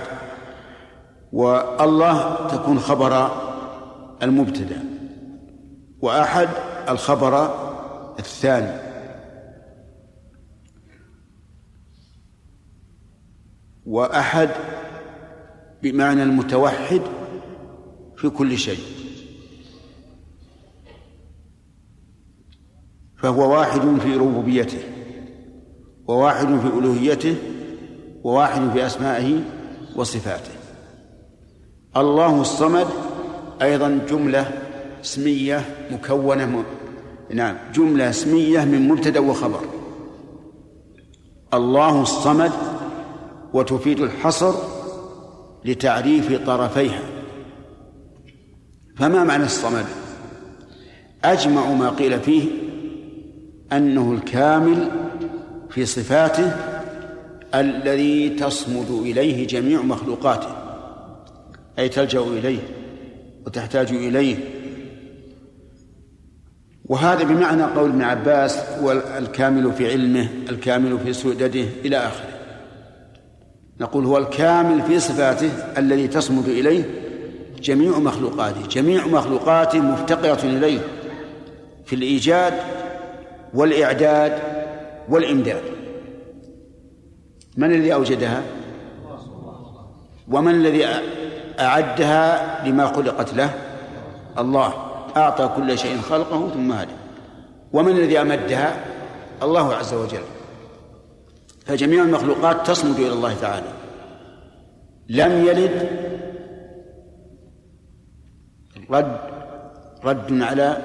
[1.33, 3.31] والله تكون خبر
[4.23, 4.83] المبتدأ.
[6.01, 6.49] وأحد
[6.89, 7.55] الخبر
[8.19, 8.91] الثاني.
[13.85, 14.49] وأحد
[15.83, 17.01] بمعنى المتوحد
[18.17, 19.00] في كل شيء.
[23.21, 24.79] فهو واحد في ربوبيته
[26.07, 27.35] وواحد في ألوهيته
[28.23, 29.39] وواحد في أسمائه
[29.95, 30.51] وصفاته.
[31.97, 32.87] الله الصمد
[33.61, 34.51] أيضا جملة
[35.03, 36.63] اسمية مكونة م...
[37.33, 39.61] نعم جملة اسمية من مبتدأ وخبر.
[41.53, 42.51] الله الصمد
[43.53, 44.53] وتفيد الحصر
[45.65, 47.01] لتعريف طرفيها.
[48.97, 49.85] فما معنى الصمد؟
[51.23, 52.70] أجمع ما قيل فيه
[53.73, 54.91] أنه الكامل
[55.69, 56.55] في صفاته
[57.55, 60.55] الذي تصمد إليه جميع مخلوقاته
[61.79, 62.59] أي تلجأ إليه
[63.45, 64.37] وتحتاج إليه.
[66.85, 72.31] وهذا بمعنى قول ابن عباس هو الكامل في علمه الكامل في سؤدده إلى آخره.
[73.79, 76.83] نقول هو الكامل في صفاته الذي تصمد إليه
[77.61, 80.79] جميع مخلوقاته جميع مخلوقاته مفتقرة إليه
[81.85, 82.53] في الإيجاد
[83.53, 84.39] والإعداد
[85.09, 85.61] والإمداد.
[87.57, 88.43] من الذي أوجدها؟
[90.31, 90.85] ومن الذي
[91.59, 93.53] أعدها لما خلقت له؟
[94.39, 94.73] الله.
[95.17, 96.91] أعطى كل شيء خلقه ثم هدى.
[97.73, 98.85] ومن الذي أمدها؟
[99.43, 100.23] الله عز وجل.
[101.65, 103.67] فجميع المخلوقات تصمد إلى الله تعالى.
[105.09, 105.89] لم يلد
[108.89, 109.17] رد
[110.03, 110.77] رد على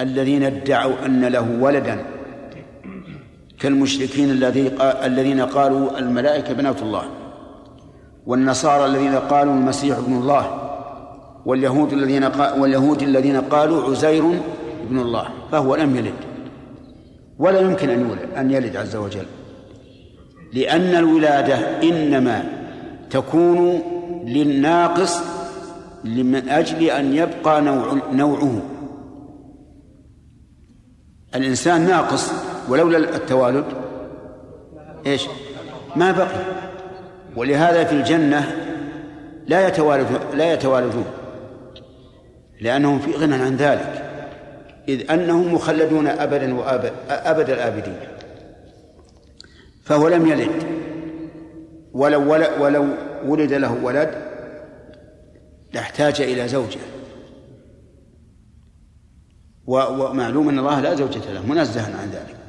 [0.00, 2.04] الذين ادعوا أن له ولدا
[3.60, 7.02] كالمشركين الذي الذين قالوا الملائكة بنات الله
[8.26, 10.60] والنصارى الذين قالوا المسيح ابن الله
[11.46, 12.24] واليهود الذين.
[12.58, 14.24] واليهود الذين قالوا عزير
[14.86, 16.14] ابن الله فهو لم يلد
[17.38, 19.26] ولا يمكن أن يولد أن يلد عز وجل
[20.52, 22.44] لأن الولادة إنما
[23.10, 23.82] تكون
[24.24, 25.18] للناقص
[26.04, 28.62] من أجل أن يبقى نوع نوعه
[31.34, 32.32] الإنسان ناقص
[32.68, 33.64] ولولا التوالد
[35.06, 35.26] إيش؟
[35.96, 36.44] ما بقي.
[37.36, 38.56] ولهذا في الجنة
[39.46, 41.04] لا يتوالد لا يتوالدون
[42.60, 44.04] لأنهم في غنى عن ذلك
[44.88, 47.96] إذ أنهم مخلدون أبدا وأبد أبد الآبدين.
[49.84, 50.62] فهو لم يلد.
[51.92, 52.86] ولو ولو
[53.26, 54.14] ولد له ولد
[55.72, 56.78] لاحتاج إلى زوجة.
[59.66, 62.43] ومعلوم أن الله لا زوجة له منزها عن ذلك.